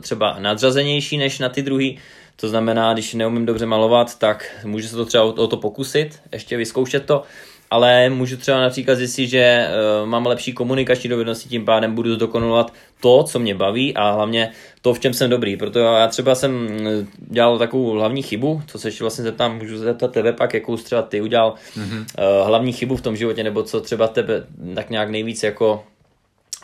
třeba 0.01 0.35
nadřazenější 0.39 1.17
než 1.17 1.39
na 1.39 1.49
ty 1.49 1.61
druhý. 1.61 1.99
To 2.35 2.49
znamená, 2.49 2.93
když 2.93 3.13
neumím 3.13 3.45
dobře 3.45 3.65
malovat, 3.65 4.19
tak 4.19 4.55
můžu 4.63 4.87
se 4.87 4.95
to 4.95 5.05
třeba 5.05 5.23
o 5.23 5.47
to 5.47 5.57
pokusit, 5.57 6.19
ještě 6.31 6.57
vyzkoušet 6.57 7.05
to 7.05 7.23
ale 7.71 8.09
můžu 8.09 8.37
třeba 8.37 8.61
například 8.61 8.95
zjistit, 8.95 9.27
že 9.27 9.67
uh, 10.01 10.09
mám 10.09 10.25
lepší 10.25 10.53
komunikační 10.53 11.09
dovednosti, 11.09 11.49
tím 11.49 11.65
pádem 11.65 11.95
budu 11.95 12.15
zdokonalovat 12.15 12.73
to, 13.01 13.23
co 13.23 13.39
mě 13.39 13.55
baví 13.55 13.93
a 13.95 14.11
hlavně 14.11 14.51
to, 14.81 14.93
v 14.93 14.99
čem 14.99 15.13
jsem 15.13 15.29
dobrý. 15.29 15.57
Proto 15.57 15.79
já 15.79 16.07
třeba 16.07 16.35
jsem 16.35 16.51
mm, 16.51 17.07
dělal 17.17 17.57
takovou 17.57 17.91
hlavní 17.91 18.21
chybu, 18.21 18.61
co 18.67 18.79
se 18.79 18.87
ještě 18.87 19.03
vlastně 19.03 19.23
zeptám, 19.23 19.57
můžu 19.57 19.77
zeptat 19.77 20.11
tebe 20.11 20.33
pak, 20.33 20.53
jakou 20.53 20.77
třeba 20.77 21.01
ty 21.01 21.21
udělal 21.21 21.53
mm-hmm. 21.77 21.99
uh, 21.99 22.47
hlavní 22.47 22.73
chybu 22.73 22.95
v 22.95 23.01
tom 23.01 23.15
životě, 23.15 23.43
nebo 23.43 23.63
co 23.63 23.81
třeba 23.81 24.07
tebe 24.07 24.43
tak 24.75 24.89
nějak 24.89 25.09
nejvíc 25.09 25.43
jako 25.43 25.83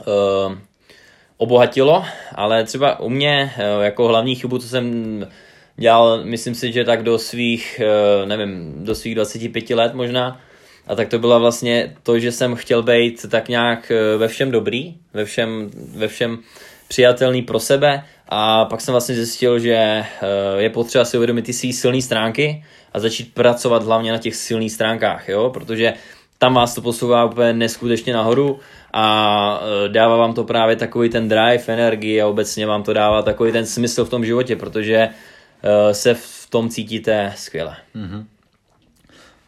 uh, 0.08 0.56
obohatilo, 1.38 2.06
ale 2.36 2.64
třeba 2.64 3.00
u 3.00 3.10
mě 3.10 3.54
uh, 3.58 3.84
jako 3.84 4.08
hlavní 4.08 4.36
chybu, 4.36 4.58
co 4.58 4.68
jsem 4.68 5.28
dělal, 5.78 6.24
myslím 6.24 6.56
si, 6.56 6.72
že 6.72 6.84
tak 6.84 7.04
do 7.04 7.20
svých, 7.20 7.82
uh, 8.22 8.30
nevím, 8.30 8.74
do 8.86 8.96
svých 8.96 9.16
25 9.16 9.70
let 9.70 9.94
možná, 9.94 10.42
a 10.88 10.96
tak 10.96 11.08
to 11.08 11.20
bylo 11.20 11.40
vlastně 11.40 11.96
to, 12.04 12.20
že 12.20 12.32
jsem 12.32 12.56
chtěl 12.56 12.84
být 12.84 13.26
tak 13.30 13.50
nějak 13.50 13.92
eh, 13.92 14.18
ve 14.18 14.28
všem 14.28 14.52
dobrý, 14.52 14.96
ve 15.14 15.26
všem, 15.26 15.70
ve 15.96 16.08
všem 16.08 16.40
přijatelný 16.88 17.42
pro 17.42 17.60
sebe 17.60 18.04
a 18.30 18.66
pak 18.66 18.82
jsem 18.82 18.92
vlastně 18.92 19.16
zjistil, 19.16 19.60
že 19.60 19.74
eh, 19.74 20.06
je 20.58 20.70
potřeba 20.70 21.06
si 21.06 21.18
uvědomit 21.18 21.42
ty 21.42 21.54
své 21.54 21.74
silné 21.74 22.02
stránky 22.02 22.66
a 22.94 23.00
začít 23.00 23.34
pracovat 23.34 23.84
hlavně 23.84 24.12
na 24.12 24.18
těch 24.18 24.36
silných 24.36 24.72
stránkách, 24.72 25.30
jo? 25.30 25.50
protože 25.50 25.94
tam 26.38 26.54
vás 26.54 26.76
to 26.76 26.82
posouvá 26.82 27.26
úplně 27.26 27.54
neskutečně 27.54 28.14
nahoru 28.14 28.60
a 28.94 29.64
eh, 29.64 29.90
dává 29.90 30.18
vám 30.18 30.34
to 30.34 30.44
právě 30.44 30.76
takový 30.76 31.10
ten 31.10 31.28
drive, 31.28 31.64
energii 31.68 32.22
a 32.22 32.28
obecně 32.28 32.66
vám 32.66 32.84
to 32.84 32.94
dává 32.94 33.22
takový 33.22 33.52
ten 33.52 33.66
smysl 33.66 34.06
v 34.06 34.10
tom 34.10 34.26
životě, 34.26 34.56
protože 34.56 35.10
se 35.92 36.14
v 36.14 36.48
tom 36.50 36.70
cítíte 36.70 37.34
skvěle. 37.38 37.76
Mm-hmm. 37.96 38.26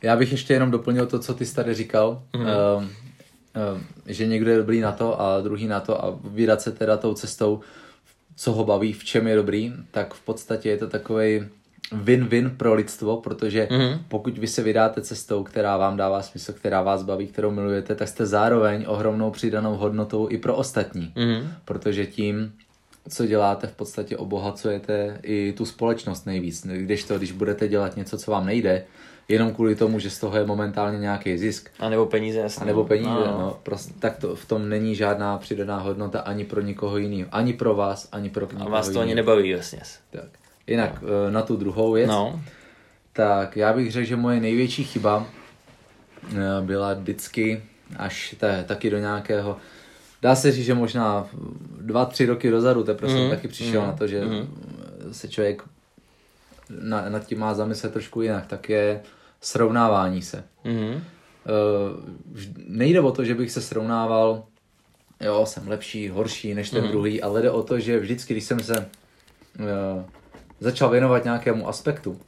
Já 0.01 0.16
bych 0.16 0.32
ještě 0.32 0.53
jenom 0.53 0.72
doplnil 0.72 1.05
to, 1.05 1.20
co 1.20 1.34
ty 1.34 1.45
jsi 1.45 1.55
tady 1.55 1.74
říkal, 1.74 2.24
mm-hmm. 2.34 2.78
uh, 2.78 2.84
uh, 2.84 3.82
že 4.05 4.28
někdo 4.28 4.51
je 4.51 4.57
dobrý 4.57 4.82
na 4.82 4.91
to 4.91 5.22
a 5.22 5.41
druhý 5.41 5.68
na 5.68 5.80
to 5.80 6.05
a 6.05 6.20
vydat 6.24 6.61
se 6.61 6.72
teda 6.72 6.97
tou 6.97 7.14
cestou, 7.14 7.59
co 8.36 8.51
ho 8.51 8.64
baví, 8.64 8.93
v 8.93 9.03
čem 9.03 9.28
je 9.28 9.36
dobrý, 9.36 9.74
tak 9.91 10.14
v 10.14 10.22
podstatě 10.22 10.70
je 10.70 10.78
to 10.78 10.88
takový 10.88 11.45
win-win 11.91 12.49
pro 12.57 12.74
lidstvo, 12.74 13.18
protože 13.18 13.68
mm-hmm. 13.72 13.99
pokud 14.07 14.38
vy 14.38 14.47
se 14.47 14.64
vydáte 14.64 15.01
cestou, 15.01 15.43
která 15.43 15.78
vám 15.78 15.97
dává 15.97 16.22
smysl, 16.22 16.53
která 16.53 16.82
vás 16.82 17.03
baví, 17.03 17.28
kterou 17.28 17.51
milujete, 17.51 17.95
tak 17.95 18.07
jste 18.07 18.26
zároveň 18.26 18.86
ohromnou 18.88 19.32
přidanou 19.32 19.76
hodnotou 19.76 20.30
i 20.30 20.38
pro 20.38 20.55
ostatní. 20.55 21.14
Mm-hmm. 21.16 21.47
Protože 21.66 22.05
tím, 22.05 22.53
co 23.09 23.25
děláte, 23.25 23.67
v 23.67 23.75
podstatě 23.75 24.17
obohacujete 24.17 25.19
i 25.23 25.53
tu 25.57 25.65
společnost 25.65 26.25
nejvíc. 26.25 26.67
Když 26.67 27.03
to, 27.03 27.17
když 27.17 27.31
budete 27.31 27.67
dělat 27.67 27.97
něco, 27.97 28.17
co 28.17 28.31
vám 28.31 28.45
nejde, 28.45 28.85
jenom 29.27 29.53
kvůli 29.53 29.75
tomu, 29.75 29.99
že 29.99 30.09
z 30.09 30.19
toho 30.19 30.37
je 30.37 30.45
momentálně 30.45 30.99
nějaký 30.99 31.37
zisk. 31.37 31.69
A 31.79 31.89
nebo 31.89 32.05
peníze, 32.05 32.39
jasně. 32.39 32.63
A 32.63 32.65
nebo 32.65 32.83
peníze, 32.83 33.09
no, 33.09 33.25
no. 33.25 33.37
no 33.39 33.59
prostě, 33.63 33.93
tak 33.99 34.17
to, 34.17 34.35
v 34.35 34.45
tom 34.45 34.69
není 34.69 34.95
žádná 34.95 35.37
přidaná 35.37 35.79
hodnota 35.79 36.19
ani 36.19 36.45
pro 36.45 36.61
nikoho 36.61 36.97
jiného. 36.97 37.29
Ani 37.31 37.53
pro 37.53 37.75
vás, 37.75 38.09
ani 38.11 38.29
pro 38.29 38.45
nikoho 38.45 38.67
A 38.67 38.71
vás 38.71 38.89
to 38.89 38.99
ani 38.99 39.15
nebaví, 39.15 39.49
jasně. 39.49 39.79
Tak. 40.11 40.29
Jinak 40.67 41.01
no. 41.01 41.31
na 41.31 41.41
tu 41.41 41.55
druhou 41.55 41.91
věc, 41.91 42.09
no. 42.09 42.41
tak 43.13 43.57
já 43.57 43.73
bych 43.73 43.91
řekl, 43.91 44.07
že 44.07 44.15
moje 44.15 44.39
největší 44.39 44.83
chyba 44.83 45.25
eh, 46.31 46.37
byla 46.61 46.93
vždycky 46.93 47.63
až 47.97 48.35
te, 48.39 48.63
taky 48.67 48.89
do 48.89 48.97
nějakého 48.97 49.57
dá 50.24 50.36
se 50.36 50.51
říct, 50.51 50.65
že 50.65 50.74
možná 50.74 51.28
dva, 51.82 52.05
tři 52.05 52.26
roky 52.26 52.51
dozadu 52.51 52.84
teprve 52.84 53.13
mm. 53.13 53.19
jsem 53.19 53.30
taky 53.30 53.47
přišel 53.47 53.82
mm. 53.82 53.88
na 53.88 53.93
to, 53.93 54.07
že 54.07 54.26
mm. 54.26 54.47
se 55.11 55.28
člověk 55.28 55.63
na, 56.69 57.09
nad 57.09 57.26
tím 57.26 57.39
má 57.39 57.53
zamyslet 57.53 57.93
trošku 57.93 58.21
jinak, 58.21 58.47
tak 58.47 58.69
je 58.69 59.01
srovnávání 59.41 60.21
se. 60.21 60.43
Mm-hmm. 60.65 60.93
Uh, 60.93 61.01
nejde 62.67 63.01
o 63.01 63.11
to, 63.11 63.24
že 63.24 63.36
bych 63.36 63.51
se 63.51 63.61
srovnával, 63.61 64.43
jo, 65.21 65.45
jsem 65.45 65.67
lepší, 65.67 66.09
horší 66.09 66.53
než 66.53 66.69
ten 66.69 66.84
mm-hmm. 66.84 66.91
druhý, 66.91 67.21
ale 67.21 67.41
jde 67.41 67.51
o 67.51 67.63
to, 67.63 67.80
že 67.80 67.99
vždycky, 67.99 68.34
když 68.34 68.43
jsem 68.43 68.59
se 68.59 68.89
uh, 69.59 70.03
začal 70.59 70.89
věnovat 70.89 71.24
nějakému 71.24 71.67
aspektu, 71.67 72.19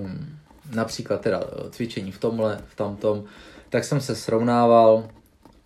um, 0.00 0.38
například 0.74 1.20
teda 1.20 1.40
cvičení 1.70 2.12
v 2.12 2.18
tomhle, 2.18 2.58
v 2.66 2.76
tamtom, 2.76 3.24
tak 3.68 3.84
jsem 3.84 4.00
se 4.00 4.16
srovnával 4.16 5.08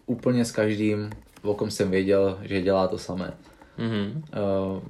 úplně 0.09 0.45
s 0.45 0.53
každým, 0.53 1.11
o 1.43 1.55
kom 1.55 1.71
jsem 1.71 1.91
věděl, 1.91 2.39
že 2.43 2.63
dělá 2.63 2.89
to 2.89 2.99
samé. 2.99 3.33
Mm-hmm. 3.79 4.23
Uh, 4.75 4.83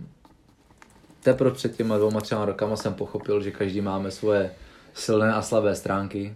teprve 1.23 1.51
před 1.51 1.77
těma 1.77 1.99
dvouma, 1.99 2.21
třema 2.21 2.45
rokama 2.45 2.77
jsem 2.77 2.95
pochopil, 2.95 3.43
že 3.43 3.51
každý 3.51 3.81
máme 3.81 4.11
svoje 4.11 4.51
silné 4.95 5.35
a 5.35 5.43
slabé 5.43 5.75
stránky. 5.75 6.35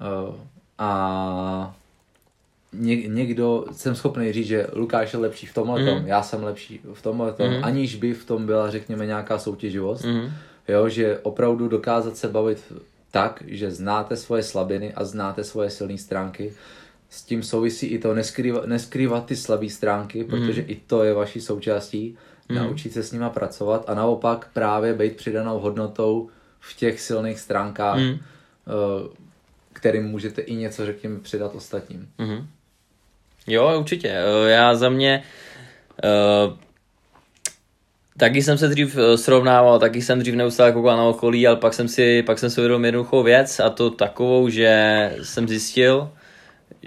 Uh, 0.00 0.34
a 0.78 1.74
ně, 2.72 2.96
někdo, 2.96 3.64
jsem 3.72 3.94
schopný 3.94 4.32
říct, 4.32 4.46
že 4.46 4.66
Lukáš 4.72 5.12
je 5.12 5.18
lepší 5.18 5.46
v 5.46 5.54
tomhle 5.54 5.82
mm. 5.82 6.06
já 6.06 6.22
jsem 6.22 6.44
lepší 6.44 6.80
v 6.94 7.02
tomhle 7.02 7.34
mm. 7.38 7.64
aniž 7.64 7.96
by 7.96 8.14
v 8.14 8.24
tom 8.24 8.46
byla, 8.46 8.70
řekněme, 8.70 9.06
nějaká 9.06 9.38
soutěživost. 9.38 10.04
Mm. 10.04 10.30
Jo, 10.68 10.88
že 10.88 11.18
opravdu 11.22 11.68
dokázat 11.68 12.16
se 12.16 12.28
bavit 12.28 12.72
tak, 13.10 13.42
že 13.46 13.70
znáte 13.70 14.16
svoje 14.16 14.42
slabiny 14.42 14.94
a 14.94 15.04
znáte 15.04 15.44
svoje 15.44 15.70
silné 15.70 15.98
stránky. 15.98 16.52
S 17.14 17.22
tím 17.22 17.42
souvisí 17.42 17.86
i 17.86 17.98
to 17.98 18.14
neskrývat, 18.14 18.66
neskrývat 18.66 19.26
ty 19.26 19.36
slabé 19.36 19.68
stránky, 19.68 20.24
protože 20.24 20.60
mm. 20.60 20.70
i 20.70 20.74
to 20.86 21.04
je 21.04 21.14
vaší 21.14 21.40
součástí 21.40 22.16
mm. 22.48 22.56
naučit 22.56 22.92
se 22.92 23.02
s 23.02 23.12
nima 23.12 23.30
pracovat 23.30 23.84
a 23.86 23.94
naopak 23.94 24.50
právě 24.52 24.94
být 24.94 25.16
přidanou 25.16 25.58
hodnotou 25.58 26.28
v 26.60 26.76
těch 26.76 27.00
silných 27.00 27.40
stránkách, 27.40 27.98
mm. 27.98 28.18
kterým 29.72 30.04
můžete 30.04 30.42
i 30.42 30.54
něco, 30.54 30.86
řekněme, 30.86 31.20
přidat 31.20 31.54
ostatním. 31.54 32.08
Mm. 32.18 32.46
Jo, 33.46 33.80
určitě. 33.80 34.08
Eh, 34.08 34.50
já 34.50 34.74
za 34.74 34.88
mě 34.88 35.22
uh, 36.04 36.58
taky 38.16 38.42
jsem 38.42 38.58
se 38.58 38.68
dřív 38.68 38.96
srovnával, 39.16 39.78
taky 39.78 40.02
jsem 40.02 40.18
dřív 40.18 40.34
neustále 40.34 40.72
koukal 40.72 40.96
na 40.96 41.04
okolí, 41.04 41.46
ale 41.46 41.56
pak 41.56 41.74
jsem 41.74 41.88
si, 41.88 42.22
pak 42.22 42.38
jsem 42.38 42.50
si 42.50 42.60
uvědomil 42.60 42.84
jednoduchou 42.84 43.22
věc 43.22 43.60
a 43.60 43.70
to 43.70 43.90
takovou, 43.90 44.48
že 44.48 45.12
jsem 45.22 45.48
zjistil, 45.48 46.10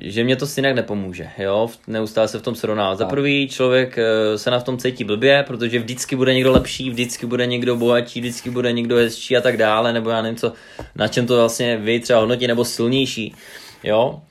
že 0.02 0.24
mě 0.24 0.36
to 0.36 0.45
jinak 0.58 0.76
nepomůže, 0.76 1.30
jo, 1.38 1.70
neustále 1.88 2.28
se 2.28 2.39
v 2.39 2.41
tom 2.41 2.56
srovná. 2.56 2.95
Za 2.95 3.06
prvý 3.06 3.48
člověk 3.48 3.98
eh, 3.98 4.38
se 4.38 4.52
na 4.52 4.60
v 4.60 4.64
tom 4.64 4.78
cítí 4.78 5.04
blbě, 5.04 5.43
protože 5.48 5.80
vždycky 5.80 6.16
bude 6.16 6.34
někdo 6.34 6.52
lepší, 6.52 6.89
vždycky 6.89 7.26
bude 7.26 7.45
někdo 7.45 7.76
bohatší, 7.76 8.20
vždycky 8.20 8.50
bude 8.50 8.72
někdo 8.72 8.95
hezčí 8.95 9.38
a 9.38 9.41
tak 9.41 9.58
dále, 9.58 9.93
nebo 9.93 10.10
já 10.10 10.22
nevím 10.22 10.38
co, 10.38 10.54
na 10.95 11.08
čem 11.08 11.28
to 11.28 11.36
vlastně 11.36 11.78
vy 11.78 12.00
třeba 12.00 12.20
hodnotí, 12.20 12.48
nebo 12.48 12.66
silnější, 12.66 13.36
jo. 13.84 14.22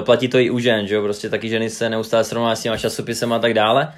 Platí 0.00 0.28
to 0.28 0.38
i 0.38 0.50
u 0.50 0.58
žen, 0.58 0.86
že 0.86 0.94
jo, 0.94 1.02
prostě 1.02 1.30
taky 1.30 1.48
ženy 1.48 1.70
se 1.70 1.90
neustále 1.90 2.24
srovnávají 2.24 2.56
s 2.56 2.62
těma 2.62 2.76
časopisem 2.76 3.32
a 3.32 3.38
tak 3.38 3.54
dále, 3.54 3.92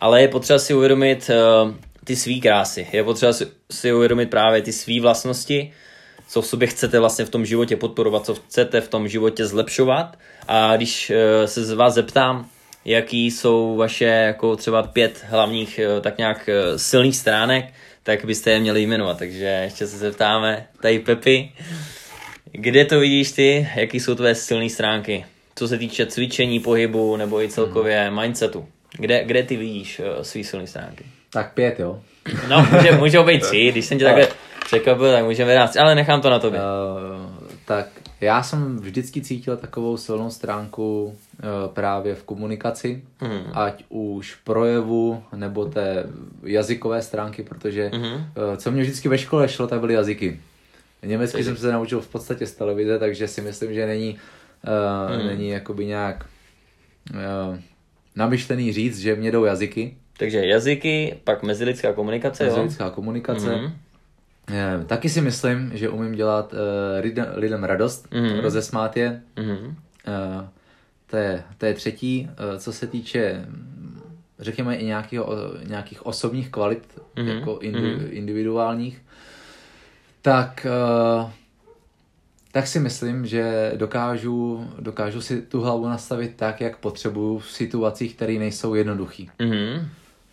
ale 0.00 0.22
je 0.22 0.28
potřeba 0.28 0.58
si 0.58 0.74
uvědomit 0.74 1.30
uh, 1.64 1.74
ty 2.04 2.16
svý 2.16 2.40
krásy, 2.40 2.86
je 2.92 3.04
potřeba 3.04 3.32
si, 3.32 3.46
si 3.70 3.92
uvědomit 3.92 4.30
právě 4.30 4.62
ty 4.62 4.72
svý 4.72 5.00
vlastnosti, 5.00 5.72
co 6.28 6.42
v 6.42 6.46
sobě 6.46 6.68
chcete 6.68 7.00
vlastně 7.00 7.24
v 7.24 7.30
tom 7.30 7.46
životě 7.46 7.76
podporovat, 7.76 8.26
co 8.26 8.34
chcete 8.34 8.80
v 8.80 8.88
tom 8.88 9.08
životě 9.08 9.46
zlepšovat. 9.46 10.18
A 10.48 10.76
když 10.76 11.10
eh, 11.10 11.48
se 11.48 11.64
z 11.64 11.72
vás 11.72 11.94
zeptám, 11.94 12.48
jaký 12.84 13.30
jsou 13.30 13.76
vaše 13.76 14.04
jako 14.04 14.56
třeba 14.56 14.82
pět 14.82 15.24
hlavních 15.28 15.78
eh, 15.78 16.00
tak 16.00 16.18
nějak 16.18 16.48
eh, 16.48 16.78
silných 16.78 17.16
stránek, 17.16 17.64
tak 18.02 18.24
byste 18.24 18.50
je 18.50 18.60
měli 18.60 18.82
jmenovat. 18.82 19.18
Takže 19.18 19.44
ještě 19.44 19.86
se 19.86 19.98
zeptáme 19.98 20.66
tady 20.82 20.98
Pepi, 20.98 21.52
kde 22.52 22.84
to 22.84 23.00
vidíš 23.00 23.32
ty, 23.32 23.68
jaký 23.74 24.00
jsou 24.00 24.14
tvé 24.14 24.34
silné 24.34 24.70
stránky, 24.70 25.24
co 25.54 25.68
se 25.68 25.78
týče 25.78 26.06
cvičení, 26.06 26.60
pohybu 26.60 27.16
nebo 27.16 27.42
i 27.42 27.48
celkově 27.48 28.04
hmm. 28.04 28.20
mindsetu. 28.20 28.68
Kde, 28.98 29.24
kde 29.24 29.42
ty 29.42 29.56
vidíš 29.56 30.00
svý 30.22 30.44
silné 30.44 30.66
stránky? 30.66 31.04
Tak 31.30 31.54
pět, 31.54 31.80
jo. 31.80 32.00
No, 32.48 32.66
může, 32.72 32.92
můžou 32.92 33.24
být 33.24 33.42
tři, 33.42 33.72
když 33.72 33.84
jsem 33.84 33.98
tě 33.98 34.04
takhle 34.04 34.28
překvapil, 34.64 35.12
tak 35.12 35.24
můžeme 35.24 35.54
dát, 35.54 35.76
ale 35.76 35.94
nechám 35.94 36.20
to 36.20 36.30
na 36.30 36.38
tobě. 36.38 36.60
Uh, 36.60 37.30
tak 37.64 37.86
já 38.20 38.42
jsem 38.42 38.76
vždycky 38.78 39.20
cítil 39.20 39.56
takovou 39.56 39.96
silnou 39.96 40.30
stránku 40.30 41.14
e, 41.38 41.68
právě 41.68 42.14
v 42.14 42.22
komunikaci, 42.22 43.02
Mhm. 43.20 43.42
ať 43.52 43.84
už 43.88 44.34
projevu 44.44 45.22
nebo 45.36 45.64
té 45.64 46.04
jazykové 46.42 47.02
stránky, 47.02 47.42
protože 47.42 47.90
Mhm. 47.94 48.24
e, 48.54 48.56
co 48.56 48.70
mě 48.70 48.82
vždycky 48.82 49.08
ve 49.08 49.18
škole 49.18 49.48
šlo, 49.48 49.66
tak 49.66 49.80
byly 49.80 49.94
jazyky. 49.94 50.40
Německy 51.02 51.44
jsem 51.44 51.56
se 51.56 51.72
naučil 51.72 52.00
v 52.00 52.08
podstatě 52.08 52.46
z 52.46 52.52
televize, 52.54 52.98
takže 52.98 53.28
si 53.28 53.40
myslím, 53.40 53.74
že 53.74 53.86
není, 53.86 54.18
e, 55.12 55.16
Mhm. 55.18 55.26
není 55.26 55.48
jakoby 55.48 55.86
nějak 55.86 56.26
e, 57.14 57.62
namyšlený 58.16 58.72
říct, 58.72 58.98
že 58.98 59.14
mě 59.16 59.30
jdou 59.30 59.44
jazyky, 59.44 59.96
Takže 60.18 60.46
jazyky, 60.46 61.18
pak 61.24 61.42
mezilidská 61.42 61.92
komunikace, 61.92 62.46
jo? 62.46 62.62
lidská 62.62 62.90
komunikace. 62.90 63.56
Mhm. 63.56 63.72
E, 64.52 64.84
taky 64.86 65.08
si 65.08 65.20
myslím, 65.20 65.70
že 65.74 65.88
umím 65.88 66.12
dělat 66.14 66.54
lidem, 67.00 67.26
lidem 67.34 67.64
radost, 67.64 68.08
Mhm. 68.14 68.38
rozesmát 68.40 68.96
je, 68.96 69.22
Mhm. 69.38 69.76
Eh, 70.06 70.48
to, 71.06 71.16
je, 71.16 71.42
to 71.58 71.66
je 71.66 71.74
třetí. 71.74 72.28
Eh, 72.54 72.58
Co 72.58 72.72
se 72.72 72.86
týče, 72.86 73.44
řekněme, 74.38 74.76
i 74.76 74.84
nějakého, 74.86 75.28
nějakých 75.66 76.06
osobních 76.06 76.50
kvalit, 76.50 76.98
Mhm, 77.16 77.28
jako 77.28 77.58
indi, 77.58 77.94
mhm. 77.96 78.06
individuálních, 78.10 79.02
tak, 80.22 80.66
eh, 80.66 81.30
tak 82.52 82.66
si 82.66 82.80
myslím, 82.80 83.26
že 83.26 83.72
dokážu, 83.76 84.70
dokážu 84.80 85.20
si 85.20 85.42
tu 85.42 85.60
hlavu 85.60 85.88
nastavit 85.88 86.32
tak, 86.36 86.60
jak 86.60 86.76
potřebuju 86.76 87.38
v 87.38 87.46
situacích, 87.52 88.14
které 88.16 88.32
nejsou 88.32 88.74
jednoduché. 88.74 89.24
Mhm. 89.38 89.88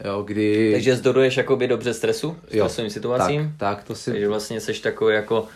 Jo, 0.05 0.23
kdy... 0.23 0.71
Takže 0.71 0.95
zdoruješ 0.95 1.37
jakoby 1.37 1.67
dobře 1.67 1.93
stresu, 1.93 2.37
stresovým 2.47 2.91
situacím? 2.91 3.53
Tak, 3.57 3.77
tak, 3.77 3.83
to 3.83 3.95
si... 3.95 4.11
Takže 4.11 4.27
vlastně 4.27 4.61
jsi 4.61 4.81
takový 4.81 5.15
jako, 5.15 5.47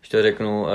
když 0.00 0.08
to 0.10 0.22
řeknu, 0.22 0.62
uh, 0.62 0.68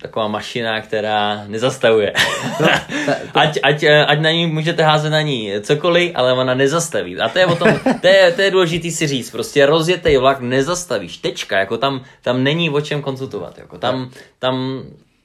taková 0.00 0.28
mašina, 0.28 0.80
která 0.80 1.44
nezastavuje. 1.46 2.12
No, 2.60 2.68
ať, 3.34 3.58
ať, 3.62 3.82
eh, 3.82 4.06
ať 4.06 4.20
na 4.20 4.30
ní 4.30 4.46
můžete 4.46 4.82
házet 4.82 5.10
na 5.10 5.22
ní 5.22 5.52
cokoliv, 5.60 6.12
ale 6.14 6.32
ona 6.32 6.54
nezastaví. 6.54 7.18
A 7.18 7.28
to 7.28 7.38
je 7.38 7.46
o 7.46 7.56
tom, 7.56 7.68
to 8.00 8.06
je, 8.06 8.32
to 8.32 8.42
je 8.42 8.50
důležitý 8.50 8.90
si 8.90 9.06
říct. 9.06 9.30
Prostě 9.30 9.66
rozjetej 9.66 10.16
vlak 10.16 10.40
nezastavíš. 10.40 11.16
Tečka. 11.16 11.58
Jako 11.58 11.78
tam, 11.78 12.04
tam 12.22 12.42
není 12.44 12.70
o 12.70 12.80
čem 12.80 13.02
konzultovat. 13.02 13.58
Jako 13.58 13.78
tam, 13.78 14.10
tam 14.38 14.82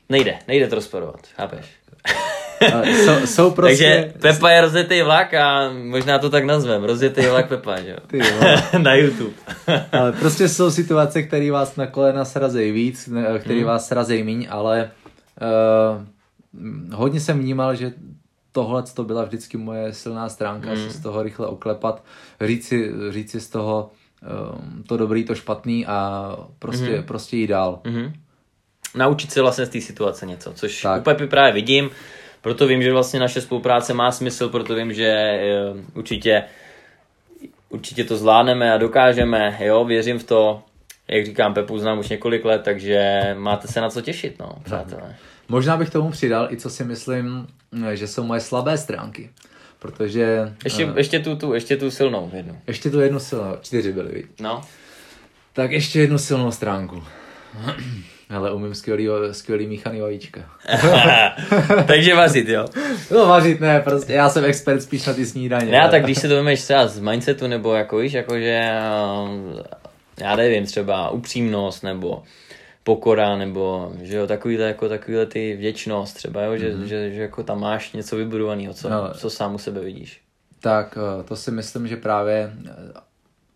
nejde, 0.09 0.39
nejde 0.47 0.67
to 0.67 0.75
rozporovat. 0.75 1.19
Chápeš? 1.36 1.65
Jsou, 2.86 3.26
jsou 3.28 3.51
prostě... 3.55 4.12
Takže 4.14 4.34
Pepa 4.34 4.49
je 4.49 4.62
rozjetý 4.62 5.01
vlak 5.01 5.34
a 5.34 5.70
možná 5.74 6.20
to 6.20 6.30
tak 6.30 6.43
nazvem. 6.45 6.84
Rozjetý 6.84 7.22
vlak 7.22 7.47
Pepa, 7.47 7.80
že 7.82 7.89
jo? 8.14 8.24
Na 8.78 8.93
YouTube. 8.93 9.34
Ale 9.91 10.12
prostě 10.12 10.49
jsou 10.49 10.72
situace, 10.72 11.24
které 11.24 11.51
vás 11.51 11.76
na 11.76 11.88
kolena 11.88 12.26
srazejí 12.26 12.72
víc, 12.72 13.10
které 13.39 13.55
Hmm. 13.55 13.64
vás 13.68 13.88
srazejí 13.88 14.24
míň, 14.24 14.47
ale 14.49 14.91
uh, 15.41 16.03
hodně 16.93 17.20
jsem 17.20 17.39
vnímal, 17.39 17.76
že 17.76 17.91
tohle 18.51 18.84
to 18.93 19.03
byla 19.03 19.24
vždycky 19.24 19.57
moje 19.57 19.93
silná 19.93 20.30
stránka, 20.30 20.68
Hmm. 20.70 20.78
se 20.78 20.89
z 20.89 21.01
toho 21.01 21.24
rychle 21.24 21.47
oklepat, 21.47 22.03
říct 22.41 22.68
si, 22.68 22.91
říct 23.10 23.32
si 23.32 23.39
z 23.41 23.49
toho 23.49 23.89
um, 24.53 24.84
to 24.84 24.97
dobrý, 24.97 25.24
to 25.24 25.36
špatný 25.36 25.86
a 25.86 26.36
prostě, 26.60 26.86
Hmm. 26.95 27.03
prostě 27.03 27.38
jít 27.38 27.47
dál. 27.47 27.80
Mhm. 27.86 28.14
Naučit 28.95 29.32
se 29.32 29.41
vlastně 29.41 29.66
z 29.66 29.70
té 29.70 29.82
situace 29.82 30.26
něco, 30.26 30.53
což 30.53 30.82
Tak. 30.82 31.01
u 31.01 31.03
Pepy 31.03 31.28
právě 31.28 31.53
vidím, 31.53 31.89
proto 32.41 32.67
vím, 32.67 32.83
že 32.83 32.91
vlastně 32.91 33.19
naše 33.19 33.41
spolupráce 33.41 33.93
má 33.93 34.11
smysl, 34.11 34.49
proto 34.49 34.75
vím, 34.75 34.93
že 34.93 35.07
eh, 35.07 35.73
určitě, 35.93 36.43
určitě 37.69 38.03
to 38.03 38.17
zvládneme 38.17 38.73
a 38.73 38.77
dokážeme, 38.77 39.57
jo, 39.59 39.85
věřím 39.85 40.19
v 40.19 40.23
to, 40.23 40.63
jak 41.07 41.25
říkám, 41.25 41.53
Pepu 41.53 41.79
znám 41.79 41.99
už 41.99 42.09
několik 42.09 42.45
let, 42.45 42.61
takže 42.65 43.21
máte 43.37 43.67
se 43.67 43.81
na 43.81 43.89
co 43.89 44.01
těšit, 44.01 44.39
no, 44.39 44.55
přátelé. 44.63 45.15
Možná 45.49 45.77
bych 45.77 45.89
tomu 45.89 46.11
přidal 46.11 46.47
i 46.51 46.57
co 46.57 46.69
si 46.69 46.83
myslím, 46.83 47.47
že 47.93 48.07
jsou 48.07 48.23
moje 48.23 48.39
slabé 48.41 48.77
stránky, 48.77 49.29
protože 49.79 50.53
Ještě, 50.63 50.85
eh, 50.85 50.93
ještě, 50.97 51.19
tu, 51.19 51.35
tu, 51.35 51.53
ještě 51.53 51.77
tu 51.77 51.91
silnou 51.91 52.31
jednu. 52.33 52.57
ještě 52.67 52.89
tu 52.89 52.99
jednu 52.99 53.19
silnou, 53.19 53.55
čtyři 53.61 53.93
byly, 53.93 54.11
viď? 54.11 54.25
No. 54.39 54.61
Tak 55.53 55.71
ještě 55.71 55.99
jednu 55.99 56.17
silnou 56.17 56.51
stránku. 56.51 57.03
Ale 58.30 58.51
umím 58.53 58.75
skvělý, 58.75 59.07
skvělý 59.32 59.67
míchaný 59.67 60.01
vajíčka. 60.01 60.41
takže 61.88 62.15
vařit, 62.15 62.49
jo. 62.49 62.65
No 63.11 63.27
vařit 63.27 63.59
ne, 63.59 63.80
prostě 63.80 64.13
já 64.13 64.30
jsem 64.30 64.45
expert 64.45 64.82
spíš 64.82 65.05
na 65.05 65.13
ty 65.13 65.25
snídaně. 65.25 65.71
Ne, 65.71 65.82
ale- 65.82 65.91
tak 65.91 66.03
když 66.03 66.17
se 66.17 66.27
to 66.27 66.36
vemeš 66.36 66.61
třeba 66.63 66.88
z 66.88 66.99
mindsetu, 66.99 67.47
nebo 67.47 67.73
jako 67.73 67.97
víš, 67.97 68.13
jakože, 68.13 68.69
um, 69.23 69.59
já 70.19 70.36
nevím, 70.36 70.65
třeba 70.65 71.09
upřímnost, 71.09 71.84
nebo 71.84 72.23
pokora, 72.84 73.38
nebo 73.38 73.93
že 74.01 74.15
jo, 74.17 74.27
takovýhle, 74.27 74.65
jako 74.65 74.89
takovýhle 74.89 75.25
ty 75.25 75.55
vděčnost 75.55 76.15
třeba, 76.15 76.41
jo, 76.41 76.57
že, 76.57 76.73
že, 76.88 77.11
že, 77.13 77.21
jako 77.21 77.43
tam 77.43 77.59
máš 77.59 77.91
něco 77.93 78.15
vybudovaného, 78.15 78.73
co, 78.73 78.89
No. 78.89 79.13
co 79.13 79.30
sám 79.30 79.55
u 79.55 79.57
sebe 79.57 79.80
vidíš. 79.82 80.21
Tak 80.59 80.97
eh, 81.19 81.23
to 81.23 81.36
si 81.36 81.51
myslím, 81.51 81.88
že 81.88 81.97
právě 81.97 82.51
eh, 82.65 82.71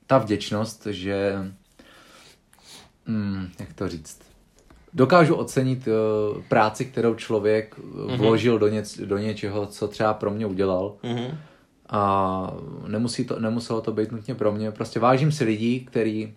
ta 0.07 0.17
vděčnost, 0.17 0.87
že... 0.91 1.33
Hmm, 3.07 3.49
jak 3.59 3.73
to 3.73 3.87
říct? 3.89 4.19
Dokážu 4.93 5.35
ocenit 5.35 5.87
uh, 5.87 6.41
práci, 6.43 6.85
kterou 6.85 7.15
člověk 7.15 7.77
mm-hmm. 7.77 8.17
vložil 8.17 8.59
do, 8.59 8.67
něc, 8.67 8.97
do 8.99 9.17
něčeho, 9.17 9.65
co 9.65 9.87
třeba 9.87 10.13
pro 10.13 10.31
mě 10.31 10.45
udělal. 10.45 10.95
Mhm. 11.03 11.37
A 11.89 12.53
nemusí 12.87 13.25
to, 13.25 13.39
nemuselo 13.39 13.81
to 13.81 13.91
být 13.91 14.11
nutně 14.11 14.35
pro 14.35 14.51
mě. 14.51 14.71
Prostě 14.71 14.99
vážím 14.99 15.31
si 15.31 15.43
lidí, 15.43 15.79
který 15.85 16.33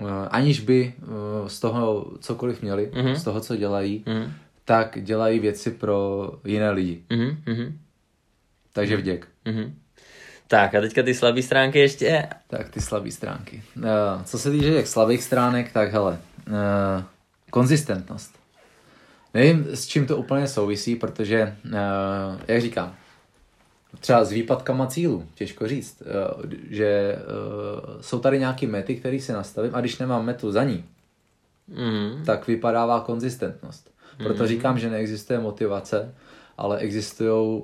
uh, 0.00 0.08
aniž 0.30 0.60
by 0.60 0.94
uh, 1.42 1.48
z 1.48 1.60
toho 1.60 2.06
cokoliv 2.20 2.62
měli, 2.62 2.90
Mhm. 2.94 3.16
z 3.16 3.24
toho, 3.24 3.40
co 3.40 3.56
dělají, 3.56 4.04
Mhm. 4.06 4.32
tak 4.64 4.98
dělají 5.02 5.38
věci 5.38 5.70
pro 5.70 6.30
jiné 6.44 6.70
lidi. 6.70 7.02
Mhm. 7.10 7.36
Mhm. 7.46 7.78
Takže 8.72 8.96
vděk. 8.96 9.28
Mhm. 9.44 9.74
Tak 10.48 10.74
a 10.74 10.80
teďka 10.80 11.02
ty 11.02 11.14
slabé 11.14 11.42
stránky 11.42 11.78
ještě. 11.78 12.28
Tak 12.46 12.68
ty 12.68 12.80
slabé 12.80 13.10
stránky. 13.10 13.62
Uh, 13.76 13.82
co 14.24 14.38
se 14.38 14.50
týče 14.50 14.70
těch 14.70 14.88
slabých 14.88 15.22
stránek, 15.22 15.72
tak 15.72 15.92
hele, 15.92 16.18
uh, 16.48 16.54
konzistentnost. 17.50 18.34
Nevím, 19.34 19.66
s 19.70 19.86
čím 19.86 20.06
to 20.06 20.16
úplně 20.16 20.48
souvisí, 20.48 20.96
protože, 20.96 21.56
uh, 21.64 21.72
jak 22.48 22.60
říkám, 22.60 22.94
třeba 24.00 24.24
s 24.24 24.30
výpadkama 24.32 24.86
cílů, 24.86 25.24
těžko 25.34 25.68
říct, 25.68 26.02
uh, 26.42 26.50
že 26.70 27.16
uh, 27.16 28.00
jsou 28.00 28.18
tady 28.18 28.38
nějaké 28.38 28.66
mety, 28.66 28.96
které 28.96 29.20
si 29.20 29.32
nastavím 29.32 29.74
a 29.74 29.80
když 29.80 29.98
nemám 29.98 30.24
metu 30.24 30.52
za 30.52 30.64
ní, 30.64 30.84
Mhm. 31.68 32.24
tak 32.24 32.46
vypadává 32.46 33.00
konzistentnost. 33.00 33.90
Proto 34.18 34.46
říkám, 34.46 34.78
že 34.78 34.90
neexistuje 34.90 35.38
motivace, 35.38 36.14
ale 36.58 36.78
existují 36.78 37.62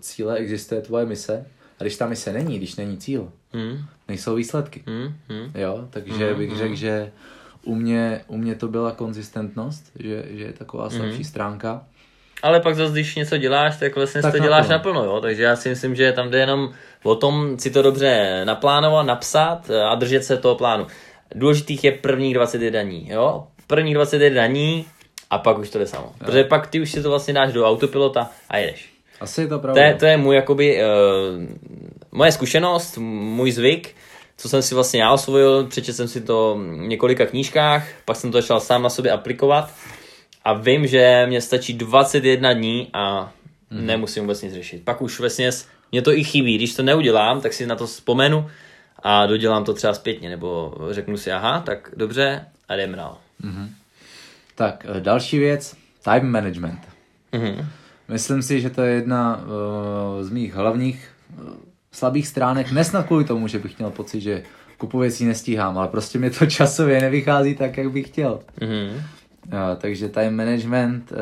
cíle, 0.00 0.36
existuje 0.36 0.80
tvoje 0.80 1.06
mise 1.06 1.46
a 1.80 1.84
když 1.84 1.96
ta 1.96 2.06
mise 2.06 2.32
není, 2.32 2.58
když 2.58 2.76
není 2.76 2.98
cíl, 2.98 3.32
Mhm. 3.52 3.78
nejsou 4.08 4.34
výsledky. 4.34 4.82
Mhm. 4.86 5.14
Mhm. 5.28 5.50
Jo, 5.54 5.88
takže 5.90 6.34
bych 6.34 6.56
řekl, 6.56 6.74
že 6.74 7.12
u 7.64 7.74
mě, 7.74 8.20
u 8.28 8.36
mě 8.36 8.54
to 8.54 8.68
byla 8.68 8.92
konzistentnost, 8.92 9.84
že, 9.98 10.24
že 10.30 10.44
je 10.44 10.52
taková 10.52 10.90
slabší 10.90 11.24
stránka. 11.24 11.82
Ale 12.42 12.60
pak 12.60 12.74
zase, 12.76 12.92
když 12.92 13.14
něco 13.14 13.36
děláš, 13.36 13.76
tak 13.76 13.96
vlastně 13.96 14.22
Tak 14.22 14.32
to 14.32 14.38
děláš 14.38 14.68
naplno. 14.68 15.04
jo? 15.04 15.20
takže 15.20 15.42
já 15.42 15.56
si 15.56 15.68
myslím, 15.68 15.94
že 15.94 16.12
tam 16.12 16.30
jde 16.30 16.38
jenom 16.38 16.70
o 17.02 17.14
tom 17.14 17.58
si 17.58 17.70
to 17.70 17.82
dobře 17.82 18.40
naplánovat, 18.44 19.06
napsat 19.06 19.70
a 19.90 19.94
držet 19.94 20.24
se 20.24 20.36
toho 20.36 20.54
plánu. 20.54 20.86
Důležitých 21.34 21.84
je 21.84 21.92
prvních 21.92 22.34
21 22.34 22.82
dní, 22.82 23.08
jo? 23.10 23.46
Prvních 23.66 23.94
21 23.94 24.46
dní 24.46 24.86
a 25.30 25.38
pak 25.38 25.58
už 25.58 25.70
to 25.70 25.78
jde 25.78 25.86
samo. 25.86 26.12
Protože 26.18 26.44
pak 26.44 26.66
ty 26.66 26.80
už 26.80 26.90
si 26.92 27.02
to 27.02 27.08
vlastně 27.10 27.34
dáš 27.34 27.52
do 27.52 27.66
autopilota 27.68 28.30
a 28.48 28.58
jedeš. 28.58 28.90
Asi 29.20 29.40
je 29.40 29.46
to 29.46 29.54
To 29.54 29.60
pravda. 29.62 29.82
je, 29.84 29.94
to 29.94 30.06
je 30.06 30.16
můj 30.16 30.36
jakoby, 30.36 30.78
uh, 30.82 31.42
moje 32.12 32.32
zkušenost, 32.32 32.98
můj 32.98 33.52
zvyk, 33.52 33.94
co 34.38 34.48
jsem 34.48 34.62
si 34.62 34.74
vlastně 34.74 35.02
já 35.02 35.12
osvojil, 35.12 35.66
přečetl 35.66 35.96
jsem 35.96 36.08
si 36.08 36.20
to 36.20 36.58
v 36.58 36.86
několika 36.86 37.26
knížkách, 37.26 37.88
pak 38.04 38.16
jsem 38.16 38.32
to 38.32 38.40
začal 38.40 38.60
sám 38.60 38.82
na 38.82 38.90
sobě 38.90 39.12
aplikovat 39.12 39.72
a 40.44 40.52
vím, 40.52 40.86
že 40.86 41.26
mě 41.28 41.40
stačí 41.40 41.72
21 41.72 42.52
dní 42.52 42.88
a 42.92 43.32
mm. 43.70 43.86
nemusím 43.86 44.22
vůbec 44.22 44.42
nic 44.42 44.54
řešit. 44.54 44.84
Pak 44.84 45.02
už 45.02 45.20
vlastně 45.20 45.50
mě 45.92 46.02
to 46.02 46.12
i 46.12 46.24
chybí, 46.24 46.54
když 46.56 46.74
to 46.74 46.82
neudělám, 46.82 47.40
tak 47.40 47.52
si 47.52 47.66
na 47.66 47.76
to 47.76 47.86
vzpomenu 47.86 48.50
a 49.02 49.26
dodělám 49.26 49.64
to 49.64 49.74
třeba 49.74 49.94
zpětně, 49.94 50.30
nebo 50.30 50.74
řeknu 50.90 51.16
si, 51.16 51.32
aha, 51.32 51.60
tak 51.60 51.90
dobře 51.96 52.46
a 52.68 52.74
jdem 52.74 52.94
dál. 52.94 53.18
Tak 54.54 54.86
eh, 54.96 55.00
další 55.00 55.38
věc, 55.38 55.76
time 56.04 56.30
management. 56.30 56.80
Mhm. 57.32 57.66
Myslím 58.08 58.42
si, 58.42 58.60
že 58.60 58.70
to 58.70 58.82
je 58.82 58.94
jedna 58.94 59.36
uh, 59.36 60.22
z 60.22 60.30
mých 60.30 60.54
hlavních 60.54 61.10
uh, 61.38 61.67
slabých 61.92 62.26
stránek. 62.26 62.72
Nesnad 62.72 63.06
kvůli 63.06 63.24
tomu, 63.24 63.48
že 63.48 63.58
bych 63.58 63.78
měl 63.78 63.90
pocit, 63.90 64.20
že 64.20 64.42
kupu 64.78 64.98
věcí 64.98 65.24
nestíhám, 65.24 65.78
ale 65.78 65.88
prostě 65.88 66.18
mě 66.18 66.30
to 66.30 66.46
časově 66.56 67.00
nevychází 67.00 67.54
tak, 67.54 67.76
jak 67.76 67.90
bych 67.90 68.06
chtěl. 68.06 68.40
Mhm. 68.60 69.02
Uh, 69.46 69.52
takže 69.76 70.08
time 70.08 70.36
management 70.36 71.12
uh, 71.12 71.18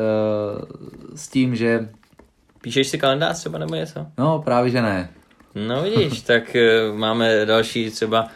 s 1.15 1.27
tím, 1.27 1.55
že 1.55 1.89
Píšeš 2.61 2.87
si 2.87 2.97
kalendář 2.97 3.39
třeba 3.39 3.59
nebo 3.59 3.75
něco? 3.75 4.05
no 4.17 4.41
právě, 4.45 4.71
že 4.71 4.81
ne. 4.81 5.09
No 5.55 5.83
vidíš, 5.83 6.21
tak 6.31 6.55
eh, 6.55 6.91
máme 6.93 7.45
další 7.45 7.91
třeba 7.91 8.27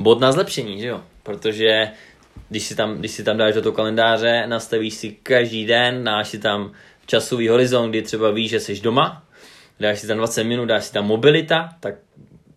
bod 0.00 0.20
na 0.20 0.32
zlepšení, 0.32 0.80
že 0.80 0.86
jo? 0.86 1.00
Protože 1.22 1.88
když 2.48 2.62
si 2.62 2.74
tam, 2.74 2.98
když 2.98 3.10
si 3.10 3.24
tam 3.24 3.36
dáš 3.36 3.54
do 3.54 3.62
toho 3.62 3.72
kalendáře, 3.72 4.46
nastavíš 4.46 4.94
si 4.94 5.16
každý 5.22 5.66
den, 5.66 6.04
dáš 6.04 6.28
si 6.28 6.38
tam 6.38 6.72
časový 7.06 7.48
horizont, 7.48 7.90
kdy 7.90 8.02
třeba 8.02 8.30
víš, 8.30 8.50
že 8.50 8.60
jsi 8.60 8.80
doma, 8.80 9.24
dáš 9.80 9.98
si 9.98 10.06
tam 10.06 10.16
20 10.16 10.44
minut, 10.44 10.66
dáš 10.66 10.84
si 10.84 10.92
tam 10.92 11.06
mobilita, 11.06 11.68
tak 11.80 11.94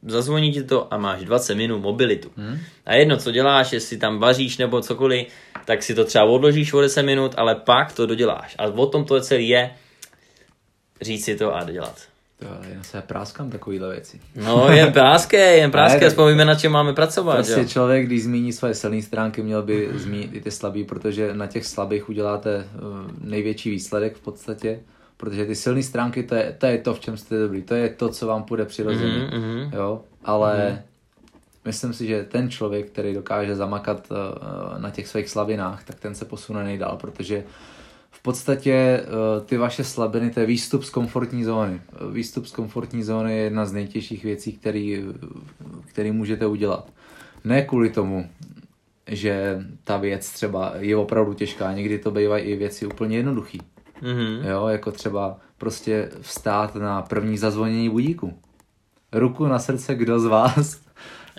zazvoní 0.08 0.52
ti 0.52 0.64
to 0.64 0.94
a 0.94 0.98
máš 0.98 1.24
20 1.24 1.56
minut 1.56 1.80
mobilitu. 1.80 2.32
Hmm. 2.38 2.58
A 2.86 2.94
jedno, 2.94 3.18
co 3.18 3.32
děláš, 3.32 3.74
jestli 3.74 3.98
tam 3.98 4.20
vaříš 4.20 4.58
nebo 4.58 4.82
cokoliv, 4.82 5.28
tak 5.66 5.84
si 5.84 5.96
to 5.96 6.06
třeba 6.06 6.26
odložíš 6.26 6.74
o 6.74 6.82
10 6.82 7.04
minut, 7.04 7.34
ale 7.38 7.56
pak 7.56 7.94
to 7.94 8.06
doděláš. 8.06 8.56
A 8.58 8.64
o 8.64 8.86
tom 8.86 9.06
to 9.06 9.22
celý 9.22 9.50
je 9.50 9.72
říct 11.02 11.26
si 11.26 11.36
to 11.36 11.56
a 11.56 11.64
dodělat. 11.64 12.02
To 12.40 12.70
jen 12.70 12.84
se 12.84 13.02
práskám 13.02 13.50
takovýhle 13.50 13.92
věci. 13.92 14.20
No, 14.36 14.68
jen 14.72 14.92
práské, 14.94 15.58
jen 15.58 15.72
práské, 15.72 16.06
aspoň 16.06 16.32
víme, 16.32 16.46
na 16.46 16.56
čem 16.56 16.72
máme 16.72 16.94
pracovat. 16.94 17.36
Prostě 17.36 17.60
jo? 17.60 17.68
člověk, 17.68 18.06
když 18.06 18.24
zmíní 18.24 18.54
svoje 18.54 18.74
silné 18.74 19.02
stránky, 19.02 19.44
měl 19.44 19.64
by 19.64 19.90
zmínit 19.94 20.34
i 20.34 20.42
ty 20.42 20.52
slabý, 20.52 20.84
protože 20.84 21.34
na 21.34 21.48
těch 21.48 21.66
slabých 21.66 22.10
uděláte 22.10 22.58
uh, 22.58 22.82
největší 23.22 23.70
výsledek 23.70 24.16
v 24.16 24.20
podstatě, 24.20 24.80
protože 25.18 25.46
ty 25.46 25.56
silné 25.56 25.84
stránky, 25.84 26.24
to 26.24 26.36
je, 26.36 26.56
to 26.58 26.66
je 26.66 26.78
to, 26.78 26.94
v 26.94 27.00
čem 27.00 27.18
jste 27.18 27.40
dobrý, 27.40 27.62
to 27.62 27.76
je 27.76 27.90
to, 27.90 28.10
co 28.10 28.28
vám 28.28 28.44
půjde 28.44 28.66
přirozeně, 28.66 29.28
mm-hmm. 29.28 29.76
jo, 29.76 30.02
ale 30.24 30.58
mm-hmm. 30.58 31.66
myslím 31.66 31.94
si, 31.94 32.08
že 32.08 32.24
ten 32.24 32.50
člověk, 32.50 32.88
který 32.88 33.14
dokáže 33.14 33.56
zamakat 33.56 34.08
uh, 34.12 34.82
na 34.82 34.90
těch 34.90 35.08
svých 35.08 35.30
slabinách, 35.30 35.84
tak 35.84 36.00
ten 36.00 36.16
se 36.16 36.26
posune 36.26 36.64
nejdál, 36.64 36.98
protože 37.02 37.44
v 38.12 38.22
podstatě 38.22 39.04
uh, 39.04 39.46
ty 39.46 39.58
vaše 39.58 39.84
slabiny, 39.84 40.30
to 40.30 40.40
je 40.40 40.46
výstup 40.46 40.84
z 40.84 40.90
komfortní 40.90 41.44
zóny. 41.44 41.82
Výstup 42.12 42.46
z 42.46 42.52
komfortní 42.52 43.04
zóny 43.04 43.38
je 43.38 43.44
jedna 43.44 43.66
z 43.66 43.74
nejtěžších 43.74 44.24
věcí, 44.24 44.54
který, 44.54 45.04
který 45.86 46.12
můžete 46.12 46.46
udělat. 46.46 46.92
Ne 47.44 47.62
kvůli 47.62 47.90
tomu, 47.90 48.30
že 49.08 49.60
ta 49.84 49.98
věc 49.98 50.30
třeba 50.30 50.74
je 50.78 50.98
opravdu 50.98 51.34
těžká, 51.34 51.74
někdy 51.74 52.00
to 52.00 52.12
bývají 52.12 52.44
i 52.44 52.56
věci 52.56 52.86
úplně 52.86 53.18
jednoduché. 53.18 53.58
Mm-hmm. 54.04 54.50
Jo, 54.50 54.68
jako 54.68 54.92
třeba 54.92 55.38
prostě 55.58 56.10
vstát 56.22 56.76
na 56.76 57.02
první 57.02 57.38
zazvonění 57.38 57.90
budíku. 57.90 58.40
Ruku 59.12 59.46
na 59.46 59.60
srdce, 59.60 59.96
kdo 59.96 60.20
z 60.20 60.26
vás. 60.26 60.86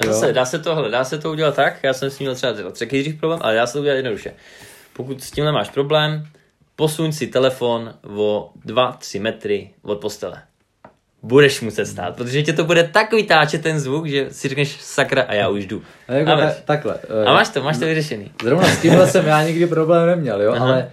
Jo? 0.05 0.13
Zase, 0.13 0.33
dá 0.33 0.45
se 0.45 0.59
tohle, 0.59 0.91
dá 0.91 1.05
se 1.05 1.19
to 1.19 1.31
udělat 1.31 1.55
tak, 1.55 1.75
já 1.83 1.93
jsem 1.93 2.11
s 2.11 2.19
tím 2.19 2.25
měl 2.25 2.35
třeba 2.35 2.71
třetí 2.71 3.13
problém, 3.13 3.41
ale 3.43 3.55
dá 3.55 3.67
se 3.67 3.73
to 3.73 3.81
udělat 3.81 3.97
jednoduše. 3.97 4.33
Pokud 4.93 5.23
s 5.23 5.31
tím 5.31 5.45
nemáš 5.45 5.71
problém, 5.71 6.27
posuň 6.77 7.13
si 7.13 7.27
telefon 7.27 7.95
o 8.17 8.51
2-3 8.67 9.21
metry 9.21 9.71
od 9.83 10.01
postele. 10.01 10.43
Budeš 11.23 11.61
muset 11.61 11.87
stát, 11.87 12.17
protože 12.17 12.43
tě 12.43 12.53
to 12.53 12.65
bude 12.65 12.85
tak 12.85 13.13
vytáčet 13.13 13.63
ten 13.63 13.81
zvuk, 13.81 14.07
že 14.07 14.27
si 14.31 14.49
řekneš 14.49 14.81
sakra 14.81 15.23
a 15.23 15.35
já 15.35 15.49
už 15.49 15.67
jdu. 15.67 15.83
A, 16.09 16.13
jako 16.13 16.31
a, 16.31 16.37
ta, 16.37 16.55
takhle. 16.65 16.99
A 17.27 17.33
máš 17.33 17.49
to, 17.49 17.63
máš 17.63 17.79
to 17.79 17.85
vyřešený. 17.85 18.31
Zrovna 18.43 18.69
s 18.69 18.81
tímhle 18.81 19.07
jsem 19.07 19.27
já 19.27 19.43
nikdy 19.43 19.67
problém 19.67 20.07
neměl, 20.07 20.43
jo, 20.43 20.53
Aha. 20.53 20.67
ale 20.67 20.91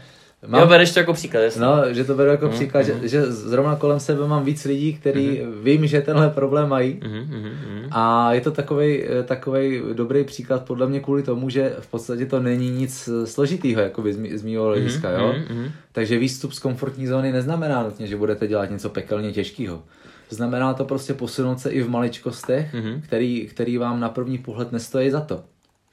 Mám, 0.47 0.61
jo, 0.61 0.67
bereš 0.67 0.91
to 0.91 0.99
jako 0.99 1.13
příklad, 1.13 1.39
jasně. 1.41 1.61
No, 1.61 1.93
že 1.93 2.03
to 2.03 2.15
beru 2.15 2.29
jako 2.29 2.45
mm, 2.45 2.51
příklad, 2.51 2.79
mm. 2.79 2.85
Že, 2.85 3.07
že 3.07 3.31
zrovna 3.31 3.75
kolem 3.75 3.99
sebe 3.99 4.27
mám 4.27 4.45
víc 4.45 4.65
lidí, 4.65 4.93
který 4.93 5.41
mm. 5.41 5.63
vím, 5.63 5.87
že 5.87 6.01
tenhle 6.01 6.29
problém 6.29 6.69
mají. 6.69 6.99
Mm, 7.03 7.37
mm, 7.37 7.87
a 7.91 8.33
je 8.33 8.41
to 8.41 8.51
takový 8.51 9.03
takovej 9.25 9.83
dobrý 9.93 10.23
příklad 10.23 10.65
podle 10.65 10.87
mě 10.87 10.99
kvůli 10.99 11.23
tomu, 11.23 11.49
že 11.49 11.75
v 11.79 11.87
podstatě 11.87 12.25
to 12.25 12.39
není 12.39 12.69
nic 12.69 13.09
složitýho, 13.25 13.81
jakoby 13.81 14.13
z, 14.13 14.17
mý, 14.17 14.37
z 14.37 14.41
mýho 14.41 14.65
hlediska, 14.65 15.09
mm, 15.09 15.15
jo. 15.15 15.33
Mm, 15.49 15.71
Takže 15.91 16.19
výstup 16.19 16.53
z 16.53 16.59
komfortní 16.59 17.07
zóny 17.07 17.31
neznamená 17.31 17.83
nutně, 17.83 18.07
že 18.07 18.15
budete 18.15 18.47
dělat 18.47 18.71
něco 18.71 18.89
pekelně 18.89 19.31
těžkého. 19.31 19.83
Znamená 20.29 20.73
to 20.73 20.85
prostě 20.85 21.13
posunout 21.13 21.59
se 21.59 21.69
i 21.69 21.81
v 21.81 21.89
maličkostech, 21.89 22.73
mm. 22.73 23.01
který, 23.01 23.47
který 23.47 23.77
vám 23.77 23.99
na 23.99 24.09
první 24.09 24.37
pohled 24.37 24.71
nestojí 24.71 25.11
za 25.11 25.21
to. 25.21 25.43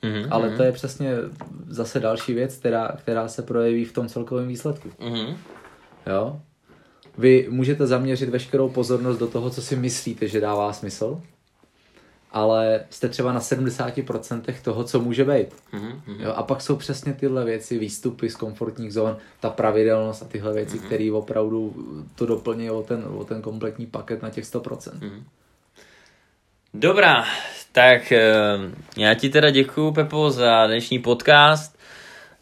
Mm-hmm, 0.03 0.29
Ale 0.31 0.49
mm-hmm. 0.49 0.57
to 0.57 0.63
je 0.63 0.73
přesně 0.73 1.15
zase 1.69 2.01
další 2.01 2.35
věc, 2.35 2.57
která, 2.57 2.97
která 2.99 3.29
se 3.29 3.43
projeví 3.43 3.85
v 3.85 3.93
tom 3.93 4.09
celkovém 4.09 4.49
výsledku. 4.49 4.89
Mm-hmm. 4.89 5.37
Jo? 6.07 6.41
Vy 7.19 7.47
můžete 7.51 7.87
zaměřit 7.87 8.29
veškerou 8.29 8.69
pozornost 8.69 9.19
do 9.19 9.27
toho, 9.27 9.51
co 9.51 9.63
si 9.63 9.77
myslíte, 9.77 10.29
že 10.29 10.41
dává 10.41 10.73
smysl, 10.73 11.21
ale 12.33 12.85
jste 12.91 13.09
třeba 13.09 13.33
na 13.33 13.41
70% 13.41 14.55
toho, 14.63 14.85
co 14.85 15.01
může 15.01 15.25
být. 15.25 15.49
Mm-hmm. 15.73 16.21
Jo? 16.21 16.33
A 16.37 16.43
pak 16.43 16.61
jsou 16.61 16.77
přesně 16.77 17.13
tyhle 17.13 17.45
věci, 17.45 17.79
výstupy 17.79 18.31
z 18.31 18.37
komfortních 18.37 18.93
zón, 18.93 19.17
ta 19.41 19.51
pravidelnost 19.51 20.23
a 20.23 20.27
tyhle 20.27 20.53
věci, 20.53 20.77
mm-hmm. 20.77 20.87
které 20.87 21.13
opravdu 21.13 21.75
to 22.15 22.27
doplní 22.27 22.71
o 22.71 22.83
ten, 22.83 23.05
o 23.17 23.25
ten 23.25 23.43
kompletní 23.43 23.87
paket 23.87 24.23
na 24.23 24.31
těch 24.31 24.45
100%. 24.45 24.77
Mm-hmm. 24.79 25.23
Dobrá, 26.75 27.25
tak 27.73 28.13
eh, 28.13 28.23
já 28.97 29.15
ti 29.15 29.29
teda 29.29 29.51
děkuju, 29.51 29.93
Pepo, 29.93 30.31
za 30.31 30.67
dnešní 30.67 30.99
podcast, 30.99 31.79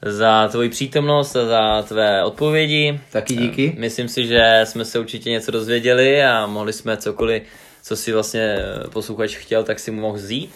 za 0.03 0.49
tvoji 0.49 0.69
přítomnost 0.69 1.37
a 1.37 1.47
za 1.47 1.83
tvé 1.83 2.25
odpovědi. 2.25 3.01
Taky 3.13 3.37
díky. 3.37 3.73
Eh, 3.77 3.81
myslím 3.81 4.09
si, 4.09 4.27
že 4.27 4.61
jsme 4.65 4.85
se 4.85 4.99
určitě 4.99 5.31
něco 5.31 5.51
dozvěděli 5.51 6.25
a 6.25 6.47
mohli 6.47 6.73
jsme 6.73 6.97
cokoliv, 6.97 7.43
co 7.83 7.97
si 7.97 8.13
vlastně 8.13 8.43
eh, 8.43 8.89
posluchač 8.89 9.37
chtěl, 9.37 9.65
tak 9.65 9.79
si 9.79 9.91
mu 9.91 10.01
mohl 10.01 10.17
vzít. 10.17 10.51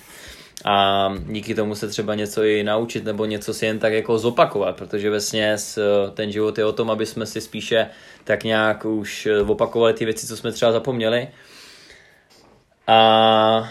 A 0.65 1.09
díky 1.27 1.55
tomu 1.55 1.75
se 1.75 1.89
třeba 1.89 2.15
něco 2.15 2.45
i 2.45 2.65
naučit 2.65 3.05
nebo 3.05 3.25
něco 3.25 3.55
si 3.55 3.67
jen 3.67 3.79
tak 3.79 3.93
jako 3.93 4.19
zopakovat, 4.19 4.77
protože 4.77 5.11
vlastně 5.11 5.57
ten 6.15 6.33
život 6.33 6.59
je 6.59 6.65
o 6.65 6.73
tom, 6.73 6.91
aby 6.91 7.07
jsme 7.07 7.27
si 7.27 7.41
spíše 7.41 7.87
tak 8.25 8.45
nějak 8.45 8.85
už 8.85 9.29
opakovali 9.47 9.95
ty 9.95 10.05
věci, 10.05 10.27
co 10.27 10.37
jsme 10.37 10.53
třeba 10.53 10.73
zapomněli. 10.73 11.29
A 12.87 13.69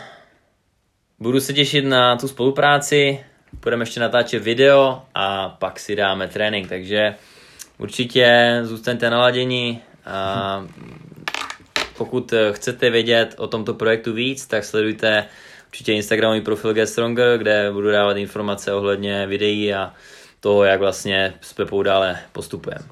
Budu 1.21 1.39
se 1.39 1.53
těšit 1.53 1.85
na 1.85 2.15
tu 2.15 2.27
spolupráci, 2.27 3.25
budeme 3.63 3.81
ještě 3.81 3.99
natáčet 3.99 4.43
video 4.43 5.01
a 5.15 5.49
pak 5.49 5.79
si 5.79 5.95
dáme 5.95 6.27
trénink, 6.27 6.69
takže 6.69 7.15
určitě 7.77 8.59
zůstaňte 8.63 9.09
naladěni 9.09 9.81
a 10.05 10.65
pokud 11.97 12.33
chcete 12.51 12.89
vědět 12.89 13.35
o 13.37 13.47
tomto 13.47 13.73
projektu 13.73 14.13
víc, 14.13 14.47
tak 14.47 14.63
sledujte 14.63 15.25
určitě 15.67 15.93
Instagramový 15.93 16.41
profil 16.41 16.73
Get 16.73 16.89
Stronger, 16.89 17.37
kde 17.37 17.71
budu 17.71 17.91
dávat 17.91 18.17
informace 18.17 18.73
ohledně 18.73 19.27
videí 19.27 19.73
a 19.73 19.93
toho, 20.39 20.63
jak 20.63 20.79
vlastně 20.79 21.33
s 21.41 21.53
Pepou 21.53 21.83
dále 21.83 22.19
postupujeme. 22.31 22.85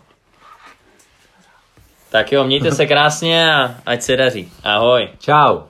Tak 2.09 2.31
jo, 2.31 2.43
mějte 2.43 2.71
se 2.71 2.85
krásně 2.85 3.53
a 3.53 3.75
ať 3.85 4.01
se 4.01 4.17
daří. 4.17 4.51
Ahoj. 4.63 5.09
Ciao. 5.19 5.69